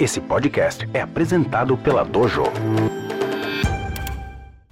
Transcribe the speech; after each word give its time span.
Esse 0.00 0.20
podcast 0.20 0.88
é 0.94 1.00
apresentado 1.00 1.76
pela 1.76 2.04
Dojo. 2.04 2.44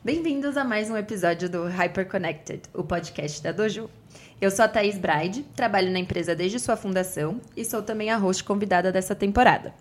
Bem-vindos 0.04 0.56
a 0.56 0.62
mais 0.62 0.88
um 0.88 0.96
episódio 0.96 1.50
do 1.50 1.64
Hyper 1.64 2.08
Connected, 2.08 2.62
o 2.72 2.84
podcast 2.84 3.42
da 3.42 3.50
Dojo. 3.50 3.90
Eu 4.40 4.52
sou 4.52 4.64
a 4.64 4.68
Thaís 4.68 4.96
Bride, 4.96 5.42
trabalho 5.56 5.90
na 5.90 5.98
empresa 5.98 6.32
desde 6.32 6.60
sua 6.60 6.76
fundação 6.76 7.40
e 7.56 7.64
sou 7.64 7.82
também 7.82 8.08
a 8.08 8.16
host 8.16 8.44
convidada 8.44 8.92
dessa 8.92 9.16
temporada. 9.16 9.74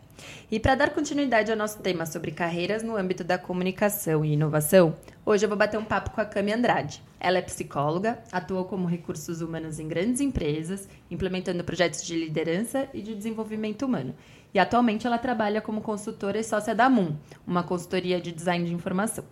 E 0.49 0.59
para 0.59 0.73
dar 0.73 0.89
continuidade 0.89 1.51
ao 1.51 1.57
nosso 1.57 1.79
tema 1.79 2.07
sobre 2.07 2.31
carreiras 2.31 2.81
no 2.81 2.95
âmbito 2.95 3.23
da 3.23 3.37
comunicação 3.37 4.25
e 4.25 4.33
inovação, 4.33 4.95
hoje 5.23 5.45
eu 5.45 5.49
vou 5.49 5.57
bater 5.57 5.77
um 5.77 5.85
papo 5.85 6.09
com 6.09 6.21
a 6.21 6.25
Cami 6.25 6.53
Andrade. 6.53 7.03
Ela 7.19 7.37
é 7.37 7.41
psicóloga, 7.43 8.17
atuou 8.31 8.65
como 8.65 8.87
recursos 8.87 9.41
humanos 9.41 9.79
em 9.79 9.87
grandes 9.87 10.21
empresas, 10.21 10.87
implementando 11.11 11.63
projetos 11.63 12.03
de 12.03 12.15
liderança 12.15 12.87
e 12.95 13.01
de 13.01 13.13
desenvolvimento 13.13 13.85
humano. 13.85 14.15
E 14.55 14.59
atualmente 14.59 15.05
ela 15.05 15.17
trabalha 15.17 15.59
como 15.59 15.81
consultora 15.81 16.39
e 16.39 16.43
sócia 16.43 16.73
da 16.73 16.89
Moon, 16.89 17.13
uma 17.45 17.61
consultoria 17.61 18.21
de 18.21 18.31
design 18.31 18.65
de 18.65 18.73
informação. 18.73 19.25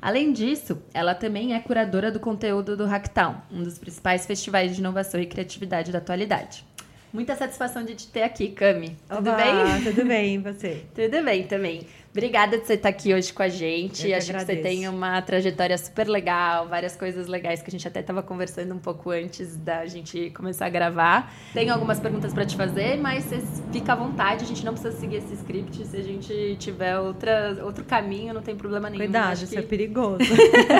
Além 0.00 0.32
disso, 0.32 0.80
ela 0.94 1.12
também 1.12 1.54
é 1.54 1.58
curadora 1.58 2.08
do 2.08 2.20
conteúdo 2.20 2.76
do 2.76 2.86
Hacktown, 2.86 3.34
um 3.50 3.64
dos 3.64 3.80
principais 3.80 4.24
festivais 4.24 4.72
de 4.72 4.80
inovação 4.80 5.20
e 5.20 5.26
criatividade 5.26 5.90
da 5.90 5.98
atualidade. 5.98 6.64
Muita 7.12 7.34
satisfação 7.34 7.84
de 7.84 7.96
te 7.96 8.06
ter 8.06 8.22
aqui, 8.22 8.48
Cami. 8.50 8.96
Tudo 9.08 9.32
bem? 9.32 9.92
Tudo 9.92 10.06
bem, 10.06 10.38
você? 10.42 10.84
Tudo 10.94 11.24
bem 11.24 11.48
também. 11.48 11.84
Obrigada 12.16 12.56
de 12.58 12.64
você 12.64 12.74
estar 12.74 12.90
aqui 12.90 13.12
hoje 13.12 13.32
com 13.32 13.42
a 13.42 13.48
gente. 13.48 14.02
Eu 14.02 14.10
que 14.10 14.14
Acho 14.14 14.26
que 14.26 14.32
você 14.34 14.52
agradeço. 14.52 14.62
tem 14.62 14.88
uma 14.88 15.20
trajetória 15.20 15.76
super 15.76 16.06
legal, 16.06 16.68
várias 16.68 16.94
coisas 16.94 17.26
legais 17.26 17.60
que 17.60 17.68
a 17.68 17.72
gente 17.72 17.88
até 17.88 17.98
estava 17.98 18.22
conversando 18.22 18.72
um 18.72 18.78
pouco 18.78 19.10
antes 19.10 19.56
da 19.56 19.84
gente 19.86 20.30
começar 20.30 20.66
a 20.66 20.68
gravar. 20.68 21.34
Tenho 21.52 21.72
algumas 21.72 21.98
perguntas 21.98 22.32
para 22.32 22.46
te 22.46 22.56
fazer, 22.56 22.98
mas 22.98 23.24
você 23.24 23.42
fica 23.72 23.94
à 23.94 23.96
vontade, 23.96 24.44
a 24.44 24.46
gente 24.46 24.64
não 24.64 24.74
precisa 24.74 24.96
seguir 24.96 25.16
esse 25.16 25.34
script. 25.34 25.84
Se 25.84 25.96
a 25.96 26.02
gente 26.02 26.56
tiver 26.60 26.96
outra, 27.00 27.58
outro 27.64 27.82
caminho, 27.84 28.32
não 28.32 28.42
tem 28.42 28.54
problema 28.54 28.88
nenhum. 28.88 29.02
Cuidado, 29.06 29.34
isso 29.34 29.48
que 29.48 29.58
é 29.58 29.62
perigoso. 29.62 30.18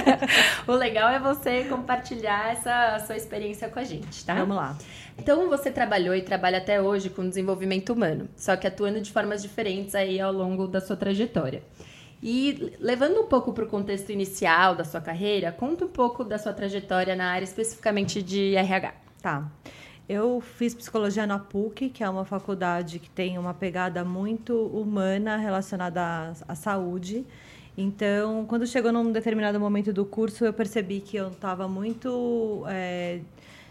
o 0.69 0.72
legal 0.72 1.10
é 1.10 1.19
você 1.19 1.64
compartilhar 1.64 2.52
essa 2.52 3.04
sua 3.08 3.16
experiência 3.16 3.69
com 3.69 3.80
a 3.80 3.84
gente, 3.84 4.24
tá? 4.24 4.34
Vamos 4.36 4.54
lá. 4.54 4.78
Então 5.19 5.48
você 5.48 5.70
trabalhou 5.70 6.14
e 6.14 6.22
trabalha 6.22 6.58
até 6.58 6.80
hoje 6.80 7.10
com 7.10 7.28
desenvolvimento 7.28 7.92
humano, 7.92 8.28
só 8.36 8.56
que 8.56 8.66
atuando 8.69 9.00
de 9.00 9.10
formas 9.10 9.42
diferentes 9.42 9.96
aí 9.96 10.20
ao 10.20 10.32
longo 10.32 10.69
da 10.69 10.80
sua 10.80 10.96
trajetória. 10.96 11.23
E 12.22 12.72
levando 12.80 13.20
um 13.20 13.27
pouco 13.27 13.53
para 13.53 13.64
o 13.64 13.67
contexto 13.67 14.11
inicial 14.11 14.75
da 14.75 14.84
sua 14.84 15.00
carreira, 15.00 15.53
conta 15.53 15.84
um 15.84 15.89
pouco 15.89 16.25
da 16.25 16.39
sua 16.39 16.55
trajetória 16.55 17.14
na 17.14 17.31
área 17.31 17.44
especificamente 17.44 18.22
de 18.22 18.55
RH. 18.55 18.94
Tá. 19.20 19.50
Eu 20.08 20.41
fiz 20.41 20.75
psicologia 20.75 21.27
na 21.27 21.39
PUC, 21.39 21.89
que 21.91 22.05
é 22.05 22.08
uma 22.08 22.25
faculdade 22.25 22.98
que 22.98 23.11
tem 23.11 23.39
uma 23.39 23.55
pegada 23.55 24.05
muito 24.05 24.55
humana 24.66 25.36
relacionada 25.36 26.00
à, 26.00 26.33
à 26.48 26.55
saúde. 26.55 27.27
Então, 27.77 28.44
quando 28.47 28.66
chegou 28.66 28.92
num 28.92 29.11
determinado 29.11 29.59
momento 29.59 29.92
do 29.92 30.05
curso, 30.05 30.44
eu 30.44 30.53
percebi 30.53 31.00
que 31.00 31.16
eu 31.16 31.28
estava 31.28 31.66
muito 31.66 32.64
é, 32.69 33.20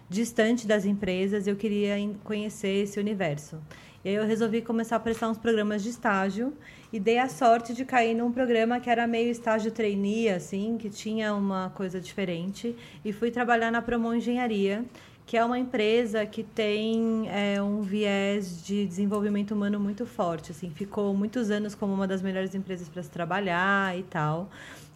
distante 0.10 0.68
das 0.68 0.86
empresas 0.86 1.48
e 1.48 1.50
eu 1.50 1.56
queria 1.56 1.96
conhecer 2.24 2.84
esse 2.84 3.00
universo. 3.00 3.60
E 4.04 4.10
aí 4.10 4.16
eu 4.16 4.26
resolvi 4.26 4.62
começar 4.62 4.98
a 4.98 5.00
prestar 5.00 5.30
uns 5.30 5.38
programas 5.38 5.82
de 5.82 5.90
estágio 5.90 6.54
e 6.94 7.00
dei 7.00 7.18
a 7.18 7.28
sorte 7.28 7.74
de 7.74 7.84
cair 7.84 8.14
num 8.14 8.32
programa 8.32 8.80
que 8.80 8.88
era 8.88 9.08
meio 9.08 9.32
estágio 9.32 9.72
trainee, 9.72 10.30
assim, 10.30 10.78
que 10.78 10.92
tinha 10.92 11.34
uma 11.34 11.72
coisa 11.72 12.00
diferente. 12.00 12.76
E 13.04 13.12
fui 13.12 13.32
trabalhar 13.32 13.72
na 13.72 13.82
Promon 13.82 14.14
Engenharia, 14.14 14.86
que 15.26 15.36
é 15.36 15.44
uma 15.44 15.58
empresa 15.58 16.24
que 16.24 16.44
tem 16.44 17.28
é, 17.30 17.60
um 17.60 17.82
viés 17.82 18.64
de 18.64 18.86
desenvolvimento 18.86 19.56
humano 19.56 19.80
muito 19.80 20.06
forte. 20.06 20.52
Assim, 20.52 20.70
ficou 20.70 21.16
muitos 21.16 21.50
anos 21.50 21.74
como 21.74 21.92
uma 21.92 22.06
das 22.06 22.22
melhores 22.22 22.54
empresas 22.54 22.88
para 22.88 23.02
se 23.02 23.10
trabalhar 23.10 23.98
e 23.98 24.04
tal. 24.04 24.52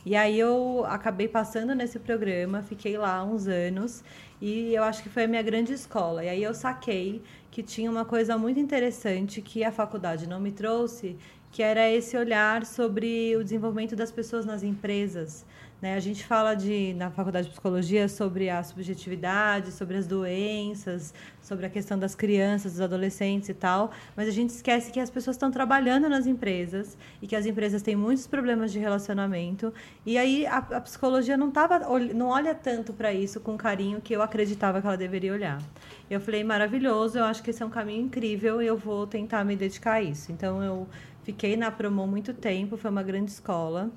E 0.05 0.15
aí 0.15 0.39
eu 0.39 0.85
acabei 0.87 1.27
passando 1.27 1.73
nesse 1.73 1.97
programa, 1.99 2.61
fiquei 2.61 2.97
lá 2.97 3.23
uns 3.23 3.47
anos 3.47 4.03
e 4.39 4.73
eu 4.73 4.83
acho 4.83 5.03
que 5.03 5.09
foi 5.09 5.23
a 5.23 5.27
minha 5.27 5.41
grande 5.41 5.73
escola. 5.73 6.23
E 6.23 6.29
aí 6.29 6.43
eu 6.43 6.53
saquei 6.53 7.21
que 7.51 7.63
tinha 7.63 7.89
uma 7.89 8.05
coisa 8.05 8.37
muito 8.37 8.59
interessante 8.59 9.41
que 9.41 9.63
a 9.63 9.71
faculdade 9.71 10.29
não 10.29 10.39
me 10.39 10.51
trouxe, 10.51 11.17
que 11.57 11.63
era 11.63 11.89
esse 11.89 12.15
olhar 12.15 12.63
sobre 12.67 13.35
o 13.35 13.43
desenvolvimento 13.43 13.95
das 13.95 14.11
pessoas 14.11 14.45
nas 14.45 14.61
empresas. 14.61 15.43
Né? 15.81 15.95
A 15.95 15.99
gente 15.99 16.23
fala 16.23 16.53
de, 16.53 16.93
na 16.93 17.09
faculdade 17.09 17.47
de 17.47 17.51
psicologia 17.51 18.07
sobre 18.07 18.47
a 18.47 18.61
subjetividade, 18.61 19.71
sobre 19.71 19.97
as 19.97 20.05
doenças, 20.05 21.15
sobre 21.41 21.65
a 21.65 21.69
questão 21.69 21.97
das 21.97 22.13
crianças, 22.13 22.73
dos 22.73 22.81
adolescentes 22.81 23.49
e 23.49 23.55
tal, 23.55 23.89
mas 24.15 24.27
a 24.27 24.31
gente 24.31 24.51
esquece 24.51 24.91
que 24.91 24.99
as 24.99 25.09
pessoas 25.09 25.35
estão 25.35 25.49
trabalhando 25.49 26.07
nas 26.07 26.27
empresas 26.27 26.95
e 27.23 27.25
que 27.25 27.35
as 27.35 27.47
empresas 27.47 27.81
têm 27.81 27.95
muitos 27.95 28.27
problemas 28.27 28.71
de 28.71 28.77
relacionamento. 28.77 29.73
E 30.05 30.15
aí 30.15 30.45
a, 30.45 30.57
a 30.57 30.81
psicologia 30.81 31.35
não, 31.35 31.49
tava, 31.49 31.79
não 32.13 32.27
olha 32.27 32.53
tanto 32.53 32.93
para 32.93 33.11
isso 33.11 33.39
com 33.39 33.57
carinho 33.57 33.99
que 33.99 34.15
eu 34.15 34.21
acreditava 34.21 34.79
que 34.79 34.85
ela 34.85 34.95
deveria 34.95 35.33
olhar. 35.33 35.59
Eu 36.07 36.21
falei, 36.21 36.43
maravilhoso, 36.43 37.17
eu 37.17 37.23
acho 37.23 37.41
que 37.41 37.49
esse 37.49 37.63
é 37.63 37.65
um 37.65 37.69
caminho 37.71 38.03
incrível 38.05 38.61
e 38.61 38.67
eu 38.67 38.77
vou 38.77 39.07
tentar 39.07 39.43
me 39.43 39.55
dedicar 39.55 39.93
a 39.93 40.01
isso. 40.03 40.31
Então 40.31 40.63
eu 40.63 40.87
fiquei 41.27 41.57
na 41.57 41.69
Promo 41.69 42.07
muito 42.07 42.33
tempo, 42.33 42.77
foi 42.77 42.89
uma 42.89 43.03
grande 43.03 43.31
escola. 43.31 43.91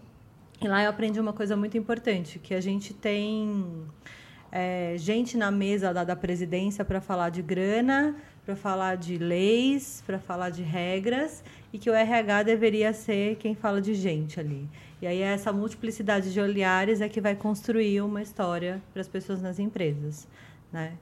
E 0.61 0.67
lá 0.67 0.83
eu 0.83 0.91
aprendi 0.91 1.21
uma 1.21 1.33
coisa 1.33 1.57
muito 1.57 1.79
importante, 1.79 2.41
que 2.41 2.53
a 2.53 2.61
gente 2.61 2.93
tem 2.93 3.87
é, 4.51 4.97
gente 4.99 5.37
na 5.37 5.49
mesa 5.49 5.95
da, 5.95 6.03
da 6.03 6.17
presidência 6.17 6.85
para 6.85 7.01
falar 7.01 7.29
de 7.31 7.41
grana, 7.41 8.17
para 8.45 8.57
falar 8.57 8.97
de 8.97 9.17
leis, 9.17 10.03
para 10.05 10.19
falar 10.19 10.51
de 10.51 10.65
regras, 10.65 11.45
e 11.73 11.79
que 11.79 11.89
o 11.89 11.95
RH 11.95 12.43
deveria 12.43 12.93
ser 12.93 13.37
quem 13.37 13.55
fala 13.55 13.81
de 13.81 13.95
gente 13.95 14.41
ali. 14.41 14.69
E 15.01 15.07
aí 15.07 15.21
essa 15.21 15.53
multiplicidade 15.53 16.33
de 16.33 16.41
olhares 16.41 17.01
é 17.01 17.09
que 17.09 17.21
vai 17.21 17.37
construir 17.37 18.01
uma 18.01 18.21
história 18.21 18.83
para 18.93 19.03
as 19.03 19.09
pessoas 19.09 19.41
nas 19.41 19.61
empresas, 19.61 20.27
né? 20.73 20.95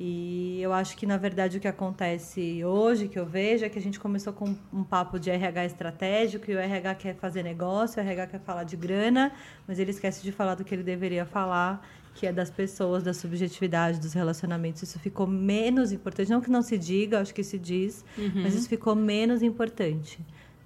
E 0.00 0.60
eu 0.60 0.72
acho 0.72 0.96
que, 0.96 1.06
na 1.06 1.16
verdade, 1.16 1.58
o 1.58 1.60
que 1.60 1.68
acontece 1.68 2.64
hoje, 2.64 3.08
que 3.08 3.18
eu 3.18 3.26
vejo, 3.26 3.64
é 3.64 3.68
que 3.68 3.78
a 3.78 3.82
gente 3.82 4.00
começou 4.00 4.32
com 4.32 4.56
um 4.72 4.82
papo 4.82 5.18
de 5.18 5.30
RH 5.30 5.66
estratégico, 5.66 6.50
e 6.50 6.54
o 6.54 6.58
RH 6.58 6.94
quer 6.96 7.14
fazer 7.14 7.42
negócio, 7.42 8.02
o 8.02 8.04
RH 8.04 8.26
quer 8.26 8.40
falar 8.40 8.64
de 8.64 8.76
grana, 8.76 9.32
mas 9.66 9.78
ele 9.78 9.90
esquece 9.90 10.22
de 10.22 10.32
falar 10.32 10.54
do 10.54 10.64
que 10.64 10.74
ele 10.74 10.82
deveria 10.82 11.24
falar, 11.24 11.86
que 12.14 12.26
é 12.26 12.32
das 12.32 12.50
pessoas, 12.50 13.02
da 13.02 13.14
subjetividade, 13.14 14.00
dos 14.00 14.12
relacionamentos. 14.12 14.82
Isso 14.82 14.98
ficou 14.98 15.26
menos 15.26 15.92
importante. 15.92 16.30
Não 16.30 16.40
que 16.40 16.50
não 16.50 16.62
se 16.62 16.76
diga, 16.76 17.20
acho 17.20 17.34
que 17.34 17.44
se 17.44 17.58
diz, 17.58 18.04
mas 18.34 18.54
isso 18.54 18.68
ficou 18.68 18.94
menos 18.94 19.42
importante. 19.42 20.18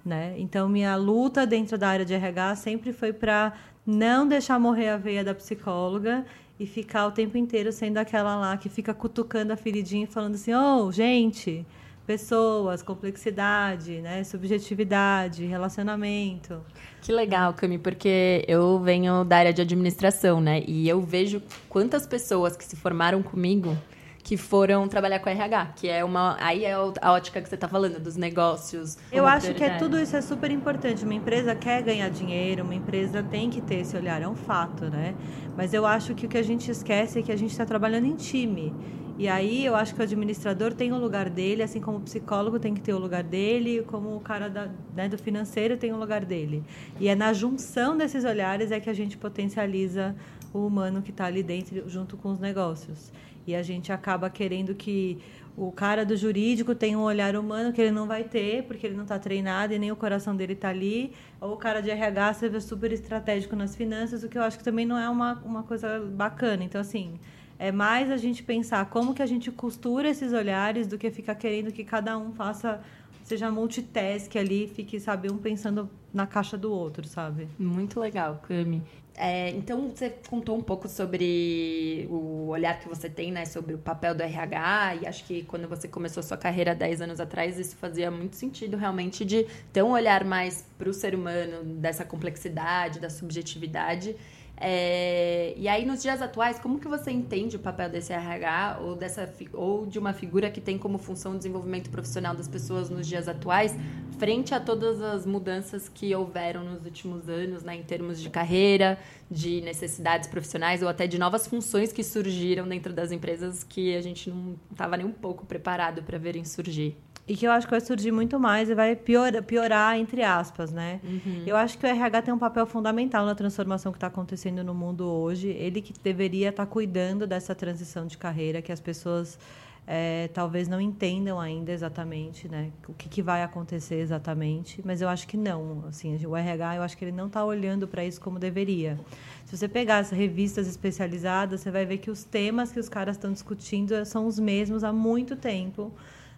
Né? 0.03 0.35
Então, 0.37 0.69
minha 0.69 0.95
luta 0.95 1.45
dentro 1.45 1.77
da 1.77 1.89
área 1.89 2.05
de 2.05 2.13
RH 2.13 2.55
sempre 2.55 2.93
foi 2.93 3.11
para 3.11 3.53
não 3.85 4.27
deixar 4.27 4.57
morrer 4.59 4.89
a 4.89 4.97
veia 4.97 5.23
da 5.23 5.35
psicóloga 5.35 6.25
e 6.59 6.65
ficar 6.65 7.07
o 7.07 7.11
tempo 7.11 7.37
inteiro 7.37 7.71
sendo 7.71 7.97
aquela 7.97 8.35
lá 8.35 8.57
que 8.57 8.69
fica 8.69 8.93
cutucando 8.93 9.53
a 9.53 9.57
feridinha 9.57 10.05
e 10.05 10.07
falando 10.07 10.35
assim: 10.35 10.53
oh, 10.53 10.91
gente, 10.91 11.65
pessoas, 12.05 12.81
complexidade, 12.81 14.01
né? 14.01 14.23
subjetividade, 14.23 15.45
relacionamento. 15.45 16.61
Que 17.01 17.11
legal, 17.11 17.53
Cami, 17.53 17.77
porque 17.77 18.43
eu 18.47 18.79
venho 18.79 19.23
da 19.23 19.37
área 19.37 19.53
de 19.53 19.61
administração, 19.61 20.39
né? 20.39 20.63
E 20.65 20.87
eu 20.87 21.01
vejo 21.01 21.41
quantas 21.69 22.07
pessoas 22.07 22.55
que 22.55 22.63
se 22.63 22.75
formaram 22.75 23.21
comigo 23.21 23.77
que 24.27 24.35
foram 24.35 24.89
trabalhar 24.89 25.19
com 25.19 25.29
RH, 25.29 25.67
que 25.77 25.87
é 25.87 26.03
uma. 26.03 26.35
Aí 26.41 26.65
é 26.65 26.73
a 26.73 27.13
ótica 27.13 27.41
que 27.41 27.47
você 27.47 27.55
está 27.55 27.69
falando, 27.69 27.97
dos 27.97 28.17
negócios. 28.17 28.97
Eu 29.09 29.25
acho 29.25 29.53
que 29.53 29.63
é 29.63 29.69
prioridade. 29.69 29.79
tudo 29.79 29.97
isso 29.97 30.17
é 30.17 30.21
super 30.21 30.51
importante. 30.51 31.05
Uma 31.05 31.13
empresa 31.13 31.55
quer 31.55 31.81
ganhar 31.81 32.09
dinheiro, 32.09 32.65
uma 32.65 32.75
empresa 32.75 33.23
tem 33.23 33.49
que 33.49 33.61
ter 33.61 33.75
esse 33.75 33.95
olhar, 33.95 34.21
é 34.21 34.27
um 34.27 34.35
fato, 34.35 34.89
né? 34.89 35.15
Mas 35.55 35.73
eu 35.73 35.85
acho 35.85 36.13
que 36.13 36.25
o 36.25 36.29
que 36.29 36.37
a 36.37 36.43
gente 36.43 36.69
esquece 36.69 37.19
é 37.19 37.21
que 37.21 37.31
a 37.31 37.37
gente 37.37 37.51
está 37.51 37.65
trabalhando 37.65 38.05
em 38.05 38.15
time. 38.17 38.73
E 39.17 39.29
aí 39.29 39.65
eu 39.65 39.77
acho 39.77 39.95
que 39.95 40.01
o 40.01 40.03
administrador 40.03 40.73
tem 40.73 40.91
o 40.91 40.97
lugar 40.97 41.29
dele, 41.29 41.63
assim 41.63 41.79
como 41.79 41.99
o 41.99 42.01
psicólogo 42.01 42.59
tem 42.59 42.73
que 42.73 42.81
ter 42.81 42.93
o 42.93 42.99
lugar 42.99 43.23
dele, 43.23 43.85
como 43.87 44.13
o 44.13 44.19
cara 44.19 44.49
da, 44.49 44.69
né, 44.93 45.07
do 45.07 45.17
financeiro 45.17 45.77
tem 45.77 45.93
o 45.93 45.97
lugar 45.97 46.25
dele. 46.25 46.65
E 46.99 47.07
é 47.07 47.15
na 47.15 47.31
junção 47.31 47.95
desses 47.95 48.25
olhares 48.25 48.73
é 48.73 48.79
que 48.81 48.89
a 48.89 48.93
gente 48.93 49.17
potencializa 49.17 50.13
o 50.53 50.67
humano 50.67 51.01
que 51.01 51.11
está 51.11 51.25
ali 51.25 51.41
dentro, 51.41 51.89
junto 51.89 52.17
com 52.17 52.29
os 52.29 52.39
negócios. 52.39 53.09
E 53.47 53.55
a 53.55 53.63
gente 53.63 53.93
acaba 53.93 54.29
querendo 54.29 54.75
que 54.75 55.17
o 55.55 55.71
cara 55.71 56.05
do 56.05 56.15
jurídico 56.15 56.75
tenha 56.75 56.99
um 56.99 57.01
olhar 57.01 57.35
humano 57.35 57.73
que 57.73 57.81
ele 57.81 57.89
não 57.91 58.05
vai 58.05 58.23
ter, 58.23 58.63
porque 58.63 58.85
ele 58.85 58.95
não 58.95 59.03
está 59.03 59.17
treinado 59.17 59.73
e 59.73 59.79
nem 59.79 59.91
o 59.91 59.95
coração 59.95 60.35
dele 60.35 60.53
está 60.53 60.69
ali. 60.69 61.13
Ou 61.41 61.53
o 61.53 61.57
cara 61.57 61.81
de 61.81 61.89
RH 61.89 62.33
seja 62.33 62.61
super 62.61 62.91
estratégico 62.91 63.55
nas 63.55 63.75
finanças, 63.75 64.21
o 64.21 64.29
que 64.29 64.37
eu 64.37 64.43
acho 64.43 64.57
que 64.57 64.63
também 64.63 64.85
não 64.85 64.97
é 64.99 65.09
uma, 65.09 65.41
uma 65.45 65.63
coisa 65.63 65.99
bacana. 65.99 66.63
Então, 66.63 66.79
assim, 66.79 67.19
é 67.57 67.71
mais 67.71 68.11
a 68.11 68.17
gente 68.17 68.43
pensar 68.43 68.85
como 68.89 69.13
que 69.13 69.21
a 69.21 69.25
gente 69.25 69.49
costura 69.49 70.09
esses 70.09 70.31
olhares 70.31 70.85
do 70.85 70.97
que 70.97 71.09
ficar 71.09 71.33
querendo 71.33 71.71
que 71.71 71.83
cada 71.83 72.17
um 72.17 72.33
faça, 72.33 72.79
seja 73.23 73.49
multitask 73.49 74.35
ali, 74.35 74.67
fique, 74.67 74.99
sabe, 74.99 75.31
um 75.31 75.37
pensando 75.37 75.89
na 76.13 76.27
caixa 76.27 76.55
do 76.55 76.71
outro, 76.71 77.07
sabe? 77.07 77.47
Muito 77.57 77.99
legal, 77.99 78.41
Cami. 78.47 78.83
É, 79.19 79.49
então, 79.49 79.89
você 79.89 80.11
contou 80.29 80.55
um 80.55 80.61
pouco 80.61 80.87
sobre 80.87 82.07
o 82.07 82.49
olhar 82.49 82.79
que 82.79 82.87
você 82.87 83.09
tem, 83.09 83.31
né, 83.31 83.45
sobre 83.45 83.73
o 83.73 83.77
papel 83.79 84.13
do 84.13 84.21
RH, 84.21 84.95
e 85.01 85.07
acho 85.07 85.25
que 85.25 85.41
quando 85.43 85.67
você 85.67 85.87
começou 85.87 86.21
sua 86.21 86.37
carreira 86.37 86.75
10 86.75 87.01
anos 87.01 87.19
atrás, 87.19 87.57
isso 87.57 87.75
fazia 87.77 88.11
muito 88.11 88.35
sentido, 88.35 88.77
realmente, 88.77 89.25
de 89.25 89.47
ter 89.73 89.81
um 89.81 89.89
olhar 89.89 90.23
mais 90.23 90.63
para 90.77 90.87
o 90.87 90.93
ser 90.93 91.15
humano, 91.15 91.63
dessa 91.63 92.05
complexidade, 92.05 92.99
da 92.99 93.09
subjetividade. 93.09 94.15
É, 94.59 95.53
e 95.55 95.67
aí, 95.67 95.85
nos 95.85 96.01
dias 96.01 96.19
atuais, 96.19 96.59
como 96.59 96.79
que 96.79 96.87
você 96.87 97.11
entende 97.11 97.55
o 97.55 97.59
papel 97.59 97.89
desse 97.89 98.11
RH 98.11 98.79
ou, 98.81 98.95
dessa, 98.95 99.31
ou 99.53 99.85
de 99.85 99.99
uma 99.99 100.13
figura 100.13 100.49
que 100.49 100.59
tem 100.59 100.79
como 100.79 100.97
função 100.97 101.33
o 101.33 101.37
desenvolvimento 101.37 101.91
profissional 101.91 102.35
das 102.35 102.47
pessoas 102.47 102.89
nos 102.89 103.07
dias 103.07 103.27
atuais, 103.27 103.75
frente 104.17 104.55
a 104.55 104.59
todas 104.59 104.99
as 104.99 105.27
mudanças 105.27 105.87
que 105.87 106.13
houveram 106.15 106.63
nos 106.63 106.83
últimos 106.83 107.29
anos, 107.29 107.61
né, 107.63 107.75
em 107.75 107.83
termos 107.83 108.19
de 108.19 108.31
carreira, 108.31 108.97
de 109.29 109.61
necessidades 109.61 110.27
profissionais 110.27 110.81
ou 110.81 110.87
até 110.89 111.05
de 111.05 111.19
novas 111.19 111.45
funções 111.45 111.93
que 111.93 112.03
surgiram 112.03 112.67
dentro 112.67 112.91
das 112.91 113.11
empresas 113.11 113.63
que 113.63 113.95
a 113.95 114.01
gente 114.01 114.29
não 114.29 114.55
estava 114.71 114.97
nem 114.97 115.05
um 115.05 115.11
pouco 115.11 115.45
preparado 115.45 116.01
para 116.01 116.17
verem 116.17 116.43
surgir? 116.43 116.97
E 117.27 117.35
que 117.35 117.45
eu 117.45 117.51
acho 117.51 117.67
que 117.67 117.71
vai 117.71 117.81
surgir 117.81 118.11
muito 118.11 118.39
mais 118.39 118.69
e 118.69 118.75
vai 118.75 118.95
piorar, 118.95 119.43
piorar 119.43 119.97
entre 119.97 120.23
aspas, 120.23 120.71
né? 120.71 121.01
Uhum. 121.03 121.43
Eu 121.45 121.57
acho 121.57 121.77
que 121.77 121.85
o 121.85 121.89
RH 121.89 122.21
tem 122.21 122.33
um 122.33 122.37
papel 122.39 122.65
fundamental 122.65 123.25
na 123.25 123.35
transformação 123.35 123.91
que 123.91 123.97
está 123.97 124.07
acontecendo 124.07 124.63
no 124.63 124.73
mundo 124.73 125.05
hoje. 125.05 125.49
Ele 125.49 125.81
que 125.81 125.93
deveria 126.01 126.49
estar 126.49 126.65
tá 126.65 126.71
cuidando 126.71 127.27
dessa 127.27 127.53
transição 127.53 128.07
de 128.07 128.17
carreira, 128.17 128.61
que 128.61 128.71
as 128.71 128.79
pessoas 128.79 129.37
é, 129.85 130.29
talvez 130.33 130.69
não 130.69 130.79
entendam 130.79 131.39
ainda 131.39 131.71
exatamente, 131.71 132.47
né? 132.47 132.71
O 132.87 132.93
que, 132.93 133.09
que, 133.09 133.21
vai 133.21 133.43
acontecer 133.43 133.95
exatamente. 133.95 134.81
Mas 134.85 135.01
eu 135.01 135.09
acho 135.09 135.27
que 135.27 135.35
não. 135.35 135.83
Assim, 135.87 136.25
o 136.25 136.35
RH, 136.35 136.75
eu 136.75 136.81
acho 136.81 136.97
que 136.97 137.03
ele 137.03 137.11
não 137.13 137.27
está 137.27 137.43
olhando 137.43 137.89
para 137.89 138.05
isso 138.05 138.21
como 138.21 138.39
deveria. 138.39 138.97
Se 139.45 139.57
você 139.57 139.67
pegar 139.67 139.99
as 139.99 140.11
revistas 140.11 140.65
especializadas, 140.65 141.59
você 141.59 141.71
vai 141.71 141.85
ver 141.85 141.97
que 141.97 142.11
os 142.11 142.23
temas 142.23 142.71
que 142.71 142.79
os 142.79 142.87
caras 142.87 143.15
estão 143.15 143.33
discutindo 143.33 144.05
são 144.05 144.27
os 144.27 144.37
mesmos 144.37 144.83
há 144.83 144.91
muito 144.91 145.35
tempo 145.37 145.91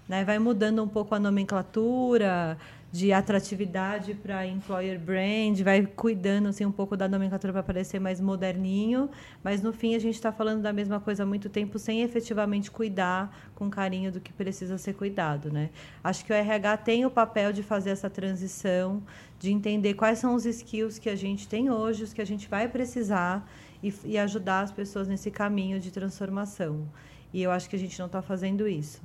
né? 0.09 0.25
Vai 0.25 0.39
mudando 0.39 0.83
um 0.83 0.87
pouco 0.87 1.13
a 1.13 1.19
nomenclatura 1.19 2.57
de 2.91 3.13
atratividade 3.13 4.15
para 4.15 4.47
employer 4.47 4.99
brand, 4.99 5.61
vai 5.61 5.85
cuidando 5.85 6.47
assim, 6.47 6.65
um 6.65 6.71
pouco 6.71 6.97
da 6.97 7.07
nomenclatura 7.07 7.53
para 7.53 7.61
parecer 7.61 7.99
mais 7.99 8.19
moderninho, 8.19 9.11
mas 9.43 9.61
no 9.61 9.71
fim 9.71 9.93
a 9.93 9.99
gente 9.99 10.15
está 10.15 10.31
falando 10.31 10.63
da 10.63 10.73
mesma 10.73 10.99
coisa 10.99 11.21
há 11.21 11.25
muito 11.25 11.49
tempo 11.49 11.77
sem 11.77 12.01
efetivamente 12.01 12.71
cuidar 12.71 13.51
com 13.53 13.69
carinho 13.69 14.11
do 14.11 14.19
que 14.19 14.33
precisa 14.33 14.79
ser 14.79 14.93
cuidado. 14.93 15.51
Né? 15.51 15.69
Acho 16.03 16.25
que 16.25 16.33
o 16.33 16.35
RH 16.35 16.77
tem 16.77 17.05
o 17.05 17.11
papel 17.11 17.53
de 17.53 17.61
fazer 17.61 17.91
essa 17.91 18.09
transição, 18.09 19.03
de 19.37 19.51
entender 19.51 19.93
quais 19.93 20.17
são 20.17 20.33
os 20.33 20.45
skills 20.45 20.97
que 20.97 21.11
a 21.11 21.15
gente 21.15 21.47
tem 21.47 21.69
hoje, 21.69 22.03
os 22.03 22.11
que 22.11 22.21
a 22.21 22.25
gente 22.25 22.49
vai 22.49 22.67
precisar 22.67 23.47
e, 23.83 23.93
e 24.03 24.17
ajudar 24.17 24.61
as 24.61 24.71
pessoas 24.71 25.07
nesse 25.07 25.29
caminho 25.29 25.79
de 25.79 25.91
transformação. 25.91 26.87
E 27.31 27.43
eu 27.43 27.51
acho 27.51 27.69
que 27.69 27.75
a 27.75 27.79
gente 27.79 27.99
não 27.99 28.07
está 28.07 28.23
fazendo 28.23 28.67
isso. 28.67 28.99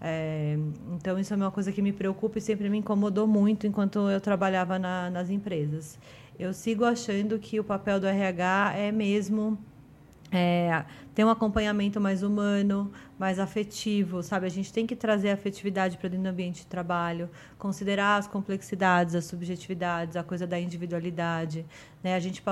É, 0.00 0.56
então, 0.92 1.18
isso 1.18 1.32
é 1.32 1.36
uma 1.36 1.50
coisa 1.50 1.72
que 1.72 1.80
me 1.80 1.92
preocupa 1.92 2.38
e 2.38 2.40
sempre 2.40 2.68
me 2.68 2.78
incomodou 2.78 3.26
muito 3.26 3.66
enquanto 3.66 4.10
eu 4.10 4.20
trabalhava 4.20 4.78
na, 4.78 5.10
nas 5.10 5.30
empresas. 5.30 5.98
Eu 6.38 6.52
sigo 6.52 6.84
achando 6.84 7.38
que 7.38 7.58
o 7.58 7.64
papel 7.64 7.98
do 7.98 8.06
RH 8.06 8.74
é 8.76 8.92
mesmo 8.92 9.58
é, 10.36 10.84
ter 11.14 11.24
um 11.24 11.30
acompanhamento 11.30 11.98
mais 11.98 12.22
humano, 12.22 12.92
mais 13.18 13.38
afetivo, 13.38 14.22
sabe? 14.22 14.44
A 14.44 14.50
gente 14.50 14.70
tem 14.70 14.86
que 14.86 14.94
trazer 14.94 15.30
a 15.30 15.34
afetividade 15.34 15.96
para 15.96 16.10
dentro 16.10 16.24
do 16.24 16.28
ambiente 16.28 16.60
de 16.60 16.66
trabalho, 16.66 17.30
considerar 17.58 18.18
as 18.18 18.26
complexidades, 18.26 19.14
as 19.14 19.24
subjetividades, 19.24 20.14
a 20.14 20.22
coisa 20.22 20.46
da 20.46 20.60
individualidade. 20.60 21.64
Né? 22.04 22.14
A 22.14 22.20
gente 22.20 22.42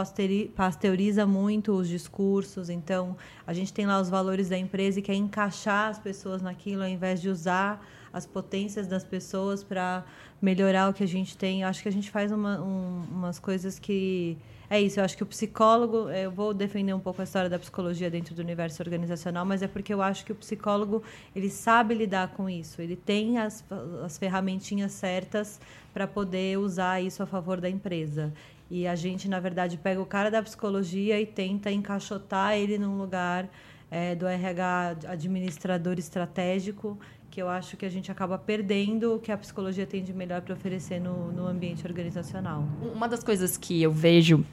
pasteuriza 0.57 1.27
muito 1.27 1.73
os 1.73 1.87
discursos, 1.87 2.71
então 2.71 3.15
a 3.47 3.53
gente 3.53 3.71
tem 3.71 3.85
lá 3.85 4.01
os 4.01 4.09
valores 4.09 4.49
da 4.49 4.57
empresa 4.57 4.99
e 4.99 5.03
quer 5.03 5.15
encaixar 5.15 5.91
as 5.91 5.99
pessoas 5.99 6.41
naquilo 6.41 6.83
ao 6.83 6.89
invés 6.89 7.21
de 7.21 7.29
usar 7.29 7.87
as 8.11 8.25
potências 8.25 8.87
das 8.87 9.05
pessoas 9.05 9.63
para 9.63 10.05
melhorar 10.41 10.89
o 10.89 10.95
que 10.95 11.05
a 11.05 11.09
gente 11.09 11.37
tem. 11.37 11.65
Acho 11.65 11.83
que 11.83 11.89
a 11.89 11.93
gente 11.93 12.11
faz 12.11 12.33
uma, 12.33 12.63
um, 12.63 13.03
umas 13.11 13.39
coisas 13.39 13.79
que 13.79 14.39
é 14.75 14.81
isso, 14.81 14.99
eu 14.99 15.05
acho 15.05 15.17
que 15.17 15.23
o 15.23 15.27
psicólogo, 15.27 16.11
eu 16.11 16.33
vou 16.33 16.53
defender 16.53 16.93
um 16.93 16.99
pouco 16.99 17.21
a 17.21 17.25
história 17.25 17.49
da 17.49 17.61
psicologia 17.61 18.11
dentro 18.11 18.35
do 18.35 18.43
universo 18.43 18.83
organizacional, 18.83 19.45
mas 19.45 19.63
é 19.63 19.69
porque 19.69 19.95
eu 19.95 20.03
acho 20.03 20.25
que 20.25 20.33
o 20.33 20.35
psicólogo, 20.35 21.01
ele 21.35 21.49
sabe 21.49 21.95
lidar 21.95 22.29
com 22.29 22.51
isso, 22.51 22.83
ele 22.83 22.97
tem 22.97 23.39
as, 23.39 23.65
as 24.05 24.19
ferramentinhas 24.19 24.91
certas 24.91 25.61
para 25.93 26.09
poder 26.09 26.59
usar 26.59 27.01
isso 27.01 27.23
a 27.23 27.27
favor 27.27 27.61
da 27.61 27.71
empresa. 27.71 28.33
E 28.69 28.85
a 28.85 28.97
gente, 28.97 29.29
na 29.29 29.39
verdade, 29.39 29.77
pega 29.77 30.03
o 30.03 30.07
cara 30.07 30.29
da 30.29 30.43
psicologia 30.43 31.21
e 31.21 31.27
tenta 31.27 31.71
encaixotar 31.71 32.55
ele 32.55 32.77
num 32.77 32.99
lugar 32.99 33.49
é, 33.89 34.17
do 34.17 34.27
RH 34.27 34.97
administrador 35.07 36.01
estratégico, 36.01 36.99
que 37.31 37.41
eu 37.41 37.49
acho 37.49 37.77
que 37.77 37.87
a 37.87 37.89
gente 37.89 38.11
acaba 38.11 38.37
perdendo 38.37 39.15
o 39.15 39.19
que 39.21 39.31
a 39.31 39.39
psicologia 39.39 39.87
tem 39.87 40.03
de 40.03 40.13
melhor 40.13 40.41
para 40.41 40.55
oferecer 40.55 41.01
no, 41.01 41.31
no 41.31 41.47
ambiente 41.47 41.87
organizacional. 41.87 42.65
Uma 42.93 43.09
das 43.09 43.23
coisas 43.23 43.57
que 43.57 43.81
eu 43.81 43.93
vejo 43.93 44.45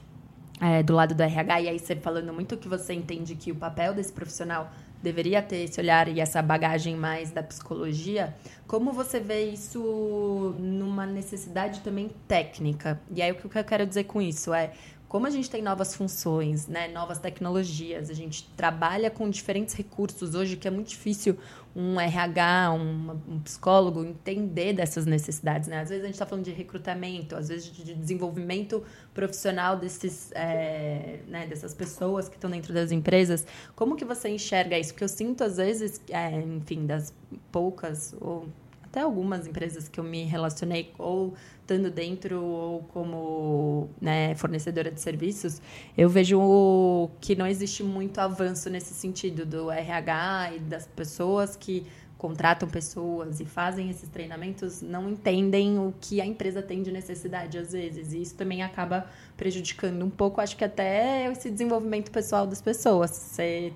é, 0.62 0.80
do 0.80 0.94
lado 0.94 1.12
do 1.12 1.20
RH, 1.20 1.60
e 1.62 1.68
aí 1.70 1.78
você 1.78 1.96
falando 1.96 2.32
muito 2.32 2.56
que 2.56 2.68
você 2.68 2.94
entende 2.94 3.34
que 3.34 3.50
o 3.50 3.56
papel 3.56 3.92
desse 3.92 4.12
profissional 4.12 4.70
deveria 5.02 5.42
ter 5.42 5.64
esse 5.64 5.80
olhar 5.80 6.06
e 6.06 6.20
essa 6.20 6.40
bagagem 6.40 6.94
mais 6.94 7.32
da 7.32 7.42
psicologia, 7.42 8.32
como 8.68 8.92
você 8.92 9.18
vê 9.18 9.46
isso 9.46 10.54
numa 10.60 11.04
necessidade 11.04 11.80
também 11.80 12.12
técnica? 12.28 13.00
E 13.10 13.20
aí 13.20 13.32
o 13.32 13.34
que 13.34 13.58
eu 13.58 13.64
quero 13.64 13.84
dizer 13.84 14.04
com 14.04 14.22
isso 14.22 14.54
é 14.54 14.70
como 15.12 15.26
a 15.26 15.30
gente 15.30 15.50
tem 15.50 15.60
novas 15.60 15.94
funções, 15.94 16.66
né, 16.66 16.88
novas 16.88 17.18
tecnologias, 17.18 18.08
a 18.08 18.14
gente 18.14 18.48
trabalha 18.56 19.10
com 19.10 19.28
diferentes 19.28 19.74
recursos 19.74 20.34
hoje 20.34 20.56
que 20.56 20.66
é 20.66 20.70
muito 20.70 20.88
difícil 20.88 21.36
um 21.76 22.00
RH, 22.00 22.72
um, 22.72 23.20
um 23.28 23.40
psicólogo 23.40 24.02
entender 24.02 24.72
dessas 24.72 25.04
necessidades, 25.04 25.68
né? 25.68 25.80
Às 25.80 25.90
vezes 25.90 26.04
a 26.04 26.06
gente 26.06 26.14
está 26.14 26.24
falando 26.24 26.46
de 26.46 26.50
recrutamento, 26.50 27.36
às 27.36 27.48
vezes 27.48 27.70
de 27.70 27.94
desenvolvimento 27.94 28.82
profissional 29.12 29.76
desses, 29.76 30.32
é, 30.32 31.20
né, 31.28 31.46
dessas 31.46 31.74
pessoas 31.74 32.26
que 32.26 32.36
estão 32.36 32.48
dentro 32.48 32.72
das 32.72 32.90
empresas. 32.90 33.46
Como 33.76 33.96
que 33.96 34.06
você 34.06 34.30
enxerga 34.30 34.78
isso? 34.78 34.94
Porque 34.94 35.04
eu 35.04 35.08
sinto 35.08 35.44
às 35.44 35.58
vezes, 35.58 36.00
é, 36.08 36.40
enfim, 36.40 36.86
das 36.86 37.12
poucas 37.50 38.14
ou 38.18 38.48
até 38.92 39.00
algumas 39.00 39.46
empresas 39.46 39.88
que 39.88 39.98
eu 39.98 40.04
me 40.04 40.24
relacionei 40.24 40.92
ou 40.98 41.32
estando 41.62 41.90
dentro 41.90 42.44
ou 42.44 42.82
como 42.92 43.88
né, 43.98 44.34
fornecedora 44.34 44.90
de 44.90 45.00
serviços, 45.00 45.62
eu 45.96 46.10
vejo 46.10 47.08
que 47.18 47.34
não 47.34 47.46
existe 47.46 47.82
muito 47.82 48.18
avanço 48.18 48.68
nesse 48.68 48.92
sentido 48.92 49.46
do 49.46 49.70
RH 49.70 50.56
e 50.56 50.58
das 50.58 50.86
pessoas 50.86 51.56
que 51.56 51.86
contratam 52.18 52.68
pessoas 52.68 53.40
e 53.40 53.46
fazem 53.46 53.88
esses 53.88 54.08
treinamentos 54.10 54.82
não 54.82 55.08
entendem 55.08 55.78
o 55.78 55.92
que 55.98 56.20
a 56.20 56.26
empresa 56.26 56.62
tem 56.62 56.82
de 56.82 56.92
necessidade 56.92 57.56
às 57.56 57.72
vezes. 57.72 58.12
E 58.12 58.20
isso 58.20 58.34
também 58.34 58.62
acaba 58.62 59.06
prejudicando 59.38 60.04
um 60.04 60.10
pouco, 60.10 60.40
acho 60.40 60.56
que 60.56 60.64
até 60.64 61.32
esse 61.32 61.50
desenvolvimento 61.50 62.10
pessoal 62.10 62.46
das 62.46 62.60
pessoas. 62.60 63.10
Você 63.10 63.72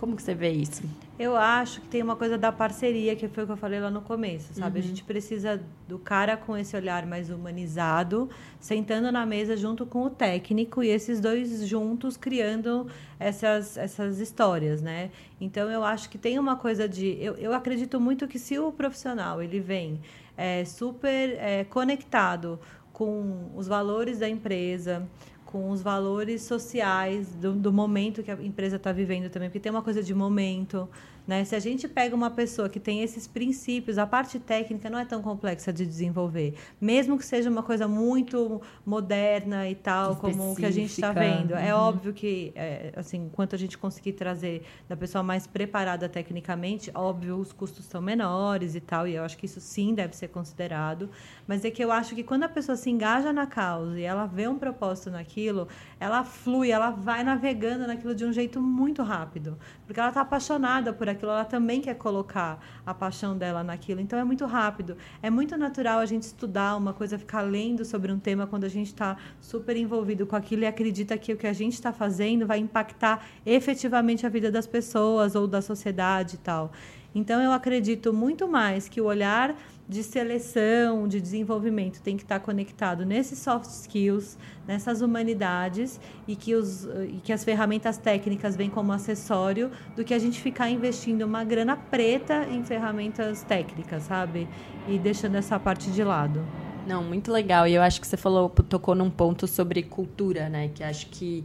como 0.00 0.16
que 0.16 0.22
você 0.22 0.34
vê 0.34 0.48
isso? 0.48 0.82
Eu 1.18 1.36
acho 1.36 1.82
que 1.82 1.88
tem 1.88 2.02
uma 2.02 2.16
coisa 2.16 2.38
da 2.38 2.50
parceria, 2.50 3.14
que 3.14 3.28
foi 3.28 3.44
o 3.44 3.46
que 3.46 3.52
eu 3.52 3.56
falei 3.58 3.78
lá 3.78 3.90
no 3.90 4.00
começo, 4.00 4.54
sabe? 4.54 4.78
Uhum. 4.78 4.84
A 4.86 4.88
gente 4.88 5.04
precisa 5.04 5.60
do 5.86 5.98
cara 5.98 6.38
com 6.38 6.56
esse 6.56 6.74
olhar 6.74 7.04
mais 7.04 7.28
humanizado, 7.28 8.30
sentando 8.58 9.12
na 9.12 9.26
mesa 9.26 9.58
junto 9.58 9.84
com 9.84 10.04
o 10.04 10.08
técnico 10.08 10.82
e 10.82 10.88
esses 10.88 11.20
dois 11.20 11.66
juntos 11.68 12.16
criando 12.16 12.86
essas, 13.18 13.76
essas 13.76 14.20
histórias, 14.20 14.80
né? 14.80 15.10
Então, 15.38 15.70
eu 15.70 15.84
acho 15.84 16.08
que 16.08 16.16
tem 16.16 16.38
uma 16.38 16.56
coisa 16.56 16.88
de... 16.88 17.18
Eu, 17.20 17.34
eu 17.34 17.52
acredito 17.52 18.00
muito 18.00 18.26
que 18.26 18.38
se 18.38 18.58
o 18.58 18.72
profissional, 18.72 19.42
ele 19.42 19.60
vem 19.60 20.00
é, 20.34 20.64
super 20.64 21.36
é, 21.38 21.64
conectado 21.64 22.58
com 22.90 23.50
os 23.54 23.66
valores 23.66 24.18
da 24.18 24.28
empresa, 24.30 25.06
com 25.50 25.70
os 25.70 25.82
valores 25.82 26.42
sociais 26.42 27.34
do, 27.34 27.52
do 27.52 27.72
momento 27.72 28.22
que 28.22 28.30
a 28.30 28.34
empresa 28.34 28.76
está 28.76 28.92
vivendo 28.92 29.28
também, 29.30 29.48
porque 29.48 29.60
tem 29.60 29.70
uma 29.70 29.82
coisa 29.82 30.02
de 30.02 30.14
momento. 30.14 30.88
Né? 31.26 31.44
Se 31.44 31.54
a 31.54 31.60
gente 31.60 31.86
pega 31.88 32.14
uma 32.14 32.30
pessoa 32.30 32.68
que 32.68 32.80
tem 32.80 33.02
esses 33.02 33.26
princípios, 33.26 33.98
a 33.98 34.06
parte 34.06 34.38
técnica 34.38 34.90
não 34.90 34.98
é 34.98 35.04
tão 35.04 35.22
complexa 35.22 35.72
de 35.72 35.86
desenvolver. 35.86 36.54
Mesmo 36.80 37.16
que 37.18 37.24
seja 37.24 37.48
uma 37.48 37.62
coisa 37.62 37.86
muito 37.86 38.60
moderna 38.84 39.68
e 39.68 39.74
tal, 39.74 40.16
como 40.16 40.52
o 40.52 40.56
que 40.56 40.66
a 40.66 40.70
gente 40.70 40.90
está 40.90 41.12
vendo. 41.12 41.54
É 41.54 41.56
uhum. 41.56 41.70
É 41.70 41.74
óbvio 41.74 42.12
que, 42.12 42.52
é, 42.54 42.92
assim, 42.96 43.30
quanto 43.32 43.54
a 43.54 43.58
gente 43.58 43.78
conseguir 43.78 44.14
trazer 44.14 44.64
da 44.88 44.96
pessoa 44.96 45.22
mais 45.22 45.46
preparada 45.46 46.08
tecnicamente, 46.08 46.90
óbvio, 46.94 47.36
os 47.36 47.52
custos 47.52 47.84
são 47.84 48.00
menores 48.00 48.74
e 48.74 48.80
tal, 48.80 49.06
e 49.06 49.14
eu 49.14 49.24
acho 49.24 49.36
que 49.38 49.46
isso 49.46 49.60
sim 49.60 49.94
deve 49.94 50.16
ser 50.16 50.28
considerado. 50.28 51.10
Mas 51.46 51.64
é 51.64 51.70
que 51.70 51.82
eu 51.82 51.92
acho 51.92 52.14
que 52.14 52.22
quando 52.22 52.44
a 52.44 52.48
pessoa 52.48 52.76
se 52.76 52.90
engaja 52.90 53.32
na 53.32 53.46
causa 53.46 53.98
e 53.98 54.02
ela 54.02 54.26
vê 54.26 54.48
um 54.48 54.58
propósito 54.58 55.10
naquilo, 55.10 55.68
ela 55.98 56.24
flui, 56.24 56.70
ela 56.70 56.90
vai 56.90 57.22
navegando 57.22 57.86
naquilo 57.86 58.14
de 58.14 58.24
um 58.24 58.32
jeito 58.32 58.60
muito 58.60 59.02
rápido. 59.02 59.58
Porque 59.90 59.98
ela 59.98 60.10
está 60.10 60.20
apaixonada 60.20 60.92
por 60.92 61.08
aquilo, 61.08 61.32
ela 61.32 61.44
também 61.44 61.80
quer 61.80 61.94
colocar 61.94 62.64
a 62.86 62.94
paixão 62.94 63.36
dela 63.36 63.64
naquilo. 63.64 64.00
Então 64.00 64.16
é 64.16 64.22
muito 64.22 64.46
rápido. 64.46 64.96
É 65.20 65.28
muito 65.28 65.56
natural 65.56 65.98
a 65.98 66.06
gente 66.06 66.22
estudar 66.22 66.76
uma 66.76 66.92
coisa, 66.92 67.18
ficar 67.18 67.40
lendo 67.40 67.84
sobre 67.84 68.12
um 68.12 68.18
tema 68.20 68.46
quando 68.46 68.62
a 68.62 68.68
gente 68.68 68.86
está 68.86 69.16
super 69.40 69.76
envolvido 69.76 70.28
com 70.28 70.36
aquilo 70.36 70.62
e 70.62 70.66
acredita 70.66 71.18
que 71.18 71.32
o 71.32 71.36
que 71.36 71.44
a 71.44 71.52
gente 71.52 71.72
está 71.72 71.92
fazendo 71.92 72.46
vai 72.46 72.60
impactar 72.60 73.26
efetivamente 73.44 74.24
a 74.24 74.28
vida 74.28 74.48
das 74.48 74.64
pessoas 74.64 75.34
ou 75.34 75.48
da 75.48 75.60
sociedade 75.60 76.36
e 76.36 76.38
tal. 76.38 76.70
Então 77.12 77.42
eu 77.42 77.50
acredito 77.50 78.12
muito 78.12 78.46
mais 78.46 78.88
que 78.88 79.00
o 79.00 79.06
olhar 79.06 79.56
de 79.90 80.04
seleção, 80.04 81.08
de 81.08 81.20
desenvolvimento 81.20 82.00
tem 82.00 82.16
que 82.16 82.22
estar 82.22 82.38
conectado 82.38 83.04
nesses 83.04 83.40
soft 83.40 83.68
skills, 83.68 84.38
nessas 84.64 85.00
humanidades 85.00 86.00
e 86.28 86.36
que, 86.36 86.54
os, 86.54 86.84
e 86.84 87.20
que 87.24 87.32
as 87.32 87.42
ferramentas 87.42 87.98
técnicas 87.98 88.54
vêm 88.54 88.70
como 88.70 88.92
acessório 88.92 89.68
do 89.96 90.04
que 90.04 90.14
a 90.14 90.18
gente 90.18 90.40
ficar 90.40 90.70
investindo 90.70 91.22
uma 91.22 91.42
grana 91.42 91.76
preta 91.76 92.46
em 92.48 92.62
ferramentas 92.62 93.42
técnicas, 93.42 94.04
sabe? 94.04 94.46
E 94.86 94.96
deixando 94.96 95.34
essa 95.34 95.58
parte 95.58 95.90
de 95.90 96.04
lado. 96.04 96.40
Não, 96.86 97.02
muito 97.02 97.32
legal. 97.32 97.66
E 97.66 97.74
eu 97.74 97.82
acho 97.82 98.00
que 98.00 98.06
você 98.06 98.16
falou, 98.16 98.48
tocou 98.48 98.94
num 98.94 99.10
ponto 99.10 99.48
sobre 99.48 99.82
cultura, 99.82 100.48
né? 100.48 100.70
Que 100.72 100.84
acho 100.84 101.08
que 101.08 101.44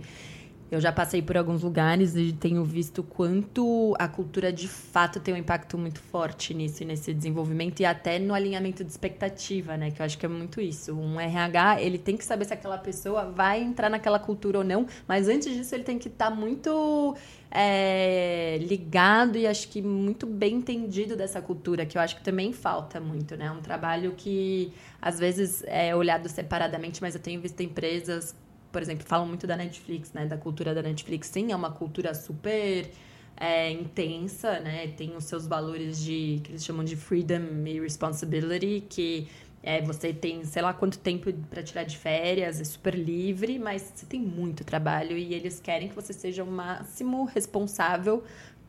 eu 0.71 0.81
já 0.81 0.91
passei 0.91 1.21
por 1.21 1.37
alguns 1.37 1.61
lugares 1.61 2.15
e 2.15 2.33
tenho 2.33 2.63
visto 2.63 3.03
quanto 3.03 3.95
a 3.99 4.07
cultura 4.07 4.51
de 4.51 4.67
fato 4.67 5.19
tem 5.19 5.33
um 5.33 5.37
impacto 5.37 5.77
muito 5.77 5.99
forte 5.99 6.53
nisso, 6.55 6.83
nesse 6.83 7.13
desenvolvimento 7.13 7.81
e 7.81 7.85
até 7.85 8.17
no 8.17 8.33
alinhamento 8.33 8.83
de 8.83 8.89
expectativa, 8.89 9.77
né? 9.77 9.91
Que 9.91 10.01
eu 10.01 10.05
acho 10.05 10.17
que 10.17 10.25
é 10.25 10.29
muito 10.29 10.59
isso. 10.59 10.93
Um 10.93 11.19
RH, 11.19 11.81
ele 11.81 11.99
tem 11.99 12.17
que 12.17 12.25
saber 12.25 12.45
se 12.45 12.53
aquela 12.53 12.79
pessoa 12.79 13.29
vai 13.29 13.61
entrar 13.61 13.89
naquela 13.89 14.17
cultura 14.17 14.57
ou 14.57 14.63
não, 14.63 14.87
mas 15.07 15.27
antes 15.27 15.53
disso 15.53 15.75
ele 15.75 15.83
tem 15.83 15.99
que 15.99 16.07
estar 16.07 16.31
tá 16.31 16.35
muito 16.35 17.15
é, 17.51 18.57
ligado 18.61 19.37
e 19.37 19.45
acho 19.45 19.67
que 19.67 19.83
muito 19.83 20.25
bem 20.25 20.55
entendido 20.55 21.15
dessa 21.15 21.41
cultura, 21.41 21.85
que 21.85 21.95
eu 21.95 22.01
acho 22.01 22.15
que 22.15 22.23
também 22.23 22.51
falta 22.51 22.99
muito, 22.99 23.37
né? 23.37 23.51
Um 23.51 23.61
trabalho 23.61 24.13
que 24.17 24.73
às 24.99 25.19
vezes 25.19 25.63
é 25.67 25.95
olhado 25.95 26.27
separadamente, 26.27 27.01
mas 27.03 27.13
eu 27.13 27.21
tenho 27.21 27.39
visto 27.39 27.61
empresas 27.61 28.35
por 28.75 28.81
exemplo, 28.81 29.07
falam 29.07 29.25
muito 29.25 29.47
da 29.47 29.55
Netflix, 29.55 30.11
né? 30.11 30.25
Da 30.25 30.35
cultura 30.35 30.75
da 30.75 30.81
Netflix. 30.81 31.27
Sim, 31.27 31.53
é 31.53 31.55
uma 31.55 31.71
cultura 31.71 32.13
super 32.13 32.91
é, 33.37 33.71
intensa, 33.71 34.59
né? 34.59 34.89
Tem 34.89 35.15
os 35.15 35.23
seus 35.23 35.47
valores 35.47 36.03
de 36.03 36.41
que 36.43 36.51
eles 36.51 36.65
chamam 36.65 36.83
de 36.83 36.97
freedom 36.97 37.65
e 37.65 37.79
responsibility, 37.79 38.83
que 38.89 39.29
é, 39.63 39.81
você 39.81 40.11
tem 40.11 40.43
sei 40.43 40.61
lá 40.61 40.73
quanto 40.73 40.99
tempo 40.99 41.31
para 41.49 41.63
tirar 41.63 41.85
de 41.85 41.97
férias, 41.97 42.59
é 42.59 42.65
super 42.65 42.93
livre, 42.95 43.57
mas 43.57 43.93
você 43.95 44.05
tem 44.05 44.19
muito 44.19 44.65
trabalho 44.65 45.17
e 45.17 45.33
eles 45.33 45.61
querem 45.61 45.87
que 45.87 45.95
você 45.95 46.11
seja 46.11 46.43
o 46.43 46.51
máximo 46.51 47.23
responsável 47.23 48.25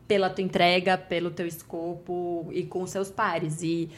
pela 0.07 0.29
tua 0.29 0.41
entrega, 0.41 0.97
pelo 0.97 1.31
teu 1.31 1.45
escopo 1.45 2.47
e 2.53 2.63
com 2.63 2.87
seus 2.87 3.11
pares. 3.11 3.61
E 3.61 3.89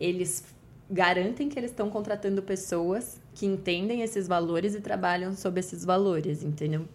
eles 0.00 0.46
garantem 0.90 1.50
que 1.50 1.58
eles 1.58 1.72
estão 1.72 1.90
contratando 1.90 2.42
pessoas 2.42 3.20
que 3.34 3.46
entendem 3.46 4.02
esses 4.02 4.28
valores 4.28 4.74
e 4.74 4.80
trabalham 4.80 5.32
sob 5.34 5.58
esses 5.58 5.84
valores, 5.84 6.42
entendeu? 6.42 6.86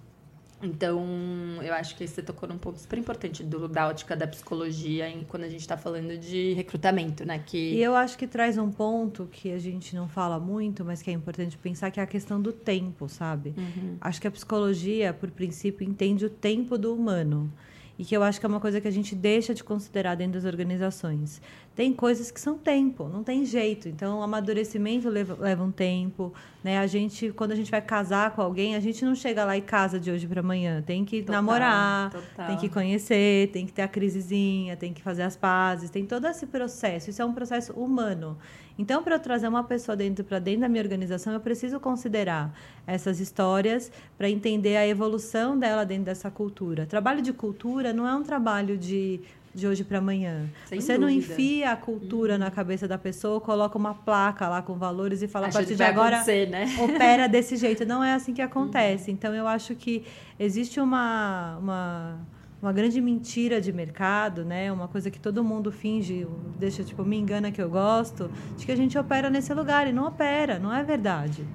Então, 0.62 1.06
eu 1.62 1.72
acho 1.74 1.96
que 1.96 2.08
você 2.08 2.22
tocou 2.22 2.50
num 2.50 2.58
ponto 2.58 2.80
super 2.80 2.98
importante 2.98 3.44
do, 3.44 3.68
da 3.68 3.88
ótica 3.88 4.16
da 4.16 4.26
psicologia 4.26 5.08
em, 5.08 5.24
quando 5.24 5.44
a 5.44 5.50
gente 5.50 5.62
está 5.62 5.78
falando 5.78 6.18
de 6.18 6.54
recrutamento, 6.54 7.24
né? 7.24 7.38
Que... 7.46 7.76
E 7.76 7.84
eu 7.84 7.96
acho 7.96 8.18
que 8.18 8.26
traz 8.26 8.58
um 8.58 8.72
ponto 8.72 9.28
que 9.32 9.52
a 9.52 9.60
gente 9.60 9.96
não 9.96 10.08
fala 10.08 10.40
muito, 10.40 10.84
mas 10.84 11.02
que 11.02 11.12
é 11.12 11.14
importante 11.14 11.58
pensar, 11.60 11.92
que 11.92 12.00
é 12.00 12.04
a 12.04 12.08
questão 12.08 12.42
do 12.42 12.52
tempo, 12.52 13.08
sabe? 13.08 13.54
Uhum. 13.56 13.98
Acho 14.02 14.20
que 14.20 14.28
a 14.28 14.32
psicologia, 14.32 15.14
por 15.14 15.30
princípio, 15.30 15.88
entende 15.88 16.26
o 16.26 16.30
tempo 16.30 16.76
do 16.76 16.94
humano 16.94 17.54
e 18.00 18.06
que 18.06 18.16
eu 18.16 18.22
acho 18.22 18.40
que 18.40 18.46
é 18.46 18.50
uma 18.50 18.60
coisa 18.60 18.80
que 18.80 18.88
a 18.88 18.92
gente 18.92 19.16
deixa 19.16 19.54
de 19.54 19.64
considerar 19.64 20.16
dentro 20.16 20.34
das 20.34 20.46
organizações. 20.46 21.42
Tem 21.76 21.94
coisas 21.94 22.30
que 22.32 22.40
são 22.40 22.58
tempo, 22.58 23.08
não 23.08 23.24
tem 23.24 23.46
jeito. 23.46 23.88
Então, 23.88 24.20
o 24.20 24.22
amadurecimento 24.24 25.10
leva, 25.10 25.36
leva 25.40 25.64
um 25.64 25.72
tempo. 25.72 26.34
Né? 26.64 26.80
A 26.80 26.88
gente, 26.88 27.32
quando 27.32 27.52
a 27.52 27.56
gente 27.56 27.72
vai 27.72 27.82
casar 27.82 28.32
com 28.32 28.42
alguém, 28.42 28.76
a 28.76 28.80
gente 28.80 29.04
não 29.04 29.16
chega 29.16 29.46
lá 29.46 29.58
e 29.58 29.62
casa 29.62 30.00
de 30.00 30.12
hoje 30.12 30.28
para 30.28 30.42
amanhã. 30.42 30.82
Tem 30.82 31.06
que 31.06 31.22
total, 31.22 31.36
namorar, 31.36 32.12
total. 32.12 32.48
tem 32.48 32.58
que 32.58 32.70
conhecer, 32.70 33.50
tem 33.52 33.66
que 33.66 33.74
ter 33.74 33.84
a 33.84 33.88
crisezinha, 33.88 34.76
tem 34.76 34.94
que 34.94 35.02
fazer 35.02 35.24
as 35.24 35.36
pazes, 35.36 35.90
tem 35.90 36.06
todo 36.06 36.28
esse 36.28 36.46
processo. 36.46 37.10
Isso 37.10 37.22
é 37.22 37.26
um 37.26 37.34
processo 37.34 37.74
humano. 37.74 38.38
Então, 38.78 39.02
para 39.04 39.16
eu 39.16 39.20
trazer 39.20 39.48
uma 39.48 39.64
pessoa 39.64 39.96
dentro 39.96 40.24
para 40.24 40.40
dentro 40.40 40.62
da 40.62 40.70
minha 40.70 40.84
organização, 40.84 41.34
eu 41.34 41.40
preciso 41.40 41.80
considerar 41.80 42.54
essas 42.86 43.20
histórias 43.20 43.92
para 44.18 44.30
entender 44.30 44.78
a 44.78 44.88
evolução 44.88 45.58
dela 45.58 45.84
dentro 45.84 46.06
dessa 46.06 46.30
cultura. 46.30 46.86
Trabalho 46.86 47.22
de 47.22 47.34
cultura 47.34 47.92
não 47.92 48.08
é 48.08 48.16
um 48.16 48.24
trabalho 48.24 48.78
de 48.78 49.20
de 49.58 49.68
hoje 49.68 49.84
para 49.84 49.98
amanhã. 49.98 50.48
Sem 50.68 50.80
Você 50.80 50.94
dúvida. 50.94 51.00
não 51.00 51.10
enfia 51.10 51.72
a 51.72 51.76
cultura 51.76 52.34
uhum. 52.34 52.40
na 52.40 52.52
cabeça 52.52 52.88
da 52.88 52.98
pessoa, 52.98 53.42
coloca 53.42 53.76
uma 53.76 53.96
placa 53.96 54.48
lá 54.48 54.62
com 54.62 54.76
valores 54.76 55.24
e 55.24 55.28
fala 55.28 55.48
a 55.48 55.52
partir 55.52 55.76
de 55.76 55.82
agora 55.82 56.24
né? 56.48 56.68
opera 56.80 57.28
desse 57.28 57.58
jeito. 57.58 57.84
Não 57.84 58.04
é 58.04 58.14
assim 58.14 58.36
que 58.36 58.42
acontece. 58.42 59.10
Uhum. 59.10 59.16
Então 59.16 59.34
eu 59.34 59.48
acho 59.48 59.74
que 59.74 60.06
existe 60.40 60.80
uma, 60.80 61.58
uma 61.58 62.20
uma 62.62 62.74
grande 62.74 63.00
mentira 63.00 63.62
de 63.62 63.72
mercado, 63.72 64.44
né? 64.44 64.72
Uma 64.72 64.88
coisa 64.88 65.12
que 65.12 65.20
todo 65.20 65.44
mundo 65.44 65.72
finge, 65.72 66.28
deixa 66.58 66.84
tipo 66.84 67.04
me 67.04 67.18
engana 67.18 67.52
que 67.52 67.62
eu 67.62 67.70
gosto, 67.70 68.30
de 68.58 68.66
que 68.66 68.72
a 68.72 68.76
gente 68.76 68.98
opera 68.98 69.30
nesse 69.30 69.54
lugar 69.54 69.88
e 69.88 69.94
não 69.94 70.08
opera, 70.08 70.58
não 70.58 70.74
é 70.74 70.84
verdade. 70.84 71.46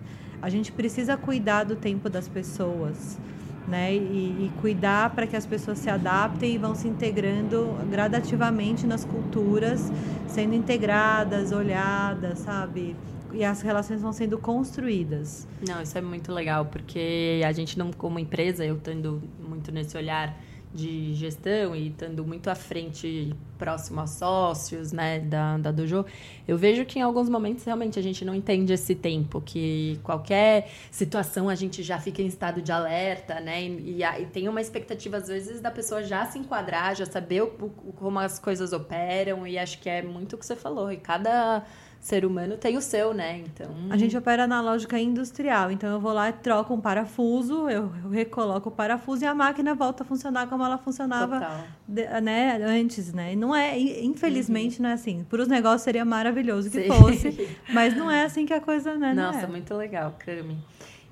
A 0.41 0.49
gente 0.49 0.71
precisa 0.71 1.17
cuidar 1.17 1.65
do 1.65 1.75
tempo 1.75 2.09
das 2.09 2.29
pessoas, 2.29 3.19
né? 3.67 3.93
E, 3.93 4.47
e 4.47 4.53
cuidar 4.61 5.11
para 5.11 5.27
que 5.27 5.37
as 5.37 5.45
pessoas 5.45 5.79
se 5.79 5.91
adaptem 5.91 6.55
e 6.55 6.59
vão 6.59 6.75
se 6.75 6.87
integrando 6.87 7.77
gradativamente 7.91 8.87
nas 8.87 9.05
culturas, 9.05 9.93
sendo 10.29 10.55
integradas, 10.55 11.51
olhadas, 11.51 12.39
sabe? 12.41 12.97
e 13.35 13.43
as 13.43 13.63
relações 13.63 14.03
vão 14.03 14.13
sendo 14.13 14.37
construídas. 14.37 15.49
Não, 15.67 15.81
isso 15.81 15.97
é 15.97 16.03
muito 16.03 16.31
legal, 16.31 16.67
porque 16.67 17.41
a 17.47 17.51
gente 17.51 17.79
não, 17.79 17.91
como 17.91 18.19
empresa, 18.19 18.63
eu 18.63 18.77
tendo 18.77 19.23
muito 19.41 19.73
nesse 19.73 19.97
olhar 19.97 20.37
de 20.75 21.15
gestão 21.15 21.75
e 21.77 21.89
estando 21.89 22.25
muito 22.25 22.49
à 22.49 22.55
frente, 22.55 23.35
próximo 23.59 24.01
a 24.01 24.07
sócios, 24.07 24.93
né, 24.93 25.21
da, 25.21 25.59
da 25.59 25.71
Dojo, 25.71 26.05
eu 26.49 26.57
vejo 26.57 26.85
que 26.85 26.99
em 26.99 27.03
alguns 27.03 27.29
momentos 27.29 27.65
realmente 27.65 27.99
a 27.99 28.03
gente 28.03 28.25
não 28.25 28.35
entende 28.35 28.73
esse 28.73 28.95
tempo, 28.95 29.41
que 29.41 30.01
qualquer 30.03 30.69
situação 30.91 31.49
a 31.49 31.55
gente 31.55 31.83
já 31.83 31.99
fica 31.99 32.23
em 32.23 32.27
estado 32.27 32.63
de 32.63 32.73
alerta, 32.73 33.41
né, 33.41 33.63
e, 33.63 34.03
e, 34.03 34.03
e 34.03 34.27
tem 34.27 34.49
uma 34.49 34.61
expectativa 34.61 35.19
às 35.19 35.29
vezes 35.29 35.61
da 35.61 35.71
pessoa 35.71 36.03
já 36.03 36.25
se 36.27 36.39
enquadrar, 36.39 36.97
já 36.97 37.07
saber 37.07 37.43
o, 37.43 37.47
o, 37.47 37.93
como 37.93 38.19
as 38.19 38.39
coisas 38.39 38.73
operam, 38.73 39.47
e 39.47 39.59
acho 39.59 39.79
que 39.79 39.89
é 39.89 40.03
muito 40.03 40.35
o 40.35 40.39
que 40.39 40.47
você 40.47 40.57
falou, 40.57 40.91
e 40.91 40.97
cada 40.97 41.65
ser 42.03 42.25
humano 42.25 42.57
tem 42.57 42.77
o 42.77 42.81
seu, 42.81 43.15
né? 43.15 43.39
Então. 43.39 43.71
A 43.89 43.97
gente 43.97 44.17
opera 44.17 44.45
na 44.45 44.61
lógica 44.61 44.99
industrial. 44.99 45.71
Então 45.71 45.89
eu 45.89 46.01
vou 46.01 46.13
lá 46.13 46.31
e 46.31 46.33
troco 46.33 46.75
um 46.75 46.81
parafuso, 46.81 47.71
eu, 47.71 47.89
recoloco 48.11 48.69
o 48.69 48.73
parafuso 48.73 49.23
e 49.23 49.27
a 49.27 49.33
máquina 49.33 49.73
volta 49.73 50.03
a 50.03 50.07
funcionar 50.07 50.49
como 50.49 50.65
ela 50.65 50.77
funcionava 50.77 51.65
de, 51.87 52.05
né, 52.21 52.61
antes, 52.61 53.13
né? 53.13 53.35
E 53.35 53.37
não 53.37 53.55
é, 53.55 53.79
infelizmente, 53.79 54.79
uhum. 54.79 54.83
não 54.83 54.91
é 54.91 54.95
assim. 54.95 55.25
Para 55.31 55.43
os 55.43 55.47
negócios 55.47 55.83
seria 55.83 56.05
maravilhoso 56.05 56.69
que 56.73 56.83
Sim. 56.83 56.89
fosse, 56.89 57.57
mas 57.73 57.97
não 57.97 58.11
é 58.11 58.25
assim 58.25 58.45
que 58.45 58.53
a 58.53 58.61
coisa, 58.61 58.97
né? 58.97 59.15
Nossa, 59.15 59.45
é. 59.45 59.47
muito 59.47 59.73
legal, 59.75 60.17
Cami. 60.19 60.59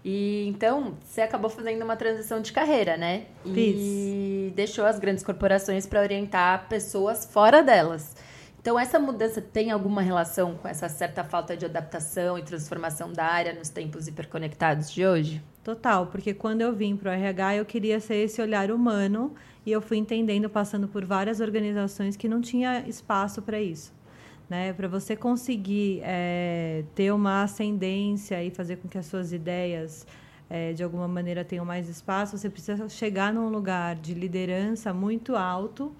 E 0.04 0.48
então, 0.48 0.94
você 1.04 1.20
acabou 1.20 1.48
fazendo 1.48 1.84
uma 1.84 1.94
transição 1.94 2.40
de 2.40 2.52
carreira, 2.52 2.96
né? 2.96 3.26
Fiz. 3.44 3.76
E 3.78 4.52
deixou 4.56 4.84
as 4.84 4.98
grandes 4.98 5.22
corporações 5.22 5.86
para 5.86 6.00
orientar 6.00 6.66
pessoas 6.68 7.24
fora 7.24 7.62
delas. 7.62 8.16
Então, 8.60 8.78
essa 8.78 8.98
mudança 8.98 9.40
tem 9.40 9.70
alguma 9.70 10.02
relação 10.02 10.54
com 10.54 10.68
essa 10.68 10.86
certa 10.86 11.24
falta 11.24 11.56
de 11.56 11.64
adaptação 11.64 12.36
e 12.38 12.42
transformação 12.42 13.10
da 13.10 13.24
área 13.24 13.54
nos 13.54 13.70
tempos 13.70 14.06
hiperconectados 14.06 14.90
de 14.90 15.06
hoje? 15.06 15.42
Total, 15.64 16.06
porque 16.08 16.34
quando 16.34 16.60
eu 16.60 16.70
vim 16.74 16.94
para 16.94 17.10
o 17.10 17.14
RH, 17.14 17.56
eu 17.56 17.64
queria 17.64 17.98
ser 18.00 18.16
esse 18.16 18.40
olhar 18.42 18.70
humano 18.70 19.34
e 19.64 19.72
eu 19.72 19.80
fui 19.80 19.96
entendendo, 19.96 20.50
passando 20.50 20.86
por 20.86 21.06
várias 21.06 21.40
organizações, 21.40 22.16
que 22.16 22.28
não 22.28 22.42
tinha 22.42 22.86
espaço 22.86 23.40
para 23.40 23.58
isso. 23.58 23.94
Né? 24.48 24.74
Para 24.74 24.88
você 24.88 25.16
conseguir 25.16 26.02
é, 26.02 26.84
ter 26.94 27.12
uma 27.14 27.44
ascendência 27.44 28.44
e 28.44 28.50
fazer 28.50 28.76
com 28.76 28.88
que 28.88 28.98
as 28.98 29.06
suas 29.06 29.32
ideias, 29.32 30.06
é, 30.50 30.74
de 30.74 30.84
alguma 30.84 31.08
maneira, 31.08 31.46
tenham 31.46 31.64
mais 31.64 31.88
espaço, 31.88 32.36
você 32.36 32.50
precisa 32.50 32.90
chegar 32.90 33.32
num 33.32 33.48
lugar 33.48 33.96
de 33.96 34.12
liderança 34.12 34.92
muito 34.92 35.34
alto 35.34 35.96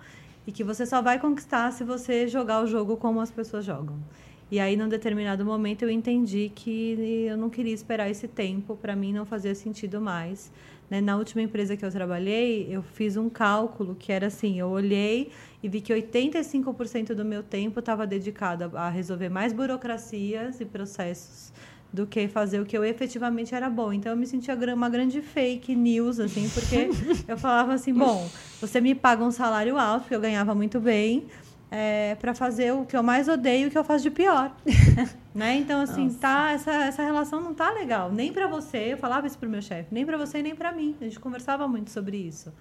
e 0.51 0.53
que 0.53 0.65
você 0.65 0.85
só 0.85 1.01
vai 1.01 1.17
conquistar 1.21 1.71
se 1.71 1.85
você 1.85 2.27
jogar 2.27 2.61
o 2.61 2.67
jogo 2.67 2.97
como 2.97 3.21
as 3.21 3.31
pessoas 3.31 3.65
jogam. 3.65 3.97
E 4.51 4.59
aí, 4.59 4.77
num 4.77 4.89
determinado 4.89 5.45
momento, 5.45 5.83
eu 5.83 5.91
entendi 5.91 6.51
que 6.53 6.97
eu 7.29 7.37
não 7.37 7.49
queria 7.49 7.73
esperar 7.73 8.11
esse 8.11 8.27
tempo, 8.27 8.77
para 8.77 8.97
mim 8.97 9.13
não 9.13 9.25
fazia 9.25 9.55
sentido 9.55 10.01
mais. 10.01 10.51
Né? 10.91 11.01
Na 11.01 11.17
última 11.17 11.41
empresa 11.41 11.77
que 11.77 11.85
eu 11.85 11.91
trabalhei, 11.93 12.67
eu 12.69 12.83
fiz 12.83 13.17
um 13.17 13.31
cálculo 13.31 13.95
que 13.95 14.11
era 14.11 14.27
assim: 14.27 14.59
eu 14.59 14.69
olhei 14.71 15.31
e 15.63 15.69
vi 15.69 15.81
que 15.81 15.95
85% 15.95 17.15
do 17.15 17.25
meu 17.25 17.45
tempo 17.45 17.79
estava 17.79 18.05
dedicado 18.05 18.77
a 18.77 18.89
resolver 18.89 19.29
mais 19.29 19.53
burocracias 19.53 20.61
e 20.61 20.65
processos 20.65 21.53
do 21.93 22.07
que 22.07 22.29
fazer 22.29 22.61
o 22.61 22.65
que 22.65 22.77
eu 22.77 22.85
efetivamente 22.85 23.55
era 23.55 23.69
bom. 23.69 23.93
Então 23.93 24.13
eu 24.13 24.17
me 24.17 24.27
sentia 24.27 24.55
uma 24.75 24.89
grande 24.89 25.21
fake 25.21 25.75
news, 25.75 26.21
assim, 26.21 26.49
porque 26.51 26.91
eu 27.27 27.37
falava 27.37 27.75
assim, 27.75 27.93
bom, 27.93 28.29
você 28.61 28.81
me 28.81 28.95
paga 28.95 29.25
um 29.25 29.31
salário 29.31 29.77
alto, 29.79 30.03
porque 30.03 30.15
eu 30.15 30.21
ganhava 30.21 30.55
muito 30.55 30.79
bem, 30.81 31.27
é, 31.71 32.17
para 32.17 32.35
fazer 32.35 32.73
o 32.73 32.85
que 32.85 32.97
eu 32.97 33.03
mais 33.03 33.29
odeio 33.29 33.65
e 33.65 33.67
o 33.69 33.71
que 33.71 33.79
eu 33.79 33.85
faço 33.85 34.03
de 34.03 34.11
pior. 34.11 34.55
né? 35.35 35.57
Então, 35.57 35.81
assim, 35.81 36.05
Nossa. 36.05 36.19
tá, 36.19 36.51
essa, 36.53 36.73
essa 36.85 37.03
relação 37.03 37.41
não 37.41 37.55
tá 37.55 37.71
legal. 37.71 38.11
Nem 38.13 38.33
para 38.33 38.49
você, 38.49 38.93
eu 38.93 38.99
falava 38.99 39.27
isso 39.27 39.39
pro 39.39 39.49
meu 39.49 39.63
chefe, 39.63 39.89
nem 39.93 40.05
para 40.05 40.17
você 40.17 40.43
nem 40.43 40.55
para 40.55 40.73
mim. 40.73 40.97
A 41.01 41.05
gente 41.05 41.21
conversava 41.21 41.69
muito 41.69 41.91
sobre 41.91 42.17
isso. 42.17 42.53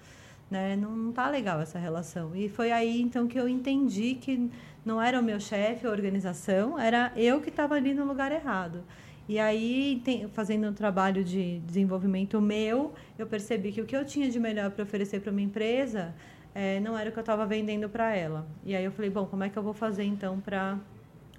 Né? 0.48 0.76
Não, 0.76 0.96
não 0.96 1.12
tá 1.12 1.28
legal 1.28 1.60
essa 1.60 1.78
relação. 1.78 2.34
E 2.34 2.48
foi 2.48 2.70
aí, 2.70 3.00
então, 3.00 3.26
que 3.26 3.38
eu 3.38 3.48
entendi 3.48 4.14
que 4.14 4.50
não 4.84 5.00
era 5.02 5.18
o 5.18 5.22
meu 5.22 5.40
chefe, 5.40 5.86
a 5.86 5.90
organização, 5.90 6.78
era 6.78 7.12
eu 7.16 7.40
que 7.40 7.50
estava 7.50 7.74
ali 7.74 7.92
no 7.92 8.04
lugar 8.04 8.32
errado. 8.32 8.82
E 9.28 9.38
aí, 9.38 10.00
tem, 10.04 10.28
fazendo 10.28 10.68
um 10.68 10.72
trabalho 10.72 11.22
de 11.22 11.60
desenvolvimento 11.60 12.40
meu, 12.40 12.92
eu 13.18 13.26
percebi 13.26 13.70
que 13.72 13.80
o 13.80 13.86
que 13.86 13.96
eu 13.96 14.04
tinha 14.04 14.28
de 14.28 14.40
melhor 14.40 14.70
para 14.70 14.82
oferecer 14.82 15.20
para 15.20 15.30
uma 15.30 15.40
empresa 15.40 16.14
é, 16.54 16.80
não 16.80 16.98
era 16.98 17.10
o 17.10 17.12
que 17.12 17.18
eu 17.18 17.22
estava 17.22 17.46
vendendo 17.46 17.88
para 17.88 18.14
ela. 18.14 18.46
E 18.64 18.74
aí 18.74 18.84
eu 18.84 18.92
falei, 18.92 19.10
bom, 19.10 19.26
como 19.26 19.44
é 19.44 19.48
que 19.48 19.56
eu 19.56 19.62
vou 19.62 19.72
fazer 19.72 20.04
então 20.04 20.40
para 20.40 20.78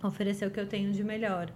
oferecer 0.04 0.46
o 0.46 0.52
que 0.52 0.60
eu 0.60 0.68
tenho 0.68 0.92
de 0.92 1.04
melhor? 1.04 1.52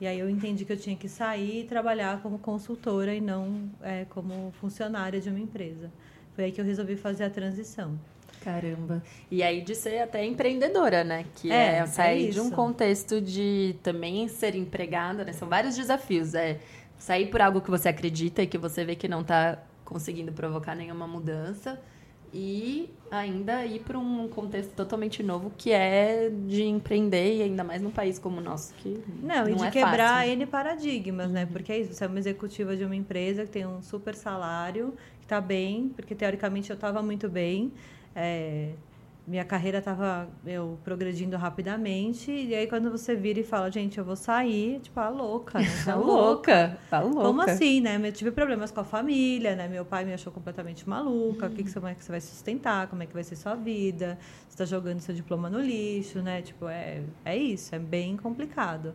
E 0.00 0.06
aí 0.06 0.18
eu 0.18 0.30
entendi 0.30 0.64
que 0.64 0.72
eu 0.72 0.76
tinha 0.76 0.96
que 0.96 1.08
sair 1.08 1.62
e 1.62 1.64
trabalhar 1.64 2.22
como 2.22 2.38
consultora 2.38 3.14
e 3.14 3.20
não 3.20 3.68
é, 3.82 4.04
como 4.06 4.52
funcionária 4.52 5.20
de 5.20 5.28
uma 5.28 5.40
empresa. 5.40 5.90
Foi 6.34 6.44
aí 6.44 6.52
que 6.52 6.60
eu 6.60 6.64
resolvi 6.64 6.96
fazer 6.96 7.24
a 7.24 7.30
transição. 7.30 7.98
Caramba. 8.42 9.02
E 9.30 9.42
aí 9.42 9.60
de 9.60 9.74
ser 9.74 10.00
até 10.00 10.24
empreendedora, 10.24 11.04
né? 11.04 11.24
Que 11.36 11.50
é, 11.50 11.78
é 11.78 11.86
sair 11.86 12.28
é 12.28 12.30
de 12.30 12.40
um 12.40 12.50
contexto 12.50 13.20
de 13.20 13.76
também 13.82 14.28
ser 14.28 14.54
empregada, 14.54 15.24
né? 15.24 15.32
São 15.32 15.48
vários 15.48 15.76
desafios. 15.76 16.34
É 16.34 16.58
sair 16.98 17.26
por 17.26 17.40
algo 17.40 17.60
que 17.60 17.70
você 17.70 17.88
acredita 17.88 18.42
e 18.42 18.46
que 18.46 18.58
você 18.58 18.84
vê 18.84 18.94
que 18.94 19.08
não 19.08 19.20
está 19.20 19.58
conseguindo 19.84 20.32
provocar 20.32 20.74
nenhuma 20.74 21.06
mudança 21.06 21.80
e 22.32 22.90
ainda 23.10 23.64
ir 23.64 23.80
para 23.80 23.98
um 23.98 24.28
contexto 24.28 24.72
totalmente 24.72 25.22
novo 25.22 25.50
que 25.56 25.72
é 25.72 26.30
de 26.30 26.62
empreender 26.64 27.36
e 27.36 27.42
ainda 27.42 27.64
mais 27.64 27.80
num 27.80 27.90
país 27.90 28.18
como 28.18 28.38
o 28.38 28.40
nosso 28.42 28.74
que 28.74 29.02
não, 29.22 29.44
não 29.44 29.48
e 29.48 29.54
de 29.54 29.64
é 29.64 29.70
quebrar 29.70 30.18
fácil. 30.18 30.32
N 30.32 30.46
paradigmas, 30.46 31.30
né? 31.30 31.46
Porque 31.46 31.72
é 31.72 31.78
isso, 31.78 31.94
você 31.94 32.04
é 32.04 32.06
uma 32.06 32.18
executiva 32.18 32.76
de 32.76 32.84
uma 32.84 32.94
empresa 32.94 33.44
que 33.44 33.50
tem 33.50 33.66
um 33.66 33.80
super 33.80 34.14
salário, 34.14 34.94
está 35.28 35.42
bem, 35.42 35.90
porque 35.90 36.14
teoricamente 36.14 36.70
eu 36.70 36.74
estava 36.74 37.02
muito 37.02 37.28
bem, 37.28 37.70
é, 38.16 38.70
minha 39.26 39.44
carreira 39.44 39.76
estava 39.76 40.26
eu 40.46 40.78
progredindo 40.82 41.36
rapidamente 41.36 42.30
e 42.32 42.54
aí 42.54 42.66
quando 42.66 42.90
você 42.90 43.14
vira 43.14 43.38
e 43.38 43.44
fala 43.44 43.70
gente 43.70 43.98
eu 43.98 44.04
vou 44.04 44.16
sair 44.16 44.80
tipo 44.80 44.98
a 44.98 45.10
louca 45.10 45.58
né? 45.58 45.66
tá 45.84 45.94
louca. 45.94 46.78
tá 46.88 47.00
louca. 47.00 47.20
Como 47.20 47.42
assim 47.42 47.82
né? 47.82 48.00
Eu 48.02 48.10
tive 48.10 48.30
problemas 48.30 48.70
com 48.70 48.80
a 48.80 48.84
família 48.84 49.54
né? 49.54 49.68
Meu 49.68 49.84
pai 49.84 50.06
me 50.06 50.14
achou 50.14 50.32
completamente 50.32 50.88
maluca 50.88 51.46
o 51.46 51.50
que 51.50 51.62
que 51.62 51.70
você, 51.70 51.74
como 51.78 51.88
é 51.88 51.94
que 51.94 52.02
você 52.02 52.10
vai 52.10 52.22
sustentar? 52.22 52.86
Como 52.86 53.02
é 53.02 53.06
que 53.06 53.12
vai 53.12 53.22
ser 53.22 53.36
sua 53.36 53.54
vida? 53.54 54.18
Você 54.48 54.54
está 54.54 54.64
jogando 54.64 55.00
seu 55.00 55.14
diploma 55.14 55.50
no 55.50 55.60
lixo 55.60 56.22
né? 56.22 56.40
Tipo 56.40 56.66
é 56.66 57.02
é 57.22 57.36
isso 57.36 57.74
é 57.74 57.78
bem 57.78 58.16
complicado. 58.16 58.94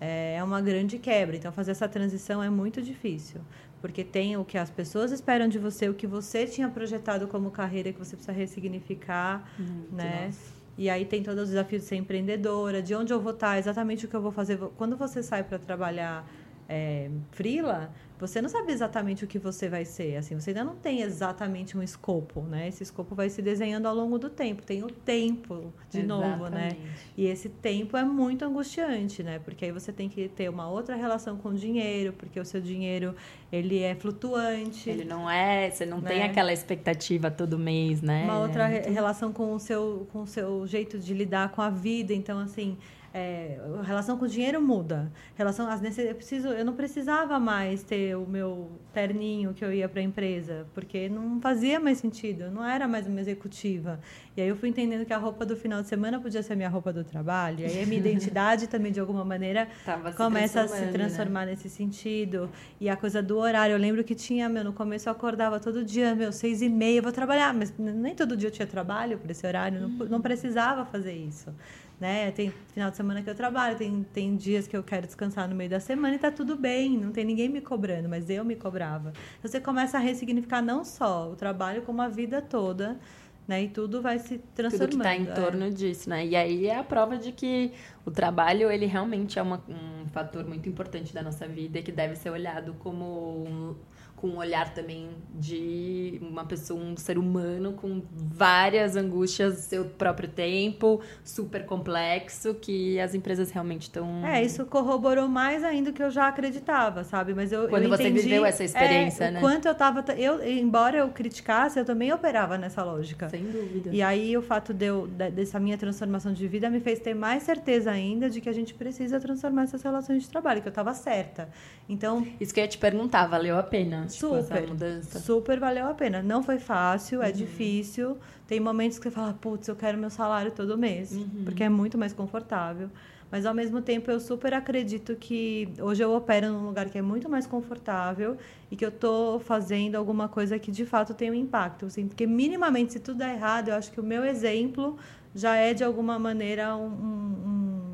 É, 0.00 0.34
é 0.36 0.42
uma 0.42 0.60
grande 0.60 0.98
quebra 0.98 1.36
então 1.36 1.52
fazer 1.52 1.70
essa 1.70 1.88
transição 1.88 2.42
é 2.42 2.50
muito 2.50 2.82
difícil 2.82 3.40
porque 3.80 4.04
tem 4.04 4.36
o 4.36 4.44
que 4.44 4.58
as 4.58 4.70
pessoas 4.70 5.12
esperam 5.12 5.48
de 5.48 5.58
você, 5.58 5.88
o 5.88 5.94
que 5.94 6.06
você 6.06 6.46
tinha 6.46 6.68
projetado 6.68 7.26
como 7.26 7.50
carreira 7.50 7.92
que 7.92 7.98
você 7.98 8.16
precisa 8.16 8.32
ressignificar, 8.32 9.48
né? 9.90 10.26
Nossa. 10.26 10.60
E 10.78 10.88
aí 10.88 11.04
tem 11.04 11.22
todos 11.22 11.42
os 11.42 11.48
desafios 11.50 11.82
de 11.82 11.88
ser 11.88 11.96
empreendedora, 11.96 12.80
de 12.80 12.94
onde 12.94 13.12
eu 13.12 13.20
vou 13.20 13.32
estar, 13.32 13.58
exatamente 13.58 14.06
o 14.06 14.08
que 14.08 14.14
eu 14.14 14.22
vou 14.22 14.32
fazer. 14.32 14.58
Quando 14.76 14.96
você 14.96 15.22
sai 15.22 15.42
para 15.42 15.58
trabalhar 15.58 16.26
é, 16.68 17.10
frila, 17.32 17.92
você 18.20 18.42
não 18.42 18.48
sabe 18.48 18.72
exatamente 18.72 19.24
o 19.24 19.26
que 19.26 19.38
você 19.38 19.68
vai 19.68 19.84
ser, 19.84 20.16
assim, 20.16 20.38
você 20.38 20.50
ainda 20.50 20.62
não 20.62 20.76
tem 20.76 21.00
exatamente 21.00 21.76
um 21.76 21.82
escopo, 21.82 22.42
né? 22.42 22.68
Esse 22.68 22.82
escopo 22.82 23.14
vai 23.14 23.30
se 23.30 23.40
desenhando 23.40 23.86
ao 23.86 23.94
longo 23.94 24.18
do 24.18 24.28
tempo, 24.28 24.62
tem 24.62 24.84
o 24.84 24.88
tempo 24.88 25.72
de 25.88 26.00
exatamente. 26.00 26.38
novo, 26.38 26.50
né? 26.50 26.76
E 27.16 27.26
esse 27.26 27.48
tempo 27.48 27.96
é 27.96 28.04
muito 28.04 28.44
angustiante, 28.44 29.22
né? 29.22 29.38
Porque 29.38 29.64
aí 29.64 29.72
você 29.72 29.92
tem 29.92 30.08
que 30.08 30.28
ter 30.28 30.50
uma 30.50 30.68
outra 30.68 30.94
relação 30.94 31.36
com 31.38 31.48
o 31.48 31.54
dinheiro, 31.54 32.12
porque 32.12 32.38
o 32.38 32.44
seu 32.44 32.60
dinheiro, 32.60 33.14
ele 33.50 33.80
é 33.80 33.94
flutuante. 33.94 34.90
Ele 34.90 35.04
não 35.04 35.28
é, 35.28 35.70
você 35.70 35.86
não 35.86 36.00
né? 36.00 36.10
tem 36.10 36.22
aquela 36.22 36.52
expectativa 36.52 37.30
todo 37.30 37.58
mês, 37.58 38.02
né? 38.02 38.24
Uma 38.24 38.38
outra 38.40 38.68
é 38.68 38.82
muito... 38.82 38.92
relação 38.92 39.32
com 39.32 39.54
o 39.54 39.58
seu 39.58 40.06
com 40.12 40.22
o 40.22 40.26
seu 40.26 40.66
jeito 40.66 40.98
de 40.98 41.14
lidar 41.14 41.50
com 41.50 41.62
a 41.62 41.70
vida, 41.70 42.12
então 42.12 42.38
assim, 42.38 42.76
é, 43.12 43.58
a 43.78 43.82
relação 43.82 44.16
com 44.16 44.24
o 44.24 44.28
dinheiro 44.28 44.62
muda. 44.62 45.10
Relação 45.34 45.68
às 45.68 45.80
necessidades, 45.80 46.10
eu 46.10 46.16
preciso, 46.16 46.48
eu 46.48 46.64
não 46.64 46.74
precisava 46.74 47.40
mais 47.40 47.82
ter 47.82 48.16
o 48.16 48.24
meu 48.26 48.70
terninho 48.92 49.52
que 49.52 49.64
eu 49.64 49.72
ia 49.72 49.88
para 49.88 50.00
a 50.00 50.02
empresa, 50.02 50.66
porque 50.74 51.08
não 51.08 51.40
fazia 51.40 51.80
mais 51.80 51.98
sentido. 51.98 52.44
Eu 52.44 52.50
não 52.50 52.64
era 52.64 52.86
mais 52.86 53.06
uma 53.06 53.20
executiva. 53.20 53.98
E 54.36 54.40
aí 54.40 54.48
eu 54.48 54.54
fui 54.54 54.68
entendendo 54.68 55.04
que 55.04 55.12
a 55.12 55.18
roupa 55.18 55.44
do 55.44 55.56
final 55.56 55.82
de 55.82 55.88
semana 55.88 56.20
podia 56.20 56.42
ser 56.42 56.52
a 56.52 56.56
minha 56.56 56.68
roupa 56.68 56.92
do 56.92 57.02
trabalho. 57.02 57.60
E 57.60 57.64
aí 57.64 57.82
a 57.82 57.86
minha 57.86 57.98
identidade 57.98 58.66
também 58.70 58.92
de 58.92 59.00
alguma 59.00 59.24
maneira 59.24 59.68
começa 60.16 60.62
a 60.62 60.68
se 60.68 60.80
né? 60.80 60.92
transformar 60.92 61.46
né? 61.46 61.52
nesse 61.52 61.68
sentido. 61.68 62.48
E 62.80 62.88
a 62.88 62.96
coisa 62.96 63.20
do 63.20 63.38
horário, 63.38 63.72
eu 63.72 63.78
lembro 63.78 64.04
que 64.04 64.14
tinha, 64.14 64.48
meu, 64.48 64.62
no 64.62 64.72
começo 64.72 65.08
eu 65.08 65.12
acordava 65.12 65.58
todo 65.58 65.84
dia, 65.84 66.14
meu, 66.14 66.30
seis 66.30 66.62
e 66.62 66.68
meia, 66.68 67.02
vou 67.02 67.12
trabalhar, 67.12 67.52
mas 67.52 67.72
nem 67.76 68.14
todo 68.14 68.36
dia 68.36 68.48
eu 68.48 68.52
tinha 68.52 68.66
trabalho 68.66 69.18
para 69.18 69.32
esse 69.32 69.44
horário, 69.44 69.80
não, 69.80 69.88
não 70.06 70.20
precisava 70.20 70.84
fazer 70.84 71.12
isso 71.12 71.52
né? 72.00 72.30
Tem 72.30 72.52
final 72.72 72.90
de 72.90 72.96
semana 72.96 73.22
que 73.22 73.28
eu 73.28 73.34
trabalho, 73.34 73.76
tem, 73.76 74.02
tem 74.12 74.34
dias 74.34 74.66
que 74.66 74.76
eu 74.76 74.82
quero 74.82 75.06
descansar 75.06 75.46
no 75.46 75.54
meio 75.54 75.68
da 75.68 75.78
semana 75.78 76.14
e 76.14 76.18
tá 76.18 76.30
tudo 76.30 76.56
bem, 76.56 76.96
não 76.96 77.12
tem 77.12 77.24
ninguém 77.24 77.48
me 77.48 77.60
cobrando, 77.60 78.08
mas 78.08 78.30
eu 78.30 78.44
me 78.44 78.56
cobrava. 78.56 79.12
Você 79.42 79.60
começa 79.60 79.98
a 79.98 80.00
ressignificar 80.00 80.62
não 80.62 80.82
só 80.82 81.30
o 81.30 81.36
trabalho, 81.36 81.82
como 81.82 82.00
a 82.00 82.08
vida 82.08 82.40
toda, 82.40 82.98
né? 83.46 83.64
E 83.64 83.68
tudo 83.68 84.00
vai 84.00 84.18
se 84.18 84.38
transformando. 84.54 84.90
Tudo 84.90 85.02
que 85.02 85.08
está 85.08 85.16
em 85.16 85.28
é. 85.28 85.34
torno 85.34 85.70
disso, 85.70 86.08
né? 86.08 86.24
E 86.24 86.34
aí 86.34 86.66
é 86.66 86.78
a 86.78 86.84
prova 86.84 87.18
de 87.18 87.32
que 87.32 87.72
o 88.06 88.10
trabalho, 88.10 88.70
ele 88.70 88.86
realmente 88.86 89.38
é 89.38 89.42
uma, 89.42 89.62
um 89.68 90.08
fator 90.08 90.46
muito 90.46 90.68
importante 90.68 91.12
da 91.12 91.22
nossa 91.22 91.46
vida 91.46 91.80
e 91.80 91.82
que 91.82 91.92
deve 91.92 92.16
ser 92.16 92.30
olhado 92.30 92.74
como 92.78 93.44
um 93.44 93.74
com 94.20 94.28
um 94.28 94.38
olhar 94.38 94.72
também 94.72 95.10
de 95.34 96.18
uma 96.22 96.44
pessoa, 96.44 96.80
um 96.80 96.96
ser 96.96 97.18
humano 97.18 97.72
com 97.74 98.02
várias 98.10 98.96
angústias 98.96 99.54
do 99.54 99.60
seu 99.60 99.84
próprio 99.84 100.28
tempo, 100.28 101.00
super 101.22 101.66
complexo, 101.66 102.54
que 102.54 102.98
as 103.00 103.14
empresas 103.14 103.50
realmente 103.50 103.82
estão. 103.82 104.24
É, 104.24 104.42
isso 104.42 104.64
corroborou 104.66 105.28
mais 105.28 105.62
ainda 105.62 105.90
do 105.90 105.92
que 105.92 106.02
eu 106.02 106.10
já 106.10 106.28
acreditava, 106.28 107.04
sabe? 107.04 107.34
Mas 107.34 107.52
eu. 107.52 107.68
Quando 107.68 107.84
eu 107.84 107.90
você 107.90 108.04
entendi, 108.04 108.22
viveu 108.22 108.44
essa 108.44 108.64
experiência, 108.64 109.24
é, 109.24 109.30
né? 109.32 109.38
O 109.38 109.42
quanto 109.42 109.68
eu 109.68 109.74
tava. 109.74 110.04
Eu, 110.12 110.46
embora 110.46 110.96
eu 110.98 111.08
criticasse, 111.08 111.78
eu 111.78 111.84
também 111.84 112.12
operava 112.12 112.56
nessa 112.56 112.82
lógica. 112.82 113.28
Sem 113.28 113.44
dúvida. 113.44 113.90
E 113.92 114.00
aí 114.00 114.36
o 114.36 114.42
fato 114.42 114.72
de 114.72 114.86
eu, 114.86 115.06
dessa 115.06 115.60
minha 115.60 115.76
transformação 115.76 116.32
de 116.32 116.46
vida 116.46 116.70
me 116.70 116.80
fez 116.80 116.98
ter 117.00 117.14
mais 117.14 117.42
certeza 117.42 117.90
ainda 117.90 118.30
de 118.30 118.40
que 118.40 118.48
a 118.48 118.52
gente 118.52 118.72
precisa 118.72 119.20
transformar 119.20 119.64
essas 119.64 119.82
relações 119.82 120.22
de 120.22 120.28
trabalho, 120.28 120.62
que 120.62 120.68
eu 120.68 120.70
estava 120.70 120.94
certa. 120.94 121.48
Então. 121.88 122.26
Isso 122.40 122.54
que 122.54 122.60
eu 122.60 122.64
ia 122.64 122.68
te 122.68 122.78
perguntar, 122.78 123.26
valeu 123.26 123.58
a 123.58 123.62
pena? 123.62 124.06
Super. 124.10 124.42
Tipo, 124.42 124.54
essa 124.54 124.66
mudança? 124.66 125.20
Super 125.20 125.60
valeu 125.60 125.86
a 125.86 125.94
pena. 125.94 126.22
Não 126.22 126.42
foi 126.42 126.58
fácil, 126.58 127.22
é 127.22 127.26
uhum. 127.26 127.32
difícil. 127.32 128.18
Tem 128.46 128.60
momentos 128.60 128.98
que 128.98 129.04
você 129.04 129.10
fala, 129.10 129.32
putz, 129.32 129.68
eu 129.68 129.76
quero 129.76 129.96
meu 129.96 130.10
salário 130.10 130.50
todo 130.50 130.76
mês, 130.76 131.12
uhum. 131.12 131.42
porque 131.44 131.62
é 131.62 131.68
muito 131.68 131.96
mais 131.96 132.12
confortável. 132.12 132.90
Mas 133.30 133.46
ao 133.46 133.54
mesmo 133.54 133.80
tempo 133.80 134.10
eu 134.10 134.18
super 134.18 134.52
acredito 134.52 135.14
que 135.14 135.68
hoje 135.78 136.02
eu 136.02 136.12
opero 136.12 136.50
num 136.50 136.66
lugar 136.66 136.90
que 136.90 136.98
é 136.98 137.02
muito 137.02 137.28
mais 137.28 137.46
confortável 137.46 138.36
e 138.70 138.76
que 138.76 138.84
eu 138.84 138.88
estou 138.88 139.38
fazendo 139.38 139.94
alguma 139.94 140.28
coisa 140.28 140.58
que 140.58 140.70
de 140.70 140.84
fato 140.84 141.14
tem 141.14 141.30
um 141.30 141.34
impacto. 141.34 141.86
Assim, 141.86 142.08
porque 142.08 142.26
minimamente, 142.26 142.94
se 142.94 143.00
tudo 143.00 143.18
der 143.18 143.34
errado, 143.34 143.68
eu 143.68 143.74
acho 143.74 143.92
que 143.92 144.00
o 144.00 144.02
meu 144.02 144.24
exemplo 144.24 144.98
já 145.32 145.54
é 145.54 145.72
de 145.72 145.84
alguma 145.84 146.18
maneira 146.18 146.76
um, 146.76 146.86
um 146.86 147.89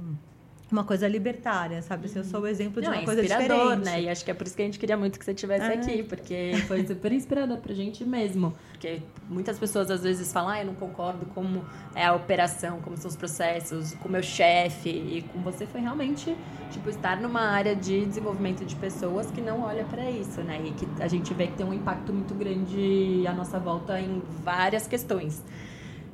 uma 0.71 0.83
coisa 0.83 1.07
libertária, 1.07 1.81
sabe? 1.81 2.07
Assim, 2.07 2.19
eu 2.19 2.25
sou 2.25 2.41
o 2.41 2.47
exemplo 2.47 2.83
de 2.83 2.89
não, 2.89 2.95
uma 2.95 3.03
é 3.03 3.05
coisa 3.05 3.23
diferente. 3.23 3.85
né? 3.85 4.03
E 4.03 4.09
acho 4.09 4.25
que 4.25 4.31
é 4.31 4.35
por 4.35 4.47
isso 4.47 4.57
que 4.57 4.63
a 4.63 4.65
gente 4.65 4.79
queria 4.79 4.97
muito 4.97 5.19
que 5.19 5.25
você 5.25 5.31
estivesse 5.31 5.65
ah. 5.65 5.75
aqui, 5.75 6.03
porque 6.03 6.55
foi 6.67 6.85
super 6.85 7.13
inspirador 7.13 7.59
pra 7.59 7.73
gente 7.73 8.05
mesmo. 8.05 8.53
Porque 8.73 9.01
muitas 9.29 9.59
pessoas 9.59 9.91
às 9.91 10.03
vezes 10.03 10.33
falam, 10.33 10.51
ah, 10.51 10.61
eu 10.61 10.67
não 10.67 10.75
concordo 10.75 11.25
como 11.27 11.65
é 11.95 12.05
a 12.05 12.15
operação, 12.15 12.81
como 12.81 12.97
são 12.97 13.09
os 13.09 13.17
processos, 13.17 13.95
com 13.95 14.09
o 14.09 14.13
meu 14.13 14.23
chefe. 14.23 14.89
E 14.89 15.25
com 15.33 15.41
você 15.41 15.67
foi 15.67 15.81
realmente, 15.81 16.37
tipo, 16.73 16.91
estar 16.91 17.21
numa 17.21 17.43
área 17.43 17.77
de 17.77 18.05
desenvolvimento 18.05 18.65
de 18.65 18.75
pessoas 18.75 19.31
que 19.31 19.41
não 19.41 19.63
olha 19.63 19.85
para 19.85 20.11
isso, 20.11 20.41
né? 20.43 20.61
E 20.65 20.73
que 20.73 20.87
a 21.01 21.07
gente 21.07 21.33
vê 21.33 21.47
que 21.47 21.55
tem 21.55 21.65
um 21.65 21.75
impacto 21.75 22.13
muito 22.13 22.35
grande 22.35 23.25
à 23.29 23.33
nossa 23.33 23.59
volta 23.61 24.01
em 24.01 24.21
várias 24.43 24.89
questões. 24.89 25.45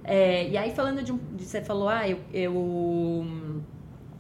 É, 0.05 0.49
e 0.49 0.59
aí, 0.59 0.75
falando 0.75 1.03
de, 1.03 1.13
de 1.13 1.45
você 1.45 1.63
falou, 1.63 1.89
ah, 1.89 2.09
eu, 2.09 2.19
eu 2.33 3.63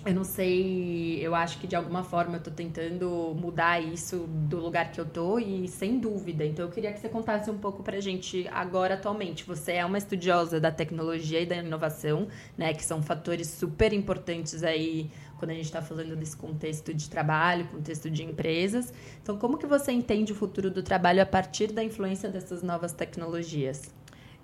eu 0.04 0.14
não 0.14 0.24
sei, 0.24 1.24
eu 1.24 1.32
acho 1.32 1.58
que 1.58 1.66
de 1.66 1.76
alguma 1.76 2.02
forma 2.02 2.36
eu 2.36 2.42
tô 2.42 2.50
tentando 2.50 3.36
mudar 3.38 3.80
isso 3.80 4.26
do 4.26 4.58
lugar 4.58 4.90
que 4.90 5.00
eu 5.00 5.06
tô 5.06 5.38
e 5.38 5.68
sem 5.68 5.98
dúvida. 5.98 6.44
Então 6.44 6.64
eu 6.64 6.70
queria 6.72 6.92
que 6.92 6.98
você 6.98 7.08
contasse 7.08 7.48
um 7.48 7.58
pouco 7.58 7.84
pra 7.84 8.00
gente 8.00 8.48
agora 8.48 8.94
atualmente. 8.94 9.44
Você 9.44 9.72
é 9.72 9.86
uma 9.86 9.98
estudiosa 9.98 10.58
da 10.58 10.72
tecnologia 10.72 11.40
e 11.40 11.46
da 11.46 11.56
inovação, 11.56 12.26
né, 12.58 12.74
que 12.74 12.84
são 12.84 13.00
fatores 13.00 13.46
super 13.48 13.92
importantes 13.92 14.64
aí 14.64 15.08
quando 15.38 15.52
a 15.52 15.54
gente 15.54 15.66
está 15.66 15.82
falando 15.82 16.16
desse 16.16 16.36
contexto 16.36 16.92
de 16.92 17.08
trabalho, 17.08 17.66
contexto 17.68 18.10
de 18.10 18.24
empresas. 18.24 18.92
Então, 19.22 19.36
como 19.36 19.58
que 19.58 19.66
você 19.66 19.92
entende 19.92 20.32
o 20.32 20.34
futuro 20.36 20.70
do 20.70 20.82
trabalho 20.82 21.22
a 21.22 21.26
partir 21.26 21.72
da 21.72 21.82
influência 21.82 22.28
dessas 22.28 22.62
novas 22.62 22.92
tecnologias? 22.92 24.01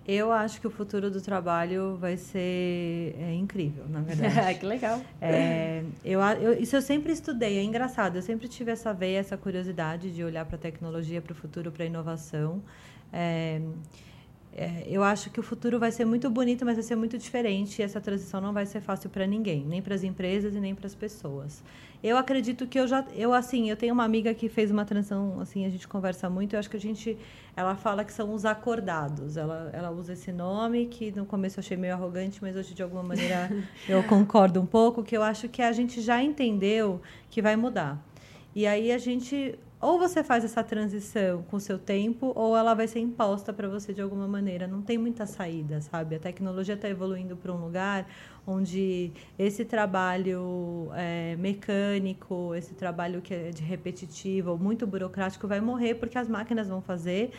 Eu 0.08 0.32
acho 0.32 0.58
que 0.58 0.66
o 0.66 0.70
futuro 0.70 1.10
do 1.10 1.20
trabalho 1.20 1.98
vai 2.00 2.16
ser 2.16 3.14
é, 3.20 3.34
incrível, 3.34 3.84
na 3.90 4.00
verdade. 4.02 4.58
que 4.58 4.64
legal. 4.64 5.02
É, 5.20 5.82
eu, 6.02 6.18
eu, 6.40 6.58
isso 6.58 6.74
eu 6.74 6.80
sempre 6.80 7.12
estudei, 7.12 7.58
é 7.58 7.62
engraçado. 7.62 8.16
Eu 8.16 8.22
sempre 8.22 8.48
tive 8.48 8.70
essa 8.70 8.94
veia, 8.94 9.18
essa 9.18 9.36
curiosidade 9.36 10.10
de 10.10 10.24
olhar 10.24 10.46
para 10.46 10.56
a 10.56 10.58
tecnologia, 10.58 11.20
para 11.20 11.32
o 11.32 11.34
futuro, 11.34 11.70
para 11.70 11.82
a 11.82 11.86
inovação. 11.86 12.62
É, 13.12 13.60
é, 14.58 14.84
eu 14.88 15.04
acho 15.04 15.30
que 15.30 15.38
o 15.38 15.42
futuro 15.42 15.78
vai 15.78 15.92
ser 15.92 16.04
muito 16.04 16.28
bonito, 16.28 16.64
mas 16.64 16.74
vai 16.74 16.82
ser 16.82 16.96
muito 16.96 17.16
diferente. 17.16 17.80
E 17.80 17.84
essa 17.84 18.00
transição 18.00 18.40
não 18.40 18.52
vai 18.52 18.66
ser 18.66 18.80
fácil 18.80 19.08
para 19.08 19.24
ninguém, 19.24 19.64
nem 19.64 19.80
para 19.80 19.94
as 19.94 20.02
empresas 20.02 20.56
e 20.56 20.58
nem 20.58 20.74
para 20.74 20.86
as 20.86 20.96
pessoas. 20.96 21.62
Eu 22.02 22.16
acredito 22.16 22.66
que 22.66 22.78
eu 22.78 22.86
já, 22.88 23.04
eu 23.14 23.32
assim, 23.32 23.70
eu 23.70 23.76
tenho 23.76 23.94
uma 23.94 24.02
amiga 24.02 24.34
que 24.34 24.48
fez 24.48 24.72
uma 24.72 24.84
transição, 24.84 25.40
assim, 25.40 25.64
a 25.64 25.68
gente 25.68 25.86
conversa 25.86 26.28
muito. 26.28 26.54
Eu 26.54 26.58
acho 26.58 26.68
que 26.68 26.76
a 26.76 26.80
gente, 26.80 27.16
ela 27.56 27.76
fala 27.76 28.04
que 28.04 28.12
são 28.12 28.34
os 28.34 28.44
acordados. 28.44 29.36
Ela, 29.36 29.70
ela 29.72 29.90
usa 29.92 30.12
esse 30.14 30.32
nome 30.32 30.86
que 30.86 31.12
no 31.12 31.24
começo 31.24 31.60
eu 31.60 31.62
achei 31.62 31.76
meio 31.76 31.94
arrogante, 31.94 32.42
mas 32.42 32.56
hoje 32.56 32.74
de 32.74 32.82
alguma 32.82 33.04
maneira 33.04 33.48
eu 33.88 34.02
concordo 34.02 34.60
um 34.60 34.66
pouco. 34.66 35.04
Que 35.04 35.16
eu 35.16 35.22
acho 35.22 35.48
que 35.48 35.62
a 35.62 35.70
gente 35.70 36.00
já 36.00 36.20
entendeu 36.20 37.00
que 37.30 37.40
vai 37.40 37.54
mudar. 37.54 38.04
E 38.56 38.66
aí 38.66 38.90
a 38.90 38.98
gente 38.98 39.56
ou 39.80 39.98
você 39.98 40.24
faz 40.24 40.44
essa 40.44 40.62
transição 40.62 41.42
com 41.44 41.56
o 41.56 41.60
seu 41.60 41.78
tempo, 41.78 42.32
ou 42.34 42.56
ela 42.56 42.74
vai 42.74 42.88
ser 42.88 42.98
imposta 42.98 43.52
para 43.52 43.68
você 43.68 43.92
de 43.92 44.02
alguma 44.02 44.26
maneira. 44.26 44.66
Não 44.66 44.82
tem 44.82 44.98
muita 44.98 45.24
saída, 45.24 45.80
sabe? 45.80 46.16
A 46.16 46.18
tecnologia 46.18 46.74
está 46.74 46.88
evoluindo 46.88 47.36
para 47.36 47.52
um 47.52 47.56
lugar 47.56 48.06
onde 48.46 49.12
esse 49.38 49.64
trabalho 49.64 50.88
é, 50.94 51.36
mecânico, 51.36 52.54
esse 52.54 52.74
trabalho 52.74 53.20
que 53.20 53.34
é 53.34 53.50
de 53.50 53.62
repetitivo, 53.62 54.56
muito 54.56 54.86
burocrático, 54.86 55.46
vai 55.46 55.60
morrer 55.60 55.94
porque 55.94 56.16
as 56.16 56.28
máquinas 56.28 56.66
vão 56.66 56.80
fazer 56.80 57.30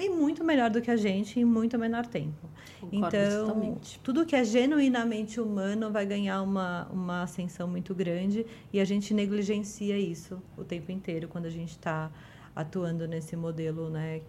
e 0.00 0.08
muito 0.08 0.42
melhor 0.42 0.70
do 0.70 0.80
que 0.80 0.90
a 0.90 0.96
gente 0.96 1.38
em 1.38 1.44
muito 1.44 1.78
menor 1.78 2.06
tempo. 2.06 2.48
Concordo 2.80 3.16
então, 3.16 3.46
totalmente. 3.46 4.00
tudo 4.00 4.26
que 4.26 4.34
é 4.34 4.44
genuinamente 4.44 5.40
humano 5.40 5.90
vai 5.90 6.04
ganhar 6.04 6.42
uma, 6.42 6.86
uma 6.92 7.22
ascensão 7.22 7.68
muito 7.68 7.94
grande 7.94 8.44
e 8.72 8.80
a 8.80 8.84
gente 8.84 9.14
negligencia 9.14 9.98
isso 9.98 10.42
o 10.56 10.64
tempo 10.64 10.90
inteiro 10.90 11.28
quando 11.28 11.46
a 11.46 11.50
gente 11.50 11.70
está 11.70 12.10
atuando 12.54 13.06
nesse 13.06 13.36
modelo, 13.36 13.88
né, 13.88 14.20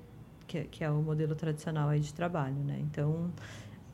que, 0.48 0.64
que, 0.66 0.84
é 0.84 0.90
o 0.90 1.02
modelo 1.02 1.36
tradicional 1.36 1.90
aí 1.90 2.00
de 2.00 2.14
trabalho, 2.14 2.56
né? 2.56 2.80
Então, 2.82 3.32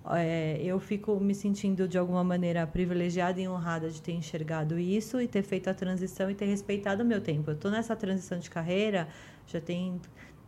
é, 0.10 0.60
eu 0.64 0.80
fico 0.80 1.20
me 1.20 1.36
sentindo 1.36 1.88
de 1.88 1.98
alguma 1.98 2.24
maneira 2.24 2.66
privilegiada 2.66 3.40
e 3.40 3.48
honrada 3.48 3.90
de 3.90 4.02
ter 4.02 4.14
enxergado 4.14 4.80
isso 4.80 5.22
e 5.22 5.28
ter 5.28 5.44
feito 5.44 5.70
a 5.70 5.74
transição 5.74 6.30
e 6.30 6.36
ter 6.36 6.46
respeitado 6.46 7.04
o 7.04 7.06
meu 7.06 7.22
tempo. 7.22 7.52
Eu 7.52 7.56
estou 7.56 7.70
nessa 7.70 7.96
transição 7.96 8.40
de 8.40 8.50
carreira 8.50 9.08
já 9.48 9.60
tem 9.60 10.00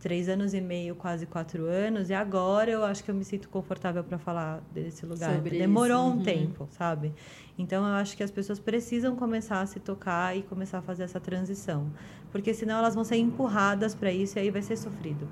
três 0.04 0.28
anos 0.28 0.52
e 0.54 0.60
meio, 0.60 0.94
quase 0.94 1.26
quatro 1.26 1.64
anos, 1.66 2.10
e 2.10 2.14
agora 2.14 2.70
eu 2.70 2.84
acho 2.84 3.02
que 3.04 3.10
eu 3.10 3.14
me 3.14 3.24
sinto 3.24 3.48
confortável 3.48 4.04
para 4.04 4.18
falar 4.18 4.62
desse 4.70 5.06
lugar. 5.06 5.36
Sobre 5.36 5.56
Demorou 5.56 5.96
isso. 5.96 6.06
um 6.08 6.16
Uhum. 6.16 6.22
tempo, 6.22 6.68
sabe? 6.70 7.14
Então 7.56 7.86
eu 7.88 7.94
acho 7.94 8.16
que 8.16 8.22
as 8.22 8.30
pessoas 8.30 8.58
precisam 8.60 9.16
começar 9.16 9.60
a 9.62 9.66
se 9.66 9.80
tocar 9.80 10.36
e 10.36 10.42
começar 10.42 10.78
a 10.78 10.82
fazer 10.82 11.04
essa 11.04 11.20
transição, 11.20 11.92
porque 12.30 12.52
senão 12.54 12.78
elas 12.78 12.94
vão 12.94 13.04
ser 13.04 13.16
empurradas 13.16 13.94
para 13.94 14.12
isso 14.12 14.38
e 14.38 14.40
aí 14.40 14.50
vai 14.50 14.62
ser 14.62 14.76
sofrido, 14.76 15.30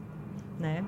né? 0.59 0.87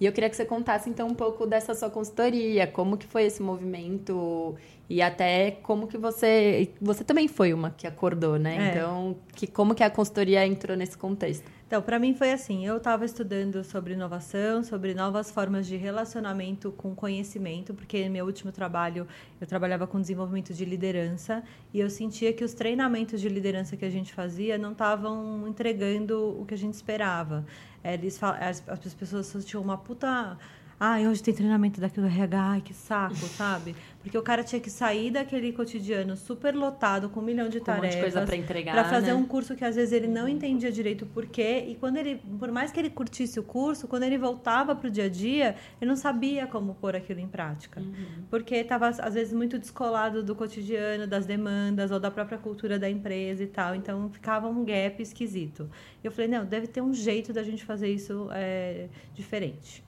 E 0.00 0.06
eu 0.06 0.12
queria 0.12 0.28
que 0.30 0.36
você 0.36 0.44
contasse 0.44 0.90
então 0.90 1.06
um 1.08 1.14
pouco 1.14 1.46
dessa 1.46 1.74
sua 1.74 1.90
consultoria, 1.90 2.66
como 2.66 2.96
que 2.96 3.06
foi 3.06 3.24
esse 3.24 3.42
movimento 3.42 4.56
e 4.88 5.00
até 5.00 5.50
como 5.62 5.86
que 5.86 5.96
você 5.96 6.70
você 6.80 7.02
também 7.02 7.26
foi 7.26 7.54
uma 7.54 7.70
que 7.70 7.86
acordou, 7.86 8.38
né? 8.38 8.56
É. 8.56 8.70
Então, 8.70 9.16
que 9.34 9.46
como 9.46 9.74
que 9.74 9.82
a 9.82 9.90
consultoria 9.90 10.46
entrou 10.46 10.76
nesse 10.76 10.96
contexto? 10.96 11.50
Então, 11.66 11.80
para 11.80 11.98
mim 11.98 12.14
foi 12.14 12.30
assim, 12.30 12.64
eu 12.66 12.76
estava 12.76 13.04
estudando 13.04 13.64
sobre 13.64 13.94
inovação, 13.94 14.62
sobre 14.62 14.94
novas 14.94 15.30
formas 15.30 15.66
de 15.66 15.76
relacionamento 15.76 16.70
com 16.70 16.94
conhecimento, 16.94 17.72
porque 17.72 18.04
no 18.04 18.12
meu 18.12 18.26
último 18.26 18.52
trabalho 18.52 19.08
eu 19.40 19.46
trabalhava 19.46 19.86
com 19.86 20.00
desenvolvimento 20.00 20.52
de 20.52 20.64
liderança 20.64 21.42
e 21.72 21.80
eu 21.80 21.88
sentia 21.88 22.32
que 22.32 22.44
os 22.44 22.52
treinamentos 22.52 23.20
de 23.20 23.28
liderança 23.28 23.76
que 23.76 23.84
a 23.84 23.90
gente 23.90 24.12
fazia 24.12 24.58
não 24.58 24.72
estavam 24.72 25.48
entregando 25.48 26.38
o 26.40 26.44
que 26.44 26.54
a 26.54 26.58
gente 26.58 26.74
esperava. 26.74 27.44
Eles, 27.82 28.22
as, 28.22 28.62
as 28.68 28.94
pessoas 28.94 29.44
tinham 29.44 29.62
uma 29.62 29.78
puta 29.78 30.38
Ai, 30.78 31.06
hoje 31.06 31.22
tem 31.22 31.32
treinamento 31.32 31.80
daquilo 31.80 32.06
RH, 32.06 32.42
ai, 32.42 32.60
que 32.60 32.74
saco, 32.74 33.14
sabe? 33.14 33.76
Porque 34.02 34.18
o 34.18 34.22
cara 34.22 34.42
tinha 34.42 34.60
que 34.60 34.68
sair 34.68 35.10
daquele 35.10 35.52
cotidiano 35.52 36.16
super 36.16 36.54
lotado, 36.54 37.08
com 37.08 37.20
um 37.20 37.22
milhão 37.22 37.48
de 37.48 37.58
Com 37.58 37.62
um 37.70 37.74
tarefas. 37.76 38.00
coisa 38.00 38.22
pra 38.22 38.36
entregar, 38.36 38.72
Pra 38.72 38.84
fazer 38.84 39.06
né? 39.08 39.14
um 39.14 39.24
curso 39.24 39.54
que 39.54 39.64
às 39.64 39.76
vezes 39.76 39.92
ele 39.92 40.08
não 40.08 40.28
entendia 40.28 40.70
direito 40.72 41.02
o 41.02 41.06
porquê. 41.06 41.64
E 41.68 41.76
quando 41.76 41.96
ele, 41.96 42.20
por 42.38 42.50
mais 42.50 42.72
que 42.72 42.80
ele 42.80 42.90
curtisse 42.90 43.38
o 43.38 43.42
curso, 43.42 43.86
quando 43.86 44.02
ele 44.02 44.18
voltava 44.18 44.74
pro 44.74 44.90
dia 44.90 45.04
a 45.04 45.08
dia, 45.08 45.54
ele 45.80 45.88
não 45.88 45.96
sabia 45.96 46.46
como 46.46 46.74
pôr 46.74 46.96
aquilo 46.96 47.20
em 47.20 47.28
prática. 47.28 47.80
Uhum. 47.80 48.24
Porque 48.28 48.56
estava, 48.56 48.88
às 48.88 49.14
vezes, 49.14 49.32
muito 49.32 49.58
descolado 49.58 50.22
do 50.22 50.34
cotidiano, 50.34 51.06
das 51.06 51.24
demandas 51.24 51.90
ou 51.92 52.00
da 52.00 52.10
própria 52.10 52.36
cultura 52.36 52.78
da 52.78 52.90
empresa 52.90 53.42
e 53.42 53.46
tal. 53.46 53.74
Então 53.74 54.10
ficava 54.10 54.48
um 54.48 54.64
gap 54.64 55.00
esquisito. 55.00 55.70
Eu 56.02 56.10
falei, 56.10 56.28
não, 56.28 56.44
deve 56.44 56.66
ter 56.66 56.82
um 56.82 56.92
jeito 56.92 57.32
da 57.32 57.42
gente 57.44 57.64
fazer 57.64 57.88
isso 57.88 58.28
é, 58.32 58.88
diferente. 59.14 59.82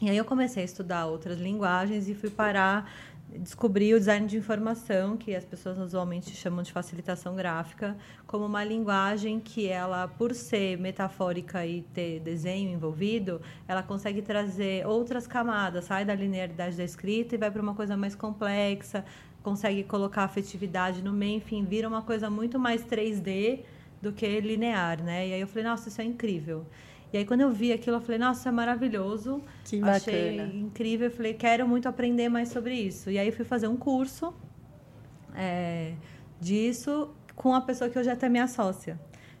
E 0.00 0.10
aí 0.10 0.16
eu 0.16 0.26
comecei 0.26 0.62
a 0.62 0.66
estudar 0.66 1.06
outras 1.06 1.38
linguagens 1.38 2.06
e 2.06 2.14
fui 2.14 2.28
parar, 2.28 2.92
descobri 3.30 3.94
o 3.94 3.98
design 3.98 4.26
de 4.26 4.36
informação, 4.36 5.16
que 5.16 5.34
as 5.34 5.44
pessoas 5.44 5.78
usualmente 5.78 6.36
chamam 6.36 6.62
de 6.62 6.70
facilitação 6.70 7.34
gráfica, 7.34 7.96
como 8.26 8.44
uma 8.44 8.62
linguagem 8.62 9.40
que 9.40 9.66
ela, 9.66 10.06
por 10.06 10.34
ser 10.34 10.78
metafórica 10.78 11.64
e 11.64 11.80
ter 11.94 12.20
desenho 12.20 12.70
envolvido, 12.70 13.40
ela 13.66 13.82
consegue 13.82 14.20
trazer 14.20 14.86
outras 14.86 15.26
camadas, 15.26 15.86
sai 15.86 16.04
da 16.04 16.14
linearidade 16.14 16.76
da 16.76 16.84
escrita 16.84 17.34
e 17.34 17.38
vai 17.38 17.50
para 17.50 17.62
uma 17.62 17.74
coisa 17.74 17.96
mais 17.96 18.14
complexa, 18.14 19.02
consegue 19.42 19.82
colocar 19.82 20.24
afetividade 20.24 21.02
no 21.02 21.12
meio, 21.12 21.38
enfim, 21.38 21.64
vira 21.64 21.88
uma 21.88 22.02
coisa 22.02 22.28
muito 22.28 22.58
mais 22.58 22.84
3D 22.84 23.60
do 24.02 24.12
que 24.12 24.40
linear, 24.40 25.02
né? 25.02 25.28
E 25.28 25.32
aí 25.32 25.40
eu 25.40 25.46
falei, 25.46 25.64
nossa, 25.64 25.88
isso 25.88 26.02
é 26.02 26.04
incrível. 26.04 26.66
E 27.12 27.18
aí, 27.18 27.24
quando 27.24 27.42
eu 27.42 27.50
vi 27.50 27.72
aquilo, 27.72 27.96
eu 27.96 28.00
falei, 28.00 28.18
nossa, 28.18 28.48
é 28.48 28.52
maravilhoso. 28.52 29.42
Que 29.64 29.80
Achei 29.82 30.36
bacana. 30.38 30.54
incrível. 30.54 31.06
Eu 31.08 31.10
falei, 31.10 31.34
quero 31.34 31.66
muito 31.66 31.88
aprender 31.88 32.28
mais 32.28 32.48
sobre 32.48 32.74
isso. 32.74 33.10
E 33.10 33.18
aí, 33.18 33.30
fui 33.30 33.44
fazer 33.44 33.68
um 33.68 33.76
curso 33.76 34.34
é, 35.34 35.94
disso 36.40 37.10
com 37.34 37.54
a 37.54 37.60
pessoa 37.60 37.88
que 37.90 37.98
hoje 37.98 38.08
é 38.08 38.12
até 38.12 38.28
minha 38.28 38.48
sócia. 38.48 38.98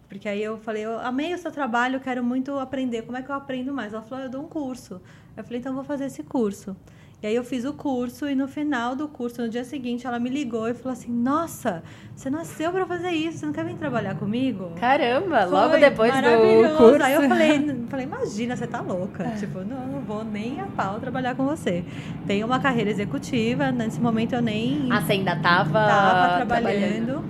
Porque 0.08 0.28
aí 0.28 0.42
eu 0.42 0.58
falei, 0.58 0.84
eu 0.84 1.00
amei 1.00 1.34
o 1.34 1.38
seu 1.38 1.50
trabalho, 1.50 1.98
quero 1.98 2.22
muito 2.22 2.56
aprender. 2.58 3.02
Como 3.02 3.16
é 3.16 3.22
que 3.22 3.30
eu 3.30 3.34
aprendo 3.34 3.72
mais? 3.72 3.92
Ela 3.92 4.02
falou, 4.02 4.24
eu 4.24 4.30
dou 4.30 4.42
um 4.44 4.48
curso. 4.48 5.00
Eu 5.36 5.42
falei, 5.42 5.58
então 5.58 5.74
vou 5.74 5.82
fazer 5.82 6.04
esse 6.06 6.22
curso. 6.22 6.76
E 7.22 7.26
aí 7.26 7.34
eu 7.34 7.42
fiz 7.42 7.64
o 7.64 7.72
curso 7.72 8.28
e 8.28 8.34
no 8.34 8.46
final 8.46 8.94
do 8.94 9.08
curso, 9.08 9.40
no 9.40 9.48
dia 9.48 9.64
seguinte, 9.64 10.06
ela 10.06 10.18
me 10.18 10.28
ligou 10.28 10.68
e 10.68 10.74
falou 10.74 10.92
assim: 10.92 11.10
Nossa, 11.10 11.82
você 12.14 12.28
nasceu 12.28 12.70
para 12.70 12.84
fazer 12.84 13.10
isso, 13.10 13.38
você 13.38 13.46
não 13.46 13.54
quer 13.54 13.64
vir 13.64 13.74
trabalhar 13.76 14.16
comigo? 14.16 14.72
Caramba, 14.78 15.46
logo 15.46 15.70
Foi 15.70 15.80
depois 15.80 16.12
do 16.12 16.76
curso. 16.76 17.02
Aí 17.02 17.14
eu 17.14 17.22
falei, 17.26 17.76
falei, 17.88 18.06
imagina, 18.06 18.54
você 18.54 18.66
tá 18.66 18.82
louca. 18.82 19.30
Tipo, 19.38 19.60
não, 19.60 19.86
não 19.86 20.00
vou 20.02 20.24
nem 20.24 20.60
a 20.60 20.66
pau 20.66 21.00
trabalhar 21.00 21.34
com 21.34 21.46
você. 21.46 21.84
Tenho 22.26 22.46
uma 22.46 22.60
carreira 22.60 22.90
executiva, 22.90 23.72
nesse 23.72 23.98
momento 23.98 24.34
eu 24.34 24.42
nem 24.42 24.88
Ah, 24.92 25.00
você 25.00 25.12
ainda 25.12 25.36
tava, 25.36 25.86
tava 25.86 26.44
trabalhando. 26.44 27.24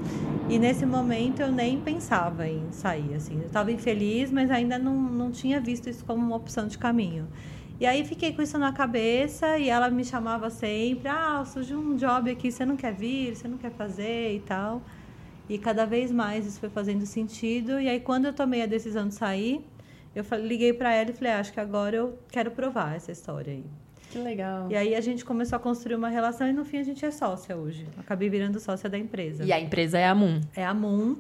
E 0.49 0.59
nesse 0.59 0.85
momento 0.85 1.41
eu 1.43 1.51
nem 1.51 1.79
pensava 1.79 2.49
em 2.49 2.71
sair, 2.73 3.15
assim. 3.15 3.39
Eu 3.39 3.47
estava 3.47 3.71
infeliz, 3.71 4.33
mas 4.33 4.51
ainda 4.51 4.79
não, 4.79 4.95
não 4.95 5.31
tinha 5.31 5.61
visto 5.61 5.89
isso 5.89 6.05
como 6.05 6.25
uma 6.25 6.37
opção 6.37 6.67
de 6.67 6.77
caminho. 6.77 7.27
E 7.79 7.85
aí 7.85 8.05
fiquei 8.05 8.33
com 8.33 8.41
isso 8.41 8.57
na 8.57 8.73
cabeça 8.73 9.59
e 9.59 9.69
ela 9.69 9.91
me 9.91 10.03
chamava 10.03 10.49
sempre, 10.49 11.09
ah, 11.09 11.45
surgiu 11.45 11.79
um 11.79 11.95
job 11.97 12.31
aqui, 12.31 12.51
você 12.51 12.65
não 12.65 12.77
quer 12.77 12.95
vir, 12.95 13.37
você 13.37 13.47
não 13.47 13.59
quer 13.59 13.71
fazer 13.71 14.35
e 14.35 14.41
tal. 14.41 14.83
E 15.49 15.59
cada 15.59 15.85
vez 15.85 16.11
mais 16.11 16.47
isso 16.47 16.59
foi 16.59 16.71
fazendo 16.71 17.05
sentido. 17.05 17.79
E 17.79 17.89
aí 17.89 18.01
quando 18.01 18.25
eu 18.25 18.33
tomei 18.33 18.63
a 18.63 18.67
decisão 18.67 19.07
de 19.07 19.15
sair, 19.15 19.63
eu 20.15 20.25
liguei 20.39 20.73
para 20.73 20.95
ela 20.95 21.11
e 21.11 21.13
falei, 21.13 21.33
ah, 21.33 21.41
acho 21.41 21.53
que 21.53 21.61
agora 21.61 21.95
eu 21.95 22.19
quero 22.31 22.51
provar 22.51 22.97
essa 22.97 23.13
história 23.13 23.53
aí. 23.53 23.65
Que 24.11 24.19
legal. 24.19 24.71
E 24.71 24.77
aí 24.77 24.95
a 24.95 25.01
gente 25.01 25.23
começou 25.23 25.57
a 25.57 25.59
construir 25.59 25.97
uma 25.97 26.09
relação 26.09 26.49
e 26.49 26.53
no 26.53 26.65
fim 26.65 26.79
a 26.79 26.83
gente 26.83 27.05
é 27.05 27.11
sócia 27.11 27.55
hoje. 27.55 27.87
Acabei 27.99 28.31
virando 28.31 28.59
sócia 28.59 28.89
da 28.89 28.97
empresa. 28.97 29.45
E 29.45 29.53
a 29.53 29.61
empresa 29.61 29.99
é 29.99 30.07
a 30.07 30.15
Moon. 30.15 30.41
É 30.55 30.65
a 30.65 30.73
Moon, 30.73 31.17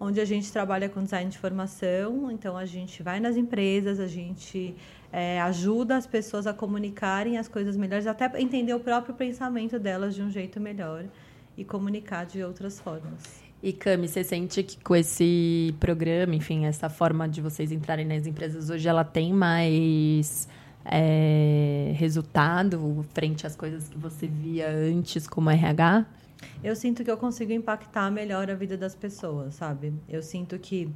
onde 0.00 0.20
a 0.20 0.24
gente 0.24 0.50
trabalha 0.50 0.88
com 0.88 1.04
design 1.04 1.30
de 1.30 1.38
formação. 1.38 2.30
Então 2.32 2.56
a 2.56 2.64
gente 2.64 3.02
vai 3.02 3.20
nas 3.20 3.36
empresas, 3.36 4.00
a 4.00 4.08
gente 4.08 4.74
é, 5.12 5.40
ajuda 5.42 5.96
as 5.96 6.06
pessoas 6.06 6.46
a 6.46 6.54
comunicarem 6.54 7.36
as 7.36 7.46
coisas 7.46 7.76
melhores, 7.76 8.06
até 8.06 8.40
entender 8.40 8.72
o 8.72 8.80
próprio 8.80 9.14
pensamento 9.14 9.78
delas 9.78 10.14
de 10.14 10.22
um 10.22 10.30
jeito 10.30 10.58
melhor 10.58 11.04
e 11.56 11.64
comunicar 11.64 12.24
de 12.24 12.42
outras 12.42 12.80
formas. 12.80 13.42
E 13.62 13.72
Cami, 13.72 14.08
você 14.08 14.24
sente 14.24 14.62
que 14.62 14.82
com 14.82 14.96
esse 14.96 15.74
programa, 15.78 16.34
enfim, 16.34 16.64
essa 16.64 16.88
forma 16.88 17.28
de 17.28 17.40
vocês 17.40 17.70
entrarem 17.70 18.06
nas 18.06 18.26
empresas 18.26 18.70
hoje, 18.70 18.88
ela 18.88 19.04
tem 19.04 19.32
mais 19.32 20.48
é, 20.84 21.92
resultado 21.94 23.04
frente 23.12 23.46
às 23.46 23.54
coisas 23.54 23.88
que 23.88 23.98
você 23.98 24.26
via 24.26 24.68
antes 24.68 25.28
como 25.28 25.48
RH? 25.48 26.06
Eu 26.64 26.74
sinto 26.74 27.04
que 27.04 27.10
eu 27.10 27.16
consigo 27.16 27.52
impactar 27.52 28.10
melhor 28.10 28.50
a 28.50 28.54
vida 28.54 28.76
das 28.76 28.96
pessoas, 28.96 29.54
sabe? 29.54 29.92
Eu 30.08 30.22
sinto 30.22 30.58
que 30.58 30.90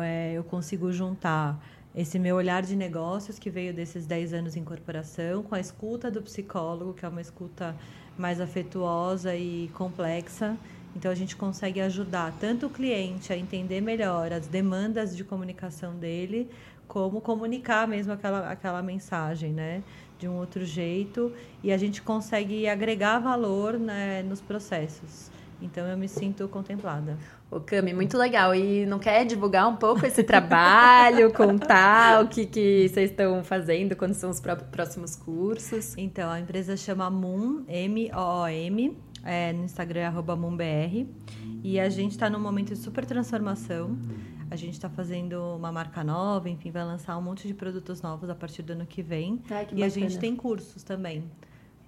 é, 0.00 0.32
eu 0.32 0.44
consigo 0.44 0.90
juntar 0.90 1.62
esse 1.96 2.18
meu 2.18 2.36
olhar 2.36 2.62
de 2.62 2.76
negócios 2.76 3.38
que 3.38 3.48
veio 3.48 3.72
desses 3.72 4.04
10 4.04 4.34
anos 4.34 4.54
em 4.54 4.62
corporação, 4.62 5.42
com 5.42 5.54
a 5.54 5.60
escuta 5.60 6.10
do 6.10 6.20
psicólogo, 6.20 6.92
que 6.92 7.06
é 7.06 7.08
uma 7.08 7.22
escuta 7.22 7.74
mais 8.18 8.38
afetuosa 8.38 9.34
e 9.34 9.70
complexa. 9.72 10.58
Então 10.94 11.10
a 11.10 11.14
gente 11.14 11.34
consegue 11.34 11.80
ajudar 11.80 12.36
tanto 12.38 12.66
o 12.66 12.70
cliente 12.70 13.32
a 13.32 13.36
entender 13.36 13.80
melhor 13.80 14.30
as 14.30 14.46
demandas 14.46 15.16
de 15.16 15.24
comunicação 15.24 15.96
dele, 15.96 16.50
como 16.86 17.18
comunicar 17.20 17.88
mesmo 17.88 18.12
aquela, 18.12 18.50
aquela 18.50 18.82
mensagem, 18.82 19.52
né? 19.52 19.82
De 20.18 20.28
um 20.28 20.36
outro 20.36 20.66
jeito. 20.66 21.32
E 21.62 21.72
a 21.72 21.78
gente 21.78 22.02
consegue 22.02 22.68
agregar 22.68 23.18
valor 23.20 23.78
né, 23.78 24.22
nos 24.22 24.42
processos. 24.42 25.30
Então 25.62 25.86
eu 25.86 25.96
me 25.96 26.08
sinto 26.08 26.46
contemplada. 26.46 27.16
O 27.50 27.60
Cami, 27.60 27.94
muito 27.94 28.18
legal. 28.18 28.54
E 28.54 28.84
não 28.86 28.98
quer 28.98 29.24
divulgar 29.24 29.68
um 29.68 29.76
pouco 29.76 30.04
esse 30.04 30.24
trabalho, 30.24 31.32
contar 31.34 32.24
o 32.24 32.28
que, 32.28 32.44
que 32.44 32.88
vocês 32.88 33.10
estão 33.10 33.42
fazendo, 33.44 33.94
quando 33.94 34.14
são 34.14 34.30
os 34.30 34.40
próximos 34.70 35.14
cursos? 35.14 35.94
Então, 35.96 36.28
a 36.30 36.40
empresa 36.40 36.76
chama 36.76 37.08
Moon, 37.08 37.64
M-O-O-M, 37.68 38.96
é, 39.26 39.52
no 39.52 39.64
Instagram 39.64 40.00
é 40.00 40.10
MoonBR. 40.10 41.08
E 41.62 41.80
a 41.80 41.88
gente 41.88 42.12
está 42.12 42.30
num 42.30 42.40
momento 42.40 42.68
de 42.68 42.78
super 42.78 43.04
transformação. 43.04 43.98
A 44.48 44.54
gente 44.54 44.74
está 44.74 44.88
fazendo 44.88 45.56
uma 45.56 45.72
marca 45.72 46.04
nova, 46.04 46.48
enfim, 46.48 46.70
vai 46.70 46.84
lançar 46.84 47.18
um 47.18 47.22
monte 47.22 47.48
de 47.48 47.54
produtos 47.54 48.00
novos 48.00 48.30
a 48.30 48.34
partir 48.34 48.62
do 48.62 48.72
ano 48.72 48.86
que 48.86 49.02
vem. 49.02 49.42
Ai, 49.50 49.66
que 49.66 49.74
e 49.74 49.82
a 49.82 49.88
gente 49.88 50.18
tem 50.18 50.36
cursos 50.36 50.84
também. 50.84 51.24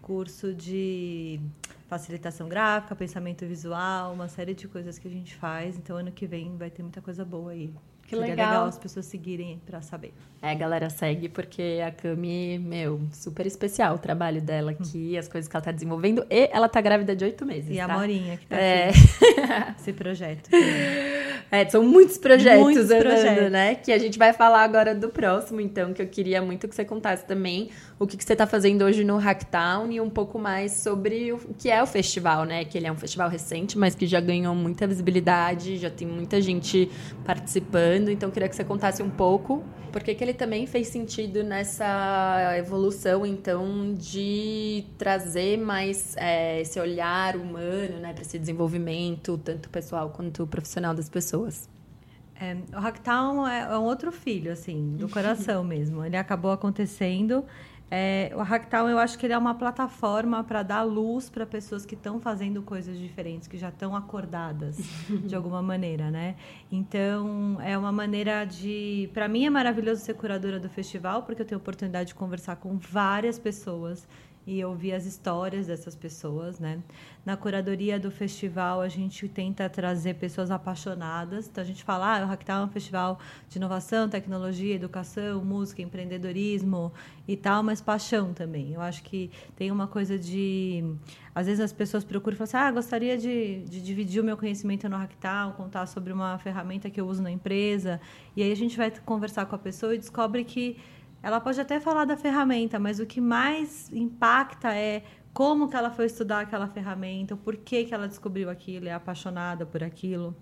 Curso 0.03 0.53
de 0.53 1.41
facilitação 1.89 2.49
gráfica, 2.49 2.95
pensamento 2.95 3.45
visual, 3.47 4.13
uma 4.13 4.29
série 4.29 4.55
de 4.55 4.69
coisas 4.69 4.99
que 4.99 5.09
a 5.09 5.11
gente 5.11 5.35
faz. 5.35 5.77
Então, 5.77 5.97
ano 5.97 6.13
que 6.13 6.27
vem 6.27 6.57
vai 6.57 6.71
ter 6.71 6.83
muita 6.83 7.01
coisa 7.01 7.25
boa 7.25 7.51
aí. 7.53 7.73
Que 8.03 8.17
Seria 8.17 8.31
legal. 8.31 8.49
legal 8.51 8.65
as 8.67 8.79
pessoas 8.79 9.05
seguirem 9.05 9.61
para 9.67 9.83
saber. 9.83 10.15
É, 10.41 10.55
galera, 10.55 10.89
segue 10.89 11.29
porque 11.29 11.79
a 11.87 11.91
Cami, 11.91 12.59
meu, 12.59 13.03
super 13.13 13.45
especial 13.47 13.97
o 13.97 13.99
trabalho 13.99 14.41
dela 14.41 14.71
aqui, 14.71 15.17
as 15.19 15.29
coisas 15.29 15.47
que 15.49 15.55
ela 15.55 15.63
tá 15.65 15.73
desenvolvendo. 15.73 16.25
E 16.31 16.49
ela 16.51 16.69
tá 16.71 16.81
grávida 16.81 17.15
de 17.15 17.25
oito 17.25 17.45
meses. 17.45 17.71
E 17.71 17.77
tá? 17.77 17.85
a 17.85 17.89
Morinha, 17.99 18.37
que 18.39 18.47
tá 18.47 18.57
É. 18.57 18.89
aqui. 18.89 18.99
Esse 19.79 19.93
projeto. 19.93 20.49
É, 21.51 21.67
são 21.69 21.83
muitos 21.83 22.19
projetos 22.19 22.63
Muitos 22.63 22.85
andando, 22.85 23.03
projetos. 23.03 23.51
né? 23.51 23.75
Que 23.75 23.91
a 23.93 23.99
gente 23.99 24.19
vai 24.19 24.33
falar 24.33 24.63
agora 24.63 24.95
do 24.95 25.09
próximo, 25.09 25.61
então, 25.61 25.95
que 25.95 26.03
eu 26.03 26.07
queria 26.07 26.43
muito 26.43 26.69
que 26.69 26.75
você 26.75 26.85
contasse 26.85 27.25
também 27.25 27.71
o 27.99 28.07
que, 28.07 28.17
que 28.17 28.25
você 28.25 28.35
está 28.35 28.47
fazendo 28.47 28.85
hoje 28.85 29.03
no 29.03 29.17
Hacktown 29.17 29.91
e 29.91 30.01
um 30.01 30.11
pouco 30.11 30.39
mais 30.39 30.73
sobre 30.73 31.33
o 31.33 31.39
que 31.59 31.71
é 31.71 31.83
o 31.83 31.87
festival, 31.87 32.45
né? 32.45 32.65
Que 32.65 32.77
ele 32.77 32.87
é 32.87 32.93
um 32.93 32.97
festival 32.97 33.29
recente, 33.31 33.79
mas 33.79 33.95
que 33.95 34.07
já 34.07 34.21
ganhou 34.21 34.55
muita 34.55 34.87
visibilidade, 34.87 35.79
já 35.79 35.91
tem 35.91 36.07
muita 36.07 36.41
gente 36.41 36.91
participando. 37.25 38.11
Então, 38.11 38.29
eu 38.29 38.33
queria 38.33 38.49
que 38.49 38.57
você 38.57 38.65
contasse 38.65 39.03
um 39.03 39.11
pouco 39.11 39.65
porque 39.91 40.15
que 40.15 40.23
ele 40.23 40.35
também 40.35 40.67
fez 40.67 40.89
sentido 40.89 41.43
nessa 41.43 42.55
evolução, 42.57 43.25
então, 43.25 43.95
de 43.95 44.85
trazer 44.97 45.57
mais 45.59 46.15
é, 46.17 46.61
esse 46.61 46.79
olhar 46.79 47.37
humano, 47.37 47.99
né, 48.01 48.13
para 48.13 48.23
esse 48.23 48.39
desenvolvimento, 48.39 49.39
tanto 49.39 49.69
pessoal 49.69 50.11
quanto 50.11 50.47
profissional 50.47 50.95
das 50.95 51.09
pessoas. 51.09 51.38
É, 52.41 52.57
o 52.73 52.81
Hacktown 52.81 53.47
é, 53.47 53.61
é 53.63 53.79
um 53.79 53.85
outro 53.85 54.13
filho, 54.13 54.53
assim, 54.53 54.97
do 54.97 55.09
coração 55.11 55.65
mesmo. 55.65 56.05
Ele 56.05 56.17
acabou 56.17 56.53
acontecendo. 56.53 57.45
É, 57.91 58.31
o 58.35 58.43
Hacktown, 58.43 58.89
eu 58.91 58.99
acho 58.99 59.19
que 59.19 59.25
ele 59.25 59.33
é 59.33 59.39
uma 59.39 59.55
plataforma 59.55 60.45
para 60.45 60.63
dar 60.63 60.83
luz 60.83 61.31
para 61.31 61.47
pessoas 61.47 61.87
que 61.87 61.95
estão 61.95 62.21
fazendo 62.21 62.63
coisas 62.63 62.99
diferentes, 62.99 63.49
que 63.49 63.57
já 63.57 63.71
estão 63.71 63.97
acordadas 63.97 64.77
de 65.25 65.35
alguma 65.35 65.63
maneira, 65.63 66.11
né? 66.11 66.37
Então, 66.71 67.57
é 67.63 67.77
uma 67.79 67.91
maneira 67.91 68.45
de. 68.45 69.09
Para 69.15 69.27
mim, 69.27 69.47
é 69.47 69.51
maravilhoso 69.51 70.03
ser 70.03 70.15
curadora 70.15 70.61
do 70.61 70.69
festival, 70.69 71.23
porque 71.23 71.41
eu 71.41 71.47
tenho 71.47 71.59
a 71.59 71.63
oportunidade 71.63 72.09
de 72.09 72.15
conversar 72.15 72.57
com 72.57 72.77
várias 72.77 73.39
pessoas 73.39 74.07
e 74.49 74.65
ouvir 74.65 74.95
as 74.95 75.05
histórias 75.05 75.67
dessas 75.67 75.95
pessoas, 75.95 76.59
né? 76.59 76.83
Na 77.23 77.37
curadoria 77.37 78.01
do 78.01 78.11
festival, 78.11 78.81
a 78.81 78.89
gente 78.89 79.29
tenta 79.29 79.69
trazer 79.69 80.15
pessoas 80.15 80.51
apaixonadas. 80.51 81.47
Então, 81.47 81.63
a 81.63 81.67
gente 81.67 81.85
fala, 81.85 82.17
ah, 82.17 82.25
o 82.25 82.27
Hacktown 82.27 82.63
é 82.63 82.65
um 82.65 82.71
festival 82.71 83.19
de 83.47 83.59
inovação, 83.59 84.09
tecnologia, 84.09 84.75
educação, 84.75 85.45
música, 85.45 85.83
empreendedorismo 85.83 86.91
e 87.29 87.37
tal, 87.37 87.63
mas 87.63 87.83
paixão 87.83 88.33
também. 88.33 88.73
Eu 88.73 88.81
acho 88.81 89.03
que 89.03 89.31
tem 89.55 89.71
uma 89.71 89.87
coisa 89.87 90.19
de... 90.19 90.83
Às 91.35 91.45
vezes 91.45 91.61
as 91.61 91.73
pessoas 91.73 92.03
procuram 92.03 92.35
e 92.35 92.39
falam 92.39 92.49
assim, 92.49 92.57
ah, 92.57 92.73
gostaria 92.73 93.19
de, 93.19 93.65
de 93.65 93.83
dividir 93.83 94.23
o 94.23 94.25
meu 94.25 94.39
conhecimento 94.39 94.89
no 94.89 94.97
Hacktown, 94.97 95.53
contar 95.53 95.85
sobre 95.85 96.11
uma 96.11 96.39
ferramenta 96.39 96.89
que 96.89 96.99
eu 96.99 97.07
uso 97.07 97.23
na 97.23 97.31
empresa. 97.31 98.01
E 98.35 98.43
aí 98.43 98.51
a 98.51 98.57
gente 98.57 98.79
vai 98.79 98.91
conversar 98.91 99.45
com 99.45 99.55
a 99.55 99.59
pessoa 99.59 99.95
e 99.95 99.99
descobre 99.99 100.43
que 100.43 100.79
ela 101.23 101.41
pode 101.41 101.61
até 101.61 101.81
falar 101.81 102.05
da 102.05 102.17
ferramenta, 102.17 102.79
mas 102.79 103.01
o 103.01 103.07
que 103.07 103.21
mais 103.21 103.91
impacta 103.93 104.75
é 104.75 105.03
como 105.33 105.69
que 105.69 105.77
ela 105.77 105.91
foi 105.91 106.07
estudar 106.07 106.41
aquela 106.41 106.67
ferramenta, 106.67 107.35
o 107.35 107.37
porquê 107.37 107.85
que 107.85 107.95
ela 107.95 108.09
descobriu 108.09 108.51
aquilo, 108.51 108.89
é 108.89 108.93
apaixonada 108.93 109.67
por 109.67 109.83
aquilo. 109.83 110.35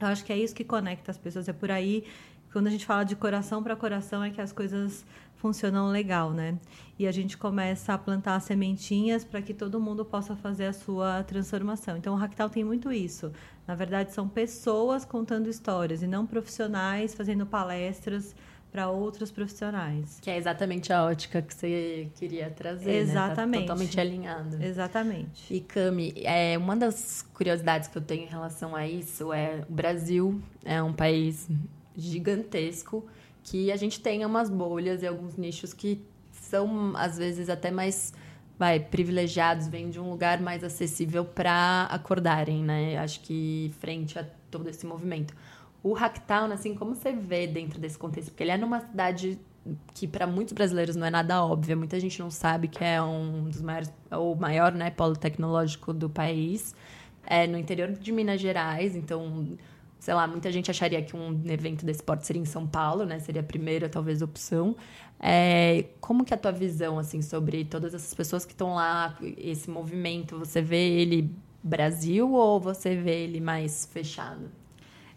Eu 0.00 0.08
acho 0.08 0.24
que 0.24 0.32
é 0.32 0.36
isso 0.36 0.54
que 0.54 0.64
conecta 0.64 1.10
as 1.10 1.18
pessoas, 1.18 1.48
é 1.48 1.52
por 1.52 1.70
aí, 1.70 2.04
quando 2.52 2.66
a 2.66 2.70
gente 2.70 2.86
fala 2.86 3.04
de 3.04 3.16
coração 3.16 3.62
para 3.62 3.76
coração, 3.76 4.22
é 4.22 4.30
que 4.30 4.40
as 4.40 4.52
coisas 4.52 5.04
funcionam 5.36 5.88
legal, 5.88 6.32
né? 6.32 6.58
E 6.98 7.06
a 7.06 7.12
gente 7.12 7.36
começa 7.36 7.92
a 7.92 7.98
plantar 7.98 8.40
sementinhas 8.40 9.24
para 9.24 9.42
que 9.42 9.52
todo 9.52 9.78
mundo 9.78 10.04
possa 10.04 10.34
fazer 10.34 10.66
a 10.66 10.72
sua 10.72 11.22
transformação. 11.22 11.96
Então, 11.96 12.14
o 12.14 12.16
Hacktal 12.16 12.48
tem 12.48 12.64
muito 12.64 12.90
isso. 12.90 13.32
Na 13.66 13.74
verdade, 13.74 14.12
são 14.12 14.28
pessoas 14.28 15.04
contando 15.04 15.48
histórias 15.48 16.02
e 16.02 16.06
não 16.06 16.26
profissionais 16.26 17.14
fazendo 17.14 17.44
palestras 17.44 18.34
para 18.76 18.90
outros 18.90 19.30
profissionais. 19.30 20.18
Que 20.20 20.28
é 20.28 20.36
exatamente 20.36 20.92
a 20.92 21.02
ótica 21.02 21.40
que 21.40 21.54
você 21.54 22.08
queria 22.16 22.50
trazer, 22.50 22.90
Exatamente. 22.90 23.62
Né? 23.62 23.66
Tá 23.66 23.72
totalmente 23.72 23.98
alinhado. 23.98 24.62
Exatamente. 24.62 25.54
E 25.54 25.60
Cami, 25.60 26.12
é, 26.16 26.58
uma 26.58 26.76
das 26.76 27.22
curiosidades 27.32 27.88
que 27.88 27.96
eu 27.96 28.02
tenho 28.02 28.24
em 28.24 28.28
relação 28.28 28.76
a 28.76 28.86
isso 28.86 29.32
é 29.32 29.64
o 29.66 29.72
Brasil 29.72 30.42
é 30.62 30.82
um 30.82 30.92
país 30.92 31.48
gigantesco 31.96 33.06
que 33.42 33.72
a 33.72 33.76
gente 33.76 33.98
tem 33.98 34.26
umas 34.26 34.50
bolhas 34.50 35.02
e 35.02 35.06
alguns 35.06 35.38
nichos 35.38 35.72
que 35.72 35.98
são 36.30 36.94
às 36.98 37.16
vezes 37.16 37.48
até 37.48 37.70
mais 37.70 38.12
vai 38.58 38.78
privilegiados, 38.78 39.68
vêm 39.68 39.88
de 39.88 39.98
um 39.98 40.10
lugar 40.10 40.38
mais 40.38 40.62
acessível 40.62 41.24
para 41.24 41.84
acordarem, 41.84 42.62
né? 42.62 42.98
Acho 42.98 43.20
que 43.20 43.72
frente 43.80 44.18
a 44.18 44.26
todo 44.50 44.68
esse 44.68 44.84
movimento. 44.84 45.34
O 45.86 45.92
Hacktown, 45.92 46.50
assim, 46.50 46.74
como 46.74 46.96
você 46.96 47.12
vê 47.12 47.46
dentro 47.46 47.78
desse 47.78 47.96
contexto? 47.96 48.30
Porque 48.30 48.42
ele 48.42 48.50
é 48.50 48.56
numa 48.56 48.80
cidade 48.80 49.38
que 49.94 50.08
para 50.08 50.26
muitos 50.26 50.52
brasileiros 50.52 50.96
não 50.96 51.06
é 51.06 51.10
nada 51.10 51.44
óbvia. 51.44 51.76
Muita 51.76 52.00
gente 52.00 52.18
não 52.18 52.28
sabe 52.28 52.66
que 52.66 52.82
é 52.82 53.00
um 53.00 53.44
dos 53.44 53.62
maiores, 53.62 53.92
ou 54.10 54.34
maior, 54.34 54.72
né, 54.72 54.90
polo 54.90 55.14
tecnológico 55.14 55.92
do 55.92 56.10
país. 56.10 56.74
É 57.24 57.46
no 57.46 57.56
interior 57.56 57.92
de 57.92 58.10
Minas 58.10 58.40
Gerais, 58.40 58.96
então, 58.96 59.56
sei 60.00 60.12
lá, 60.12 60.26
muita 60.26 60.50
gente 60.50 60.68
acharia 60.72 61.00
que 61.02 61.14
um 61.16 61.40
evento 61.46 61.86
desse 61.86 62.02
porte 62.02 62.26
seria 62.26 62.42
em 62.42 62.46
São 62.46 62.66
Paulo, 62.66 63.04
né? 63.04 63.20
Seria 63.20 63.40
a 63.40 63.44
primeira, 63.44 63.88
talvez, 63.88 64.22
opção. 64.22 64.74
É, 65.20 65.84
como 66.00 66.24
que 66.24 66.34
é 66.34 66.36
a 66.36 66.40
tua 66.40 66.50
visão, 66.50 66.98
assim, 66.98 67.22
sobre 67.22 67.64
todas 67.64 67.94
essas 67.94 68.12
pessoas 68.12 68.44
que 68.44 68.54
estão 68.54 68.74
lá, 68.74 69.16
esse 69.36 69.70
movimento? 69.70 70.36
Você 70.36 70.60
vê 70.60 71.00
ele 71.00 71.30
Brasil 71.62 72.32
ou 72.32 72.58
você 72.58 72.96
vê 72.96 73.22
ele 73.22 73.40
mais 73.40 73.86
fechado? 73.92 74.50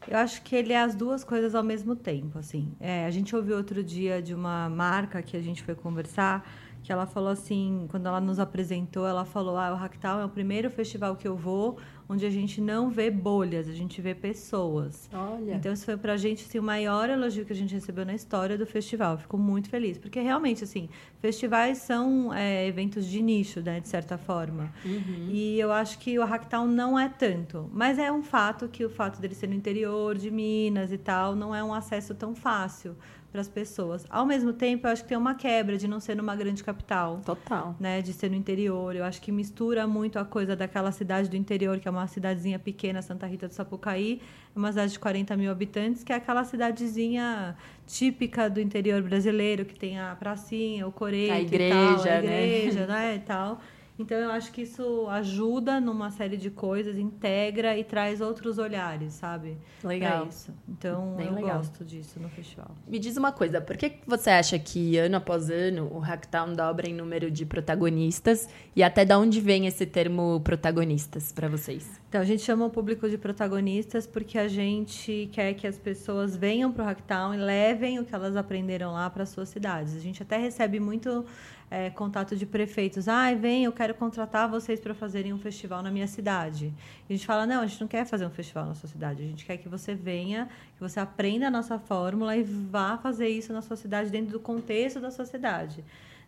Eu 0.08 0.18
acho 0.18 0.42
que 0.42 0.56
ele 0.56 0.74
é 0.74 0.82
as 0.82 0.96
duas 0.96 1.24
coisas 1.24 1.54
ao 1.54 1.64
mesmo 1.64 1.96
tempo, 1.96 2.40
assim. 2.40 2.72
É, 2.80 3.06
a 3.06 3.12
gente 3.12 3.36
ouviu 3.36 3.58
outro 3.58 3.84
dia 3.84 4.22
de 4.22 4.34
uma 4.34 4.70
marca 4.70 5.22
que 5.22 5.36
a 5.36 5.42
gente 5.42 5.62
foi 5.62 5.76
conversar, 5.76 6.50
que 6.84 6.92
ela 6.92 7.06
falou 7.06 7.30
assim, 7.30 7.88
quando 7.90 8.08
ela 8.08 8.22
nos 8.22 8.40
apresentou, 8.40 9.06
ela 9.06 9.26
falou, 9.26 9.58
ah, 9.58 9.74
o 9.74 9.76
Hacktown 9.76 10.22
é 10.22 10.26
o 10.26 10.30
primeiro 10.30 10.70
festival 10.70 11.16
que 11.16 11.28
eu 11.28 11.36
vou 11.36 11.78
onde 12.12 12.26
a 12.26 12.30
gente 12.30 12.60
não 12.60 12.90
vê 12.90 13.12
bolhas, 13.12 13.70
a 13.70 13.74
gente 13.74 14.02
vê 14.02 14.16
pessoas. 14.16 15.08
Olha. 15.14 15.54
Então, 15.54 15.72
isso 15.72 15.86
foi 15.86 15.96
pra 15.96 16.18
gente 16.18 16.44
assim, 16.44 16.58
o 16.58 16.64
maior 16.64 17.08
elogio 17.08 17.46
que 17.46 17.54
a 17.54 17.56
gente 17.56 17.72
recebeu 17.72 18.04
na 18.04 18.16
história 18.16 18.58
do 18.58 18.66
festival. 18.66 19.20
Fico 19.20 19.38
muito 19.38 19.70
feliz. 19.70 20.00
Porque 20.00 20.20
realmente, 20.20 20.64
assim, 20.64 20.90
festivais 21.20 21.78
são 21.78 22.34
é, 22.34 22.66
eventos 22.66 23.06
de 23.06 23.22
nicho, 23.22 23.62
né, 23.62 23.80
de 23.80 23.88
certa 23.88 24.18
forma. 24.18 24.74
Uhum. 24.84 25.30
E 25.30 25.60
eu 25.60 25.72
acho 25.72 26.00
que 26.00 26.18
o 26.18 26.26
Hacktown 26.26 26.66
não 26.66 26.98
é 26.98 27.08
tanto. 27.08 27.70
Mas 27.72 28.00
é 28.00 28.12
um 28.12 28.24
fato 28.24 28.68
que 28.68 28.84
o 28.84 28.90
fato 28.90 29.22
dele 29.22 29.36
ser 29.36 29.46
no 29.46 29.54
interior 29.54 30.18
de 30.18 30.32
Minas 30.32 30.92
e 30.92 30.98
tal, 30.98 31.36
não 31.36 31.54
é 31.54 31.64
um 31.64 31.76
acesso 31.76 32.16
tão 32.16 32.34
fácil 32.34 32.96
para 33.32 33.42
as 33.42 33.48
pessoas. 33.48 34.06
Ao 34.10 34.26
mesmo 34.26 34.54
tempo, 34.54 34.88
eu 34.88 34.92
acho 34.92 35.04
que 35.04 35.10
tem 35.10 35.18
uma 35.18 35.36
quebra 35.36 35.78
de 35.78 35.88
não 35.88 36.00
ser 36.00 36.16
numa 36.16 36.36
grande 36.36 36.64
capital. 36.64 37.22
Total. 37.26 37.76
Né, 37.80 38.02
de 38.02 38.12
ser 38.14 38.30
no 38.30 38.36
interior. 38.36 38.96
Eu 38.96 39.04
acho 39.04 39.22
que 39.22 39.32
mistura 39.32 39.86
muito 39.88 40.18
a 40.18 40.26
coisa 40.26 40.56
daquela 40.56 40.92
cidade 40.92 41.30
do 41.30 41.36
interior, 41.36 41.80
que 41.80 41.88
é 41.88 41.92
uma 41.92 42.08
cidadezinha 42.08 42.58
pequena, 42.58 43.02
Santa 43.02 43.28
Rita 43.28 43.48
do 43.48 43.54
Sapucaí, 43.54 44.22
é 44.56 44.60
uma 44.60 44.72
cidade 44.72 44.94
de 44.94 45.00
40 45.00 45.38
mil 45.38 45.52
habitantes, 45.52 46.04
que 46.04 46.12
é 46.12 46.16
aquela 46.16 46.44
cidadezinha 46.44 47.56
típica 47.86 48.50
do 48.50 48.60
interior 48.60 49.02
brasileiro, 49.02 49.66
que 49.66 49.78
tem 49.78 50.00
a 50.00 50.16
pracinha, 50.16 50.88
o 50.88 50.92
coreto 50.92 51.34
A 51.34 51.40
e 51.40 51.44
igreja, 51.44 51.76
tal, 51.76 52.02
a 52.02 52.22
né? 52.22 52.48
igreja, 52.48 52.88
né? 52.88 53.16
e 53.16 53.20
tal. 53.20 53.62
Então 54.00 54.18
eu 54.18 54.32
acho 54.32 54.52
que 54.52 54.62
isso 54.62 55.08
ajuda 55.10 55.80
numa 55.82 56.10
série 56.10 56.38
de 56.38 56.50
coisas, 56.50 56.98
integra 56.98 57.78
e 57.78 57.84
traz 57.84 58.22
outros 58.22 58.58
olhares, 58.58 59.14
sabe? 59.14 59.58
Legal. 59.84 60.22
Pra 60.22 60.30
isso. 60.30 60.54
Então 60.68 61.16
Bem 61.18 61.28
eu 61.28 61.34
legal. 61.36 61.58
gosto 61.58 61.84
disso 61.84 62.20
no 62.20 62.30
festival. 62.30 62.72
Me 62.88 62.98
diz 62.98 63.18
uma 63.18 63.34
coisa, 63.34 63.60
por 63.60 63.76
que 63.76 63.90
que 63.90 64.00
você 64.08 64.30
acha 64.30 64.58
que 64.58 64.98
ano 64.98 65.18
após 65.18 65.50
ano 65.50 65.90
o 65.94 66.00
Hacktown 66.00 66.54
dobra 66.54 66.88
em 66.88 66.94
número 66.94 67.30
de 67.30 67.46
protagonistas 67.46 68.48
e 68.76 68.82
até 68.82 69.04
da 69.04 69.20
onde 69.20 69.42
vem 69.42 69.68
esse 69.68 69.86
termo 69.86 70.40
protagonistas 70.44 71.34
para 71.34 71.50
vocês? 71.50 72.00
Então, 72.08 72.22
a 72.22 72.26
gente 72.26 72.42
chama 72.42 72.66
o 72.66 72.70
público 72.72 73.08
de 73.08 73.18
protagonistas 73.18 74.08
porque 74.08 74.38
a 74.38 74.48
gente 74.48 75.30
quer 75.32 75.54
que 75.54 75.68
as 75.68 75.78
pessoas 75.78 76.36
venham 76.36 76.72
para 76.72 76.84
o 76.84 76.88
Hacktown 76.88 77.36
e 77.36 77.38
levem 77.38 78.00
o 78.00 78.06
que 78.06 78.16
elas 78.16 78.36
aprenderam 78.36 78.94
lá 78.94 79.10
para 79.10 79.26
suas 79.26 79.50
cidades. 79.50 79.96
A 79.96 80.00
gente 80.00 80.24
até 80.24 80.38
recebe 80.38 80.80
muito 80.80 81.26
é, 81.72 81.90
contato 81.90 82.36
de 82.36 82.46
prefeitos. 82.46 83.08
Ah, 83.08 83.34
vem, 83.34 83.66
eu 83.66 83.72
quero 83.72 83.94
contratar 83.94 84.50
vocês 84.50 84.80
para 84.80 84.94
fazerem 84.94 85.34
um 85.34 85.38
festival 85.38 85.84
na 85.84 85.92
minha 85.92 86.08
cidade. 86.08 86.74
E 87.08 87.14
a 87.14 87.16
gente 87.16 87.26
fala, 87.26 87.46
não, 87.46 87.62
a 87.62 87.68
gente 87.68 87.80
não 87.80 87.88
quer 87.88 88.06
fazer 88.06 88.26
um 88.26 88.30
festival 88.32 88.66
na 88.66 88.76
sua 88.76 88.90
cidade. 88.90 89.22
A 89.22 89.26
gente 89.26 89.46
quer 89.46 89.58
que 89.58 89.70
você 89.70 89.94
venha, 89.94 90.50
que 90.76 90.80
você 90.80 91.00
aprenda 91.00 91.48
a 91.48 91.52
nossa 91.52 91.78
fórmula 91.78 92.36
e 92.36 92.44
vá 92.44 92.98
fazer 92.98 93.30
isso 93.30 93.54
na 93.54 93.62
sua 93.62 93.76
cidade, 93.76 94.10
dentro 94.10 94.32
do 94.32 94.40
contexto 94.40 95.00
da 95.00 95.12
sua 95.12 95.26
cidade. 95.26 95.84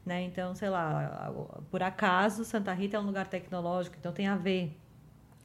Né? 0.05 0.23
Então, 0.23 0.53
sei 0.55 0.69
lá, 0.69 1.31
por 1.69 1.81
acaso, 1.81 2.43
Santa 2.43 2.73
Rita 2.73 2.97
é 2.97 2.99
um 2.99 3.05
lugar 3.05 3.27
tecnológico, 3.27 3.95
então 3.99 4.11
tem 4.11 4.27
a 4.27 4.35
ver 4.35 4.75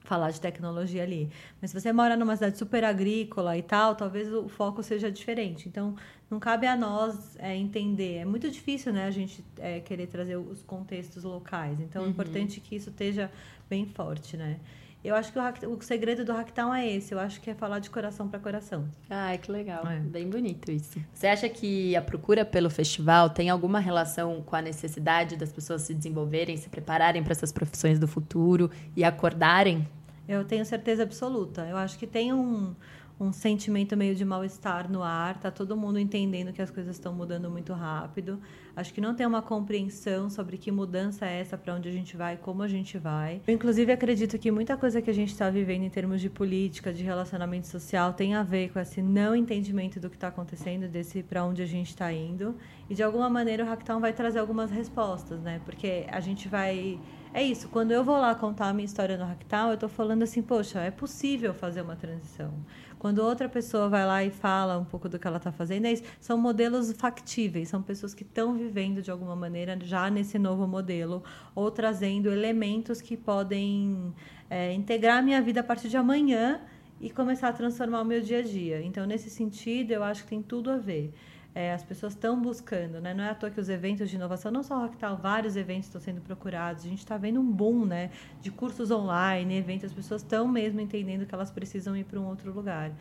falar 0.06 0.30
de 0.30 0.40
tecnologia 0.40 1.02
ali. 1.02 1.28
Mas 1.60 1.70
se 1.72 1.80
você 1.80 1.92
mora 1.92 2.16
numa 2.16 2.34
cidade 2.36 2.56
super 2.56 2.84
agrícola 2.84 3.56
e 3.56 3.62
tal, 3.62 3.94
talvez 3.94 4.32
o 4.32 4.48
foco 4.48 4.82
seja 4.82 5.10
diferente. 5.10 5.68
Então, 5.68 5.96
não 6.30 6.40
cabe 6.40 6.66
a 6.66 6.76
nós 6.76 7.36
é, 7.38 7.54
entender. 7.56 8.16
É 8.16 8.24
muito 8.24 8.50
difícil, 8.50 8.92
né, 8.92 9.06
a 9.06 9.10
gente 9.10 9.44
é, 9.58 9.80
querer 9.80 10.06
trazer 10.08 10.36
os 10.36 10.62
contextos 10.62 11.22
locais. 11.24 11.80
Então, 11.80 12.04
é 12.04 12.08
importante 12.08 12.60
que 12.60 12.74
isso 12.76 12.90
esteja 12.90 13.30
bem 13.70 13.86
forte, 13.86 14.36
né? 14.36 14.58
Eu 15.04 15.14
acho 15.14 15.32
que 15.32 15.38
o, 15.38 15.42
hack- 15.42 15.62
o 15.62 15.80
segredo 15.82 16.24
do 16.24 16.32
Hacktown 16.32 16.74
é 16.74 16.90
esse. 16.90 17.14
Eu 17.14 17.20
acho 17.20 17.40
que 17.40 17.48
é 17.50 17.54
falar 17.54 17.78
de 17.78 17.88
coração 17.90 18.26
para 18.26 18.40
coração. 18.40 18.88
Ai, 19.08 19.38
que 19.38 19.52
legal. 19.52 19.86
É. 19.86 20.00
Bem 20.00 20.28
bonito 20.28 20.68
isso. 20.72 20.98
Você 21.14 21.28
acha 21.28 21.48
que 21.48 21.94
a 21.94 22.02
procura 22.02 22.44
pelo 22.44 22.68
festival 22.68 23.30
tem 23.30 23.48
alguma 23.48 23.78
relação 23.78 24.42
com 24.42 24.56
a 24.56 24.62
necessidade 24.62 25.36
das 25.36 25.52
pessoas 25.52 25.82
se 25.82 25.94
desenvolverem, 25.94 26.56
se 26.56 26.68
prepararem 26.68 27.22
para 27.22 27.30
essas 27.32 27.52
profissões 27.52 28.00
do 28.00 28.08
futuro 28.08 28.68
e 28.96 29.04
acordarem? 29.04 29.86
Eu 30.26 30.44
tenho 30.44 30.64
certeza 30.64 31.04
absoluta. 31.04 31.64
Eu 31.68 31.76
acho 31.76 31.96
que 31.96 32.06
tem 32.06 32.32
um, 32.32 32.74
um 33.18 33.32
sentimento 33.32 33.96
meio 33.96 34.14
de 34.14 34.24
mal-estar 34.24 34.90
no 34.90 35.02
ar, 35.02 35.38
tá 35.38 35.50
todo 35.50 35.76
mundo 35.76 35.98
entendendo 35.98 36.52
que 36.52 36.60
as 36.60 36.70
coisas 36.70 36.96
estão 36.96 37.14
mudando 37.14 37.50
muito 37.50 37.72
rápido. 37.72 38.38
Acho 38.74 38.92
que 38.92 39.00
não 39.00 39.14
tem 39.14 39.26
uma 39.26 39.40
compreensão 39.40 40.28
sobre 40.28 40.58
que 40.58 40.70
mudança 40.70 41.24
é 41.24 41.40
essa, 41.40 41.56
para 41.56 41.74
onde 41.74 41.88
a 41.88 41.92
gente 41.92 42.14
vai, 42.14 42.36
como 42.36 42.62
a 42.62 42.68
gente 42.68 42.98
vai. 42.98 43.40
Eu, 43.46 43.54
inclusive, 43.54 43.90
acredito 43.90 44.38
que 44.38 44.50
muita 44.50 44.76
coisa 44.76 45.00
que 45.00 45.08
a 45.08 45.14
gente 45.14 45.32
está 45.32 45.48
vivendo 45.48 45.84
em 45.84 45.88
termos 45.88 46.20
de 46.20 46.28
política, 46.28 46.92
de 46.92 47.02
relacionamento 47.02 47.66
social, 47.66 48.12
tem 48.12 48.34
a 48.34 48.42
ver 48.42 48.70
com 48.70 48.78
esse 48.78 49.00
não 49.00 49.34
entendimento 49.34 49.98
do 49.98 50.10
que 50.10 50.16
está 50.16 50.28
acontecendo, 50.28 50.86
desse 50.86 51.22
para 51.22 51.42
onde 51.42 51.62
a 51.62 51.66
gente 51.66 51.88
está 51.88 52.12
indo. 52.12 52.54
E, 52.90 52.94
de 52.94 53.02
alguma 53.02 53.30
maneira, 53.30 53.64
o 53.64 53.66
Hacktown 53.66 53.98
vai 53.98 54.12
trazer 54.12 54.40
algumas 54.40 54.70
respostas, 54.70 55.40
né? 55.40 55.58
Porque 55.64 56.04
a 56.08 56.20
gente 56.20 56.48
vai 56.48 57.00
é 57.36 57.42
isso, 57.42 57.68
quando 57.68 57.90
eu 57.90 58.02
vou 58.02 58.16
lá 58.16 58.34
contar 58.34 58.68
a 58.68 58.72
minha 58.72 58.86
história 58.86 59.18
no 59.18 59.26
Hacktown, 59.26 59.68
eu 59.68 59.74
estou 59.74 59.90
falando 59.90 60.22
assim, 60.22 60.40
poxa, 60.40 60.80
é 60.80 60.90
possível 60.90 61.52
fazer 61.52 61.82
uma 61.82 61.94
transição. 61.94 62.50
Quando 62.98 63.18
outra 63.18 63.48
pessoa 63.48 63.88
vai 63.88 64.06
lá 64.06 64.24
e 64.24 64.30
fala 64.30 64.78
um 64.78 64.84
pouco 64.84 65.08
do 65.08 65.18
que 65.18 65.26
ela 65.26 65.36
está 65.36 65.52
fazendo, 65.52 65.86
é 65.86 65.92
isso. 65.92 66.02
São 66.18 66.38
modelos 66.38 66.92
factíveis, 66.92 67.68
são 67.68 67.82
pessoas 67.82 68.14
que 68.14 68.22
estão 68.22 68.54
vivendo 68.54 69.02
de 69.02 69.10
alguma 69.10 69.36
maneira 69.36 69.78
já 69.82 70.08
nesse 70.10 70.38
novo 70.38 70.66
modelo, 70.66 71.22
ou 71.54 71.70
trazendo 71.70 72.30
elementos 72.30 73.00
que 73.00 73.16
podem 73.16 74.14
é, 74.48 74.72
integrar 74.72 75.18
a 75.18 75.22
minha 75.22 75.42
vida 75.42 75.60
a 75.60 75.64
partir 75.64 75.88
de 75.88 75.96
amanhã 75.96 76.60
e 77.00 77.10
começar 77.10 77.48
a 77.48 77.52
transformar 77.52 78.00
o 78.00 78.04
meu 78.04 78.20
dia 78.20 78.38
a 78.38 78.42
dia. 78.42 78.82
Então, 78.82 79.04
nesse 79.06 79.28
sentido, 79.28 79.92
eu 79.92 80.02
acho 80.02 80.24
que 80.24 80.30
tem 80.30 80.42
tudo 80.42 80.70
a 80.70 80.78
ver. 80.78 81.12
É, 81.58 81.72
as 81.72 81.82
pessoas 81.82 82.12
estão 82.12 82.38
buscando, 82.38 83.00
né? 83.00 83.14
Não 83.14 83.24
é 83.24 83.30
à 83.30 83.34
toa 83.34 83.50
que 83.50 83.58
os 83.58 83.70
eventos 83.70 84.10
de 84.10 84.16
inovação, 84.16 84.52
não 84.52 84.62
só 84.62 84.76
o 84.76 84.82
Hacktal, 84.82 85.16
vários 85.16 85.56
eventos 85.56 85.86
estão 85.86 85.98
sendo 85.98 86.20
procurados. 86.20 86.84
A 86.84 86.88
gente 86.88 86.98
está 86.98 87.16
vendo 87.16 87.40
um 87.40 87.50
boom, 87.50 87.86
né? 87.86 88.10
De 88.42 88.50
cursos 88.50 88.90
online, 88.90 89.56
eventos, 89.56 89.86
as 89.86 89.92
pessoas 89.94 90.20
estão 90.20 90.46
mesmo 90.46 90.82
entendendo 90.82 91.24
que 91.24 91.34
elas 91.34 91.50
precisam 91.50 91.96
ir 91.96 92.04
para 92.04 92.20
um 92.20 92.26
outro 92.26 92.52
lugar. 92.52 92.92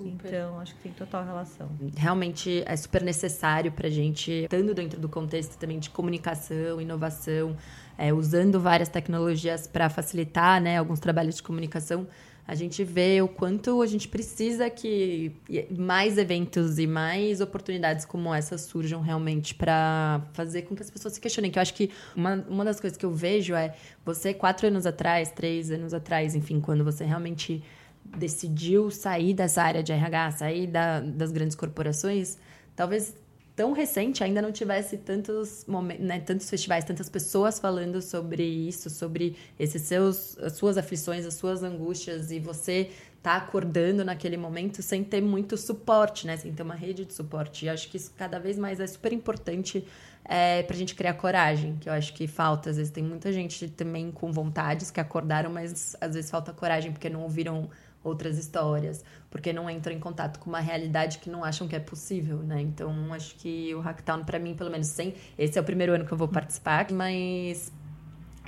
Então, 0.00 0.58
acho 0.58 0.74
que 0.74 0.82
tem 0.82 0.92
total 0.92 1.24
relação. 1.24 1.70
Realmente 1.96 2.64
é 2.66 2.76
super 2.76 3.00
necessário 3.00 3.70
para 3.70 3.86
a 3.86 3.90
gente, 3.90 4.42
estando 4.42 4.74
dentro 4.74 4.98
do 4.98 5.08
contexto 5.08 5.56
também 5.56 5.78
de 5.78 5.88
comunicação, 5.88 6.80
inovação, 6.80 7.56
é, 7.96 8.12
usando 8.12 8.58
várias 8.58 8.88
tecnologias 8.88 9.68
para 9.68 9.88
facilitar 9.88 10.60
né, 10.60 10.78
alguns 10.78 10.98
trabalhos 10.98 11.36
de 11.36 11.44
comunicação, 11.44 12.08
a 12.50 12.54
gente 12.56 12.82
vê 12.82 13.22
o 13.22 13.28
quanto 13.28 13.80
a 13.80 13.86
gente 13.86 14.08
precisa 14.08 14.68
que 14.68 15.30
mais 15.70 16.18
eventos 16.18 16.80
e 16.80 16.86
mais 16.86 17.40
oportunidades 17.40 18.04
como 18.04 18.34
essa 18.34 18.58
surjam 18.58 19.00
realmente 19.00 19.54
para 19.54 20.20
fazer 20.32 20.62
com 20.62 20.74
que 20.74 20.82
as 20.82 20.90
pessoas 20.90 21.14
se 21.14 21.20
questionem. 21.20 21.48
Que 21.48 21.60
eu 21.60 21.62
acho 21.62 21.72
que 21.74 21.92
uma, 22.16 22.44
uma 22.48 22.64
das 22.64 22.80
coisas 22.80 22.96
que 22.96 23.06
eu 23.06 23.12
vejo 23.12 23.54
é 23.54 23.76
você, 24.04 24.34
quatro 24.34 24.66
anos 24.66 24.84
atrás, 24.84 25.30
três 25.30 25.70
anos 25.70 25.94
atrás, 25.94 26.34
enfim, 26.34 26.60
quando 26.60 26.82
você 26.82 27.04
realmente 27.04 27.62
decidiu 28.04 28.90
sair 28.90 29.32
dessa 29.32 29.62
área 29.62 29.80
de 29.80 29.92
RH, 29.92 30.32
sair 30.32 30.66
da, 30.66 30.98
das 30.98 31.30
grandes 31.30 31.54
corporações, 31.54 32.36
talvez 32.74 33.14
tão 33.60 33.72
recente 33.72 34.24
ainda 34.24 34.40
não 34.40 34.50
tivesse 34.50 34.96
tantos 34.96 35.66
momentos, 35.68 36.02
né, 36.02 36.18
tantos 36.18 36.48
festivais, 36.48 36.82
tantas 36.82 37.10
pessoas 37.10 37.60
falando 37.60 38.00
sobre 38.00 38.42
isso, 38.42 38.88
sobre 38.88 39.36
esses 39.58 39.82
seus, 39.82 40.38
as 40.38 40.54
suas 40.54 40.78
aflições, 40.78 41.26
as 41.26 41.34
suas 41.34 41.62
angústias 41.62 42.30
e 42.30 42.38
você 42.40 42.88
tá 43.22 43.36
acordando 43.36 44.02
naquele 44.02 44.38
momento 44.38 44.80
sem 44.80 45.04
ter 45.04 45.20
muito 45.20 45.58
suporte, 45.58 46.26
né, 46.26 46.38
sem 46.38 46.54
ter 46.54 46.62
uma 46.62 46.74
rede 46.74 47.04
de 47.04 47.12
suporte. 47.12 47.66
E 47.66 47.68
acho 47.68 47.90
que 47.90 47.98
isso 47.98 48.14
cada 48.16 48.38
vez 48.38 48.56
mais 48.56 48.80
é 48.80 48.86
super 48.86 49.12
importante 49.12 49.86
é, 50.24 50.62
pra 50.62 50.74
gente 50.74 50.94
criar 50.94 51.12
coragem, 51.12 51.76
que 51.78 51.86
eu 51.86 51.92
acho 51.92 52.14
que 52.14 52.26
falta. 52.26 52.70
Às 52.70 52.78
vezes 52.78 52.90
tem 52.90 53.04
muita 53.04 53.30
gente 53.30 53.68
também 53.68 54.10
com 54.10 54.32
vontades 54.32 54.90
que 54.90 55.00
acordaram, 55.00 55.50
mas 55.50 55.94
às 56.00 56.14
vezes 56.14 56.30
falta 56.30 56.50
coragem 56.54 56.92
porque 56.92 57.10
não 57.10 57.24
ouviram 57.24 57.68
outras 58.02 58.38
histórias, 58.38 59.04
porque 59.30 59.52
não 59.52 59.68
entram 59.68 59.94
em 59.94 60.00
contato 60.00 60.38
com 60.38 60.48
uma 60.48 60.60
realidade 60.60 61.18
que 61.18 61.28
não 61.28 61.44
acham 61.44 61.68
que 61.68 61.76
é 61.76 61.80
possível, 61.80 62.38
né? 62.38 62.60
Então, 62.60 63.12
acho 63.12 63.34
que 63.36 63.74
o 63.74 63.80
Hacktown, 63.80 64.24
para 64.24 64.38
mim, 64.38 64.54
pelo 64.54 64.70
menos, 64.70 64.88
sem. 64.88 65.14
Esse 65.38 65.58
é 65.58 65.60
o 65.60 65.64
primeiro 65.64 65.92
ano 65.92 66.06
que 66.06 66.12
eu 66.12 66.18
vou 66.18 66.28
participar, 66.28 66.90
mas 66.90 67.72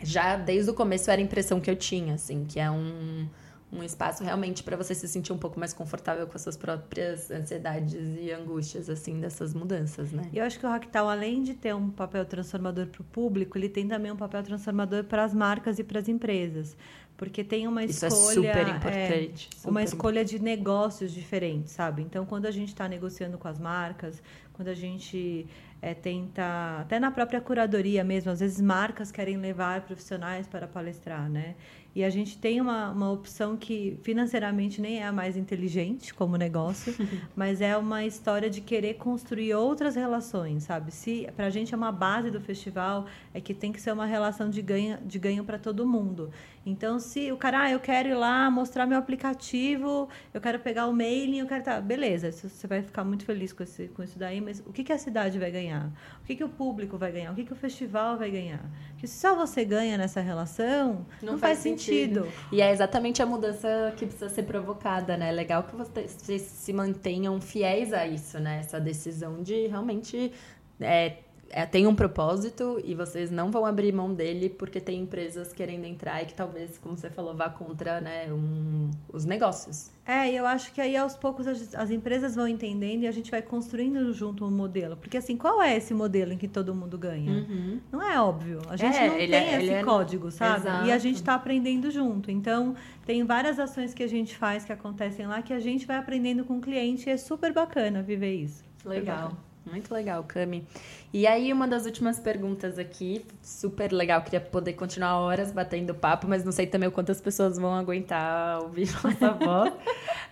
já 0.02 0.36
desde 0.36 0.70
o 0.70 0.74
começo 0.74 1.10
era 1.10 1.20
a 1.20 1.24
impressão 1.24 1.60
que 1.60 1.70
eu 1.70 1.76
tinha, 1.76 2.14
assim, 2.14 2.44
que 2.44 2.58
é 2.58 2.70
um, 2.70 3.28
um 3.72 3.82
espaço 3.82 4.22
realmente 4.22 4.62
para 4.62 4.76
você 4.76 4.94
se 4.94 5.08
sentir 5.08 5.32
um 5.32 5.38
pouco 5.38 5.58
mais 5.58 5.72
confortável 5.72 6.26
com 6.26 6.36
as 6.36 6.42
suas 6.42 6.58
próprias 6.58 7.30
ansiedades 7.30 8.18
e 8.20 8.30
angústias, 8.30 8.90
assim, 8.90 9.18
dessas 9.18 9.54
mudanças, 9.54 10.12
né? 10.12 10.28
Eu 10.32 10.44
acho 10.44 10.60
que 10.60 10.66
o 10.66 10.68
Hacktal, 10.68 11.08
além 11.08 11.42
de 11.42 11.54
ter 11.54 11.74
um 11.74 11.88
papel 11.88 12.24
transformador 12.26 12.86
para 12.88 13.00
o 13.00 13.04
público, 13.04 13.56
ele 13.56 13.70
tem 13.70 13.88
também 13.88 14.12
um 14.12 14.16
papel 14.16 14.42
transformador 14.42 15.04
para 15.04 15.24
as 15.24 15.32
marcas 15.32 15.78
e 15.78 15.84
para 15.84 15.98
as 15.98 16.08
empresas. 16.08 16.76
Porque 17.16 17.44
tem 17.44 17.66
uma 17.66 17.84
Isso 17.84 18.04
escolha. 18.04 18.50
é 18.50 18.52
super 18.52 18.68
importante. 18.68 19.48
É, 19.52 19.68
uma 19.68 19.80
super 19.80 19.84
escolha 19.84 20.24
de 20.24 20.38
negócios 20.38 21.12
diferentes, 21.12 21.72
sabe? 21.72 22.02
Então, 22.02 22.26
quando 22.26 22.46
a 22.46 22.50
gente 22.50 22.68
está 22.68 22.88
negociando 22.88 23.38
com 23.38 23.48
as 23.48 23.58
marcas, 23.58 24.22
quando 24.52 24.68
a 24.68 24.74
gente 24.74 25.46
é, 25.80 25.94
tenta, 25.94 26.78
até 26.80 27.00
na 27.00 27.10
própria 27.10 27.40
curadoria 27.40 28.04
mesmo, 28.04 28.30
às 28.30 28.40
vezes 28.40 28.60
marcas 28.60 29.10
querem 29.10 29.36
levar 29.36 29.82
profissionais 29.82 30.46
para 30.46 30.66
palestrar, 30.66 31.28
né? 31.28 31.54
E 31.94 32.02
a 32.02 32.08
gente 32.08 32.38
tem 32.38 32.60
uma, 32.60 32.90
uma 32.90 33.10
opção 33.10 33.56
que 33.56 33.98
financeiramente 34.02 34.80
nem 34.80 35.00
é 35.00 35.06
a 35.06 35.12
mais 35.12 35.36
inteligente 35.36 36.14
como 36.14 36.36
negócio, 36.36 36.94
mas 37.36 37.60
é 37.60 37.76
uma 37.76 38.04
história 38.04 38.48
de 38.48 38.60
querer 38.60 38.94
construir 38.94 39.54
outras 39.54 39.94
relações, 39.94 40.62
sabe? 40.62 40.90
Se 40.90 41.28
para 41.36 41.46
a 41.46 41.50
gente 41.50 41.74
é 41.74 41.76
uma 41.76 41.92
base 41.92 42.30
do 42.30 42.40
festival 42.40 43.06
é 43.34 43.40
que 43.40 43.52
tem 43.52 43.72
que 43.72 43.80
ser 43.80 43.92
uma 43.92 44.06
relação 44.06 44.48
de 44.48 44.62
ganho 44.62 44.98
de 45.04 45.18
ganho 45.18 45.44
para 45.44 45.58
todo 45.58 45.86
mundo. 45.86 46.30
Então, 46.64 46.98
se 47.00 47.32
o 47.32 47.36
cara, 47.36 47.62
ah, 47.62 47.70
eu 47.70 47.80
quero 47.80 48.08
ir 48.08 48.14
lá 48.14 48.50
mostrar 48.50 48.86
meu 48.86 48.98
aplicativo, 48.98 50.08
eu 50.32 50.40
quero 50.40 50.60
pegar 50.60 50.86
o 50.86 50.92
mailing, 50.92 51.40
eu 51.40 51.46
quero 51.46 51.64
tá, 51.64 51.80
beleza, 51.80 52.30
você 52.30 52.66
vai 52.66 52.82
ficar 52.82 53.02
muito 53.02 53.24
feliz 53.24 53.52
com, 53.52 53.64
esse, 53.64 53.88
com 53.88 54.02
isso 54.02 54.16
daí, 54.18 54.40
mas 54.40 54.60
o 54.60 54.72
que, 54.72 54.84
que 54.84 54.92
a 54.92 54.98
cidade 54.98 55.38
vai 55.38 55.50
ganhar? 55.50 55.90
O 56.22 56.24
que, 56.24 56.36
que 56.36 56.44
o 56.44 56.48
público 56.48 56.96
vai 56.96 57.10
ganhar? 57.10 57.32
O 57.32 57.34
que, 57.34 57.44
que 57.44 57.52
o 57.52 57.56
festival 57.56 58.16
vai 58.16 58.30
ganhar? 58.30 58.64
Porque 58.90 59.08
se 59.08 59.18
só 59.18 59.34
você 59.34 59.64
ganha 59.64 59.98
nessa 59.98 60.20
relação, 60.20 61.04
não, 61.20 61.32
não 61.32 61.38
faz, 61.38 61.54
faz 61.54 61.58
sentido. 61.58 62.22
sentido. 62.22 62.32
E 62.52 62.62
é 62.62 62.70
exatamente 62.70 63.20
a 63.20 63.26
mudança 63.26 63.92
que 63.96 64.06
precisa 64.06 64.28
ser 64.28 64.44
provocada, 64.44 65.16
né? 65.16 65.30
É 65.30 65.32
legal 65.32 65.64
que 65.64 65.74
vocês 65.74 66.42
se 66.42 66.72
mantenham 66.72 67.40
fiéis 67.40 67.92
a 67.92 68.06
isso, 68.06 68.38
né? 68.38 68.60
Essa 68.60 68.80
decisão 68.80 69.42
de 69.42 69.66
realmente 69.66 70.32
é, 70.80 71.16
é, 71.52 71.66
tem 71.66 71.86
um 71.86 71.94
propósito 71.94 72.80
e 72.82 72.94
vocês 72.94 73.30
não 73.30 73.50
vão 73.50 73.66
abrir 73.66 73.92
mão 73.92 74.12
dele 74.14 74.48
porque 74.48 74.80
tem 74.80 75.00
empresas 75.00 75.52
querendo 75.52 75.84
entrar 75.84 76.22
e 76.22 76.26
que 76.26 76.32
talvez, 76.32 76.78
como 76.78 76.96
você 76.96 77.10
falou, 77.10 77.34
vá 77.34 77.50
contra 77.50 78.00
né, 78.00 78.32
um, 78.32 78.90
os 79.12 79.26
negócios. 79.26 79.90
É, 80.06 80.32
e 80.32 80.36
eu 80.36 80.46
acho 80.46 80.72
que 80.72 80.80
aí 80.80 80.96
aos 80.96 81.14
poucos 81.14 81.46
as, 81.46 81.74
as, 81.74 81.90
empresas 81.90 82.34
vão 82.34 82.48
entendendo 82.48 83.02
e 83.02 83.06
a 83.06 83.12
gente 83.12 83.30
vai 83.30 83.42
construindo 83.42 84.12
junto 84.14 84.46
um 84.46 84.50
modelo. 84.50 84.96
Porque 84.96 85.18
assim, 85.18 85.36
qual 85.36 85.62
é 85.62 85.76
esse 85.76 85.92
modelo 85.92 86.32
em 86.32 86.38
que 86.38 86.48
todo 86.48 86.74
mundo 86.74 86.96
ganha? 86.96 87.30
Uhum. 87.30 87.80
Não 87.92 88.02
é 88.02 88.18
óbvio. 88.20 88.60
A 88.68 88.76
gente 88.76 88.96
é, 88.96 89.08
não 89.08 89.16
tem 89.16 89.34
é, 89.34 89.62
esse 89.62 89.70
é 89.70 89.84
código, 89.84 90.30
sabe? 90.30 90.62
Exato. 90.62 90.86
E 90.86 90.92
a 90.92 90.98
gente 90.98 91.16
está 91.16 91.34
aprendendo 91.34 91.90
junto. 91.90 92.30
Então, 92.30 92.74
tem 93.04 93.22
várias 93.24 93.60
ações 93.60 93.92
que 93.92 94.02
a 94.02 94.08
gente 94.08 94.36
faz 94.36 94.64
que 94.64 94.72
acontecem 94.72 95.26
lá 95.26 95.42
que 95.42 95.52
a 95.52 95.60
gente 95.60 95.86
vai 95.86 95.98
aprendendo 95.98 96.44
com 96.44 96.56
o 96.56 96.60
cliente 96.60 97.08
e 97.08 97.12
é 97.12 97.16
super 97.18 97.52
bacana 97.52 98.02
viver 98.02 98.34
isso. 98.34 98.64
Legal. 98.84 99.36
Muito 99.64 99.94
legal, 99.94 100.24
Cami. 100.24 100.66
E 101.12 101.26
aí, 101.26 101.52
uma 101.52 101.68
das 101.68 101.86
últimas 101.86 102.18
perguntas 102.18 102.78
aqui, 102.78 103.24
super 103.40 103.92
legal, 103.92 104.20
queria 104.22 104.40
poder 104.40 104.72
continuar 104.72 105.18
horas 105.20 105.52
batendo 105.52 105.94
papo, 105.94 106.26
mas 106.26 106.44
não 106.44 106.50
sei 106.50 106.66
também 106.66 106.90
quantas 106.90 107.20
pessoas 107.20 107.58
vão 107.58 107.74
aguentar 107.74 108.60
ouvir 108.60 108.88
nossa 109.02 109.32
voz. 109.32 109.72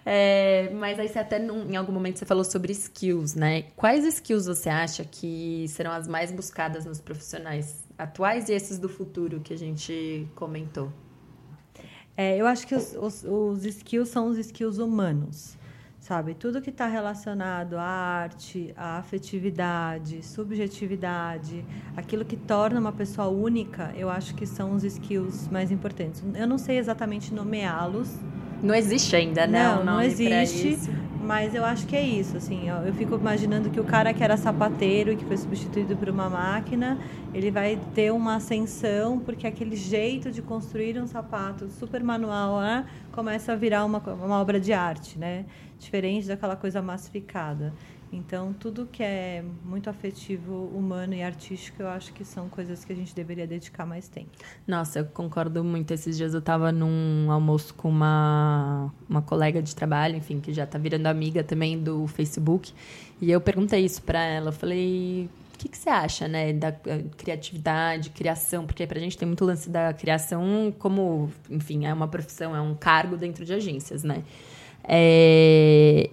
É, 0.05 0.71
mas 0.75 0.99
aí, 0.99 1.09
você 1.09 1.19
até 1.19 1.39
em 1.39 1.77
algum 1.77 1.93
momento 1.93 2.19
você 2.19 2.27
falou 2.27 2.43
sobre 2.45 2.73
skills, 2.73 3.35
né? 3.35 3.63
Quais 3.77 4.05
skills 4.05 4.47
você 4.47 4.69
acha 4.69 5.05
que 5.05 5.67
serão 5.69 5.93
as 5.93 6.09
mais 6.09 6.33
buscadas 6.33 6.85
nos 6.85 7.01
profissionais 7.01 7.85
atuais 7.97 8.49
e 8.49 8.53
esses 8.53 8.79
do 8.79 8.89
futuro 8.89 9.41
que 9.41 9.55
a 9.55 9.59
gente 9.59 10.27
comentou? 10.35 10.93
É, 12.17 12.37
eu 12.37 12.47
acho 12.47 12.67
que 12.67 12.75
os, 12.75 12.95
os, 12.95 13.25
os 13.25 13.65
skills 13.65 14.09
são 14.09 14.27
os 14.29 14.39
skills 14.39 14.79
humanos 14.79 15.60
sabe? 16.11 16.35
Tudo 16.35 16.61
que 16.61 16.71
está 16.71 16.89
relacionado 16.89 17.75
à 17.75 17.85
arte, 17.85 18.75
à 18.77 18.99
afetividade, 18.99 20.27
subjetividade, 20.27 21.65
aquilo 21.97 22.25
que 22.25 22.37
torna 22.37 22.81
uma 22.81 22.91
pessoa 22.91 23.29
única, 23.29 23.93
eu 23.97 24.11
acho 24.11 24.35
que 24.35 24.45
são 24.45 24.75
os 24.75 24.83
skills 24.83 25.47
mais 25.53 25.71
importantes. 25.71 26.21
Eu 26.35 26.49
não 26.49 26.59
sei 26.59 26.79
exatamente 26.79 27.33
nomeá-los. 27.33 28.13
Não 28.61 28.75
existe 28.75 29.15
ainda, 29.15 29.47
né? 29.47 29.63
Não, 29.63 29.85
não 29.85 30.03
existe. 30.03 30.81
Mas 31.23 31.55
eu 31.55 31.65
acho 31.65 31.87
que 31.87 31.95
é 31.95 32.03
isso, 32.03 32.37
assim. 32.39 32.69
Eu 32.69 32.95
fico 32.95 33.15
imaginando 33.15 33.69
que 33.69 33.79
o 33.79 33.85
cara 33.85 34.13
que 34.15 34.25
era 34.25 34.37
sapateiro 34.39 35.13
e 35.13 35.17
que 35.17 35.25
foi 35.25 35.37
substituído 35.37 35.95
por 35.95 36.09
uma 36.09 36.31
máquina, 36.31 36.99
ele 37.35 37.51
vai 37.51 37.79
ter 37.95 38.11
uma 38.11 38.37
ascensão 38.37 39.19
porque 39.19 39.47
aquele 39.47 39.77
jeito 39.77 40.31
de 40.31 40.41
construir 40.41 40.99
um 40.99 41.07
sapato 41.07 41.69
super 41.69 42.03
manual 42.03 42.61
né, 42.61 42.87
começa 43.13 43.53
a 43.53 43.57
virar 43.57 43.85
uma, 43.85 43.99
uma 43.99 44.41
obra 44.41 44.59
de 44.59 44.73
arte, 44.73 45.19
né? 45.19 45.45
Diferente 45.79 46.27
daquela 46.27 46.57
coisa 46.57 46.81
massificada. 46.81 47.73
Então, 48.13 48.53
tudo 48.53 48.87
que 48.91 49.05
é 49.05 49.45
muito 49.65 49.89
afetivo, 49.89 50.69
humano 50.75 51.15
e 51.15 51.23
artístico, 51.23 51.83
eu 51.83 51.89
acho 51.89 52.13
que 52.13 52.25
são 52.25 52.49
coisas 52.49 52.85
que 52.85 52.93
a 52.93 52.97
gente 52.97 53.15
deveria 53.15 53.47
dedicar 53.47 53.87
mais 53.87 54.09
tempo. 54.09 54.31
Nossa, 54.67 54.99
eu 54.99 55.05
concordo 55.05 55.63
muito. 55.63 55.93
Esses 55.93 56.17
dias 56.17 56.35
eu 56.35 56.41
estava 56.41 56.73
num 56.73 57.31
almoço 57.31 57.73
com 57.75 57.89
uma, 57.89 58.93
uma 59.09 59.23
colega 59.23 59.63
de 59.63 59.77
trabalho, 59.77 60.17
enfim, 60.17 60.41
que 60.41 60.53
já 60.53 60.65
está 60.65 60.77
virando 60.77 61.07
amiga 61.07 61.45
também 61.45 61.79
do 61.79 62.07
Facebook, 62.09 62.73
e 63.21 63.31
eu 63.31 63.41
perguntei 63.41 63.85
isso 63.85 64.03
para 64.03 64.21
ela. 64.21 64.49
Eu 64.49 64.55
falei, 64.55 65.31
o 65.55 65.59
que, 65.59 65.69
que, 65.69 65.79
você 65.79 65.89
acha, 65.89 66.27
né, 66.27 66.53
da 66.53 66.75
eh, 66.87 67.05
criatividade, 67.17 68.11
criação? 68.11 68.67
Porque 68.67 68.85
para 68.89 68.99
a 68.99 69.01
gente 69.01 69.17
tem 69.17 69.29
muito 69.29 69.45
lance 69.45 69.71
da 69.71 69.93
criação 69.93 70.75
como, 70.81 71.31
enfim, 71.49 71.87
é 71.87 71.95
uma 71.95 72.09
profissão, 72.09 72.57
é 72.57 72.61
um 72.61 72.75
cargo 72.75 73.17
dentro 73.17 73.45
de 73.45 73.53
agências, 73.55 74.03
né? 74.03 74.25
É 74.83 76.11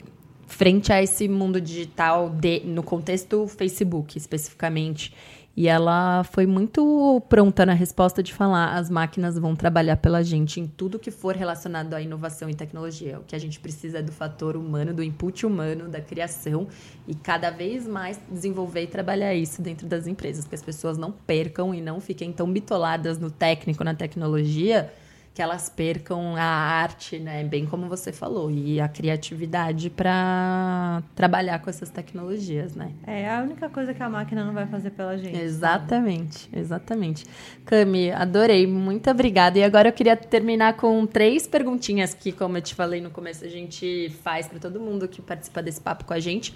frente 0.58 0.92
a 0.92 1.04
esse 1.04 1.28
mundo 1.28 1.62
digital 1.62 2.32
de, 2.32 2.62
no 2.62 2.82
contexto 2.82 3.48
Facebook 3.48 4.18
especificamente. 4.18 5.14
E 5.56 5.68
ela 5.68 6.24
foi 6.24 6.46
muito 6.46 7.22
pronta 7.30 7.66
na 7.66 7.74
resposta 7.74 8.24
de 8.24 8.34
falar: 8.34 8.76
as 8.76 8.90
máquinas 8.90 9.38
vão 9.38 9.56
trabalhar 9.56 9.98
pela 9.98 10.24
gente 10.24 10.60
em 10.60 10.68
tudo 10.68 10.98
que 10.98 11.12
for 11.12 11.36
relacionado 11.36 11.94
à 11.94 12.02
inovação 12.02 12.50
e 12.50 12.56
tecnologia. 12.56 13.20
O 13.20 13.24
que 13.24 13.36
a 13.36 13.40
gente 13.40 13.60
precisa 13.60 14.00
é 14.00 14.02
do 14.02 14.12
fator 14.12 14.56
humano, 14.56 14.94
do 14.94 15.04
input 15.04 15.46
humano, 15.46 15.88
da 15.88 16.02
criação 16.02 16.68
e 17.08 17.14
cada 17.14 17.52
vez 17.52 17.88
mais 17.88 18.20
desenvolver 18.30 18.84
e 18.84 18.88
trabalhar 18.88 19.36
isso 19.36 19.62
dentro 19.62 19.88
das 19.88 20.08
empresas, 20.08 20.46
que 20.46 20.56
as 20.56 20.64
pessoas 20.64 20.98
não 20.98 21.12
percam 21.12 21.74
e 21.74 21.82
não 21.82 22.00
fiquem 22.00 22.32
tão 22.32 22.52
bitoladas 22.52 23.20
no 23.20 23.30
técnico, 23.30 23.84
na 23.84 23.94
tecnologia 23.94 24.92
que 25.38 25.42
elas 25.44 25.70
percam 25.70 26.36
a 26.36 26.42
arte, 26.42 27.20
né? 27.20 27.44
Bem 27.44 27.68
como 27.68 27.88
você 27.88 28.12
falou, 28.12 28.50
e 28.50 28.82
a 28.82 28.88
criatividade 28.88 29.88
para 29.88 31.04
trabalhar 31.14 31.60
com 31.60 31.70
essas 31.70 31.92
tecnologias, 31.92 32.74
né? 32.74 32.92
É 33.06 33.30
a 33.30 33.44
única 33.44 33.70
coisa 33.70 33.94
que 33.94 34.02
a 34.02 34.10
máquina 34.10 34.44
não 34.44 34.52
vai 34.52 34.66
fazer 34.66 34.90
pela 34.90 35.16
gente. 35.16 35.38
Exatamente, 35.38 36.46
sabe? 36.46 36.60
exatamente. 36.60 37.26
Cami, 37.66 38.10
adorei, 38.10 38.66
muito 38.66 39.12
obrigada. 39.12 39.60
E 39.60 39.64
agora 39.64 39.90
eu 39.90 39.94
queria 39.94 40.18
terminar 40.18 40.74
com 40.74 41.06
três 41.06 41.46
perguntinhas 41.46 42.16
que, 42.16 42.32
como 42.32 42.58
eu 42.58 42.62
te 42.64 42.74
falei 42.74 43.00
no 43.00 43.12
começo, 43.12 43.46
a 43.46 43.48
gente 43.48 44.10
faz 44.24 44.48
para 44.48 44.58
todo 44.58 44.80
mundo 44.80 45.08
que 45.08 45.22
participa 45.22 45.62
desse 45.62 45.80
papo 45.80 46.04
com 46.04 46.16
a 46.16 46.20
gente. 46.20 46.52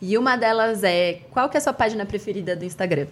E 0.00 0.16
uma 0.16 0.36
delas 0.36 0.82
é: 0.82 1.20
qual 1.30 1.50
que 1.50 1.58
é 1.58 1.60
a 1.60 1.60
sua 1.60 1.74
página 1.74 2.06
preferida 2.06 2.56
do 2.56 2.64
Instagram? 2.64 3.08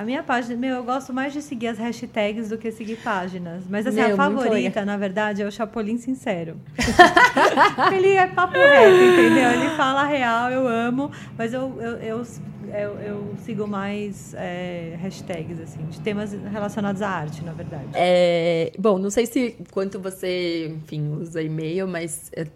A 0.00 0.02
minha 0.02 0.22
página, 0.22 0.56
meu, 0.56 0.76
eu 0.76 0.82
gosto 0.82 1.12
mais 1.12 1.30
de 1.30 1.42
seguir 1.42 1.66
as 1.66 1.76
hashtags 1.76 2.48
do 2.48 2.56
que 2.56 2.72
seguir 2.72 2.96
páginas. 2.96 3.64
Mas 3.68 3.86
assim, 3.86 3.96
meu, 3.96 4.14
a 4.14 4.16
favorita, 4.16 4.82
na 4.82 4.96
verdade, 4.96 5.42
é 5.42 5.46
o 5.46 5.52
Chapolin 5.52 5.98
Sincero. 5.98 6.56
ele 7.92 8.14
é 8.14 8.26
papo 8.28 8.54
reto, 8.54 8.96
entendeu? 8.96 9.50
Ele 9.50 9.76
fala 9.76 10.04
real, 10.04 10.50
eu 10.50 10.66
amo, 10.66 11.10
mas 11.36 11.52
eu, 11.52 11.76
eu, 11.82 11.96
eu 11.98 12.26
eu, 12.74 12.98
eu 13.00 13.34
sigo 13.38 13.66
mais 13.66 14.34
é, 14.34 14.96
hashtags, 15.00 15.60
assim, 15.60 15.84
de 15.86 16.00
temas 16.00 16.32
relacionados 16.32 17.02
à 17.02 17.08
arte, 17.08 17.44
na 17.44 17.52
verdade. 17.52 17.88
É, 17.94 18.72
bom, 18.78 18.98
não 18.98 19.10
sei 19.10 19.26
se 19.26 19.56
quanto 19.72 19.98
você, 19.98 20.68
enfim, 20.68 21.12
usa 21.20 21.42
e-mail, 21.42 21.86
mas 21.86 22.30
é, 22.34 22.46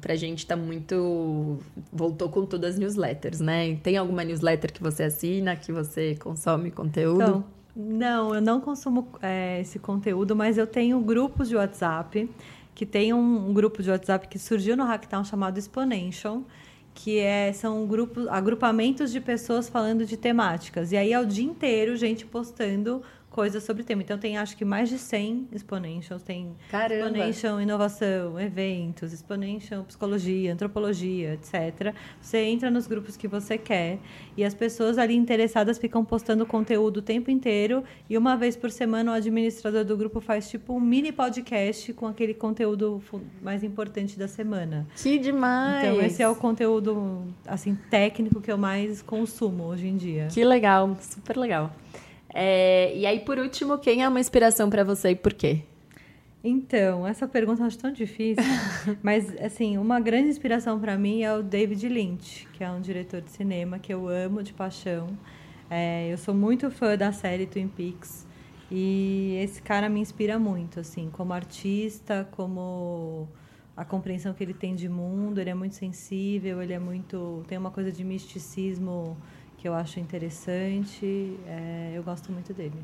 pra 0.00 0.14
gente 0.14 0.46
tá 0.46 0.56
muito. 0.56 1.58
Voltou 1.92 2.28
com 2.28 2.46
todas 2.46 2.74
as 2.74 2.78
newsletters, 2.78 3.40
né? 3.40 3.76
Tem 3.82 3.96
alguma 3.96 4.24
newsletter 4.24 4.72
que 4.72 4.82
você 4.82 5.04
assina, 5.04 5.56
que 5.56 5.72
você 5.72 6.16
consome 6.16 6.70
conteúdo? 6.70 7.22
Então, 7.22 7.44
não, 7.76 8.34
eu 8.34 8.40
não 8.40 8.60
consumo 8.60 9.08
é, 9.20 9.60
esse 9.60 9.78
conteúdo, 9.78 10.36
mas 10.36 10.56
eu 10.56 10.66
tenho 10.66 11.00
grupos 11.00 11.48
de 11.48 11.56
WhatsApp, 11.56 12.30
que 12.74 12.86
tem 12.86 13.12
um, 13.12 13.48
um 13.48 13.52
grupo 13.52 13.82
de 13.82 13.90
WhatsApp 13.90 14.28
que 14.28 14.38
surgiu 14.38 14.76
no 14.76 14.84
Hacktown 14.84 15.24
chamado 15.24 15.58
Exponential 15.58 16.42
que 16.94 17.18
é, 17.18 17.52
são 17.52 17.86
grupos, 17.86 18.28
agrupamentos 18.28 19.10
de 19.10 19.20
pessoas 19.20 19.68
falando 19.68 20.06
de 20.06 20.16
temáticas. 20.16 20.92
E 20.92 20.96
aí 20.96 21.12
é 21.12 21.20
o 21.20 21.26
dia 21.26 21.44
inteiro 21.44 21.96
gente 21.96 22.24
postando 22.24 23.02
coisas 23.34 23.64
sobre 23.64 23.82
o 23.82 23.84
tema. 23.84 24.00
Então 24.00 24.16
tem 24.16 24.38
acho 24.38 24.56
que 24.56 24.64
mais 24.64 24.88
de 24.88 24.96
100 24.96 25.48
exponentials, 25.50 26.22
tem 26.22 26.54
Caramba. 26.70 27.08
exponential 27.08 27.60
inovação, 27.60 28.38
eventos, 28.38 29.12
exponential 29.12 29.82
psicologia, 29.82 30.52
antropologia, 30.52 31.34
etc. 31.34 31.92
Você 32.20 32.38
entra 32.38 32.70
nos 32.70 32.86
grupos 32.86 33.16
que 33.16 33.26
você 33.26 33.58
quer 33.58 33.98
e 34.36 34.44
as 34.44 34.54
pessoas 34.54 34.98
ali 34.98 35.16
interessadas 35.16 35.78
ficam 35.78 36.04
postando 36.04 36.46
conteúdo 36.46 36.98
o 36.98 37.02
tempo 37.02 37.28
inteiro 37.28 37.82
e 38.08 38.16
uma 38.16 38.36
vez 38.36 38.54
por 38.54 38.70
semana 38.70 39.10
o 39.10 39.14
administrador 39.14 39.84
do 39.84 39.96
grupo 39.96 40.20
faz 40.20 40.48
tipo 40.48 40.72
um 40.72 40.80
mini 40.80 41.10
podcast 41.10 41.92
com 41.92 42.06
aquele 42.06 42.34
conteúdo 42.34 43.02
mais 43.42 43.64
importante 43.64 44.16
da 44.16 44.28
semana. 44.28 44.86
Que 44.94 45.18
demais. 45.18 45.84
Então 45.84 46.00
esse 46.00 46.22
é 46.22 46.28
o 46.28 46.36
conteúdo 46.36 47.24
assim 47.44 47.74
técnico 47.90 48.40
que 48.40 48.52
eu 48.52 48.56
mais 48.56 49.02
consumo 49.02 49.64
hoje 49.64 49.88
em 49.88 49.96
dia. 49.96 50.28
Que 50.30 50.44
legal, 50.44 50.96
super 51.00 51.36
legal. 51.36 51.72
É, 52.36 52.92
e 52.96 53.06
aí, 53.06 53.20
por 53.20 53.38
último, 53.38 53.78
quem 53.78 54.02
é 54.02 54.08
uma 54.08 54.18
inspiração 54.18 54.68
para 54.68 54.82
você 54.82 55.10
e 55.10 55.14
por 55.14 55.32
quê? 55.32 55.62
Então, 56.42 57.06
essa 57.06 57.28
pergunta 57.28 57.62
eu 57.62 57.66
acho 57.66 57.78
tão 57.78 57.92
difícil. 57.92 58.42
mas, 59.00 59.32
assim, 59.40 59.78
uma 59.78 60.00
grande 60.00 60.28
inspiração 60.28 60.80
para 60.80 60.98
mim 60.98 61.22
é 61.22 61.32
o 61.32 61.42
David 61.44 61.88
Lynch, 61.88 62.48
que 62.52 62.64
é 62.64 62.70
um 62.70 62.80
diretor 62.80 63.20
de 63.20 63.30
cinema 63.30 63.78
que 63.78 63.94
eu 63.94 64.08
amo 64.08 64.42
de 64.42 64.52
paixão. 64.52 65.16
É, 65.70 66.12
eu 66.12 66.18
sou 66.18 66.34
muito 66.34 66.70
fã 66.72 66.96
da 66.96 67.12
série 67.12 67.46
Twin 67.46 67.68
Peaks. 67.68 68.26
E 68.70 69.38
esse 69.40 69.62
cara 69.62 69.88
me 69.88 70.00
inspira 70.00 70.36
muito, 70.36 70.80
assim, 70.80 71.08
como 71.12 71.32
artista, 71.32 72.28
como 72.32 73.28
a 73.76 73.84
compreensão 73.84 74.34
que 74.34 74.42
ele 74.42 74.54
tem 74.54 74.74
de 74.74 74.88
mundo. 74.88 75.38
Ele 75.40 75.50
é 75.50 75.54
muito 75.54 75.76
sensível, 75.76 76.60
ele 76.60 76.72
é 76.72 76.78
muito. 76.80 77.44
tem 77.46 77.56
uma 77.56 77.70
coisa 77.70 77.92
de 77.92 78.02
misticismo 78.02 79.16
que 79.64 79.68
eu 79.68 79.74
acho 79.74 79.98
interessante. 79.98 81.38
É, 81.48 81.92
eu 81.94 82.02
gosto 82.02 82.30
muito 82.30 82.52
dele. 82.52 82.74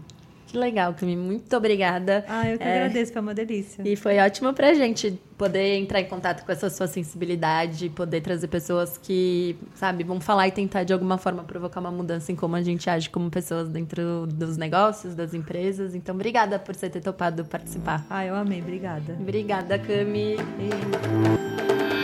Que 0.46 0.56
legal, 0.56 0.94
Cami. 0.94 1.14
Muito 1.14 1.54
obrigada. 1.54 2.24
Ah, 2.26 2.48
eu 2.48 2.56
que 2.56 2.64
é, 2.64 2.84
agradeço, 2.84 3.12
foi 3.12 3.20
uma 3.20 3.34
delícia. 3.34 3.82
E 3.86 3.94
foi 3.96 4.18
ótimo 4.18 4.54
pra 4.54 4.72
gente 4.72 5.10
poder 5.36 5.76
entrar 5.76 6.00
em 6.00 6.06
contato 6.06 6.42
com 6.42 6.50
essa 6.50 6.70
sua 6.70 6.86
sensibilidade, 6.86 7.90
poder 7.90 8.22
trazer 8.22 8.48
pessoas 8.48 8.96
que, 8.96 9.58
sabe, 9.74 10.04
vão 10.04 10.22
falar 10.22 10.48
e 10.48 10.52
tentar 10.52 10.84
de 10.84 10.94
alguma 10.94 11.18
forma 11.18 11.44
provocar 11.44 11.80
uma 11.80 11.90
mudança 11.90 12.32
em 12.32 12.34
como 12.34 12.56
a 12.56 12.62
gente 12.62 12.88
age 12.88 13.10
como 13.10 13.30
pessoas 13.30 13.68
dentro 13.68 14.26
dos 14.26 14.56
negócios, 14.56 15.14
das 15.14 15.34
empresas. 15.34 15.94
Então, 15.94 16.14
obrigada 16.14 16.58
por 16.58 16.74
você 16.74 16.88
ter 16.88 17.02
topado 17.02 17.44
participar. 17.44 18.06
Ah, 18.08 18.24
eu 18.24 18.34
amei. 18.34 18.62
Obrigada. 18.62 19.18
Obrigada, 19.20 19.78
Cami. 19.78 20.36
E... 20.36 21.99